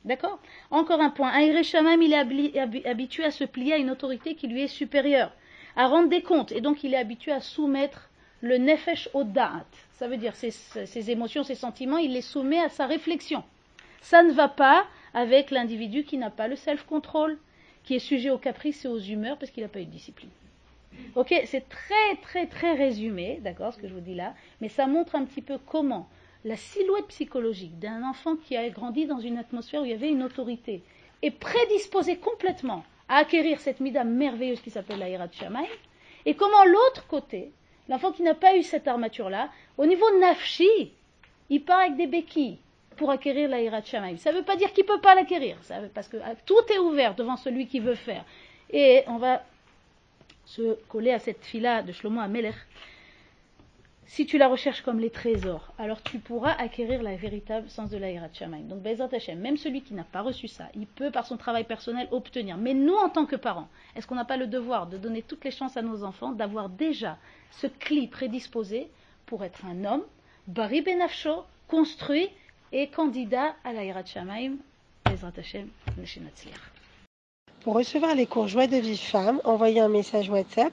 D'accord? 0.06 0.38
Encore 0.70 1.00
un 1.02 1.10
point. 1.10 1.32
Un 1.32 1.40
Ireshamaim, 1.40 2.00
il 2.00 2.14
est 2.14 2.86
habitué 2.86 3.24
à 3.24 3.30
se 3.30 3.44
plier 3.44 3.74
à 3.74 3.78
une 3.78 3.90
autorité 3.90 4.34
qui 4.34 4.48
lui 4.48 4.62
est 4.62 4.68
supérieure, 4.68 5.30
à 5.76 5.86
rendre 5.86 6.08
des 6.08 6.22
comptes. 6.22 6.52
Et 6.52 6.60
donc, 6.60 6.84
il 6.84 6.94
est 6.94 6.98
habitué 6.98 7.32
à 7.32 7.40
soumettre 7.40 8.10
le 8.40 8.58
nefesh 8.58 9.08
au 9.14 9.24
da'at. 9.24 9.64
Ça 9.92 10.08
veut 10.08 10.16
dire 10.16 10.34
ses, 10.36 11.10
émotions, 11.10 11.44
ses 11.44 11.54
sentiments, 11.54 11.98
il 11.98 12.12
les 12.12 12.20
soumet 12.20 12.60
à 12.60 12.68
sa 12.68 12.86
réflexion. 12.86 13.42
Ça 14.00 14.22
ne 14.22 14.32
va 14.32 14.48
pas 14.48 14.84
avec 15.14 15.50
l'individu 15.50 16.04
qui 16.04 16.18
n'a 16.18 16.30
pas 16.30 16.48
le 16.48 16.56
self-control, 16.56 17.38
qui 17.84 17.94
est 17.94 18.00
sujet 18.00 18.30
aux 18.30 18.38
caprices 18.38 18.84
et 18.84 18.88
aux 18.88 18.98
humeurs 18.98 19.38
parce 19.38 19.50
qu'il 19.50 19.62
n'a 19.62 19.68
pas 19.68 19.80
eu 19.80 19.86
de 19.86 19.90
discipline. 19.90 20.30
Ok, 21.16 21.34
c'est 21.46 21.68
très 21.68 22.16
très 22.22 22.46
très 22.46 22.74
résumé, 22.74 23.40
d'accord, 23.42 23.72
ce 23.72 23.78
que 23.78 23.88
je 23.88 23.94
vous 23.94 24.00
dis 24.00 24.14
là, 24.14 24.34
mais 24.60 24.68
ça 24.68 24.86
montre 24.86 25.16
un 25.16 25.24
petit 25.24 25.42
peu 25.42 25.58
comment 25.58 26.08
la 26.44 26.56
silhouette 26.56 27.08
psychologique 27.08 27.78
d'un 27.78 28.02
enfant 28.02 28.36
qui 28.36 28.56
a 28.56 28.68
grandi 28.68 29.06
dans 29.06 29.18
une 29.18 29.38
atmosphère 29.38 29.82
où 29.82 29.84
il 29.86 29.90
y 29.90 29.94
avait 29.94 30.10
une 30.10 30.22
autorité 30.22 30.82
est 31.22 31.30
prédisposé 31.30 32.18
complètement 32.18 32.84
à 33.08 33.18
acquérir 33.18 33.60
cette 33.60 33.80
mida 33.80 34.04
merveilleuse 34.04 34.60
qui 34.60 34.70
s'appelle 34.70 34.98
la 34.98 35.08
Hirat 35.08 35.28
Shamaï, 35.32 35.68
et 36.26 36.34
comment 36.34 36.64
l'autre 36.64 37.06
côté, 37.06 37.50
l'enfant 37.88 38.12
qui 38.12 38.22
n'a 38.22 38.34
pas 38.34 38.56
eu 38.56 38.62
cette 38.62 38.88
armature-là, 38.88 39.50
au 39.76 39.86
niveau 39.86 40.06
nafshi, 40.18 40.92
il 41.50 41.62
part 41.62 41.80
avec 41.80 41.96
des 41.96 42.06
béquilles 42.06 42.58
pour 42.96 43.10
acquérir 43.10 43.48
la 43.48 43.60
Hirat 43.60 43.82
Shamaï. 43.82 44.18
Ça 44.18 44.32
ne 44.32 44.38
veut 44.38 44.44
pas 44.44 44.56
dire 44.56 44.72
qu'il 44.72 44.84
ne 44.84 44.88
peut 44.88 45.00
pas 45.00 45.14
l'acquérir, 45.14 45.56
parce 45.92 46.08
que 46.08 46.16
ah, 46.24 46.34
tout 46.46 46.54
est 46.72 46.78
ouvert 46.78 47.14
devant 47.14 47.36
celui 47.36 47.66
qui 47.66 47.80
veut 47.80 47.94
faire. 47.94 48.24
Et 48.70 49.02
on 49.06 49.18
va 49.18 49.42
se 50.46 50.74
coller 50.88 51.10
à 51.10 51.18
cette 51.18 51.44
fila 51.44 51.82
de 51.82 51.92
Shlomo 51.92 52.20
Amelech. 52.20 52.54
Si 54.06 54.26
tu 54.26 54.36
la 54.36 54.48
recherches 54.48 54.82
comme 54.82 55.00
les 55.00 55.10
trésors, 55.10 55.72
alors 55.78 56.02
tu 56.02 56.18
pourras 56.18 56.52
acquérir 56.52 57.02
la 57.02 57.16
véritable 57.16 57.70
sens 57.70 57.88
de 57.90 57.96
la 57.96 58.08
Shamaim. 58.32 58.60
Donc, 58.60 58.82
Bezat 58.82 59.08
Hashem, 59.12 59.38
même 59.38 59.56
celui 59.56 59.80
qui 59.80 59.94
n'a 59.94 60.04
pas 60.04 60.20
reçu 60.20 60.46
ça, 60.46 60.68
il 60.74 60.86
peut 60.86 61.10
par 61.10 61.26
son 61.26 61.36
travail 61.36 61.64
personnel 61.64 62.08
obtenir. 62.10 62.56
Mais 62.58 62.74
nous, 62.74 62.94
en 62.94 63.08
tant 63.08 63.24
que 63.24 63.36
parents, 63.36 63.68
est-ce 63.96 64.06
qu'on 64.06 64.14
n'a 64.14 64.26
pas 64.26 64.36
le 64.36 64.46
devoir 64.46 64.86
de 64.86 64.98
donner 64.98 65.22
toutes 65.22 65.44
les 65.44 65.50
chances 65.50 65.76
à 65.76 65.82
nos 65.82 66.04
enfants 66.04 66.32
d'avoir 66.32 66.68
déjà 66.68 67.16
ce 67.50 67.66
cli 67.66 68.06
prédisposé 68.06 68.88
pour 69.26 69.42
être 69.42 69.64
un 69.64 69.84
homme, 69.84 70.02
Bari 70.48 70.82
Benafsho, 70.82 71.44
construit 71.66 72.28
et 72.72 72.88
candidat 72.88 73.54
à 73.64 73.72
la 73.72 74.04
Shamaim, 74.04 74.56
Bezat 75.06 75.32
Hashem. 75.38 75.68
Pour 77.62 77.74
recevoir 77.74 78.14
les 78.14 78.26
cours 78.26 78.48
Joie 78.48 78.66
de 78.66 78.76
vie 78.76 78.98
femme, 78.98 79.40
envoyez 79.44 79.80
un 79.80 79.88
message 79.88 80.28
WhatsApp 80.28 80.72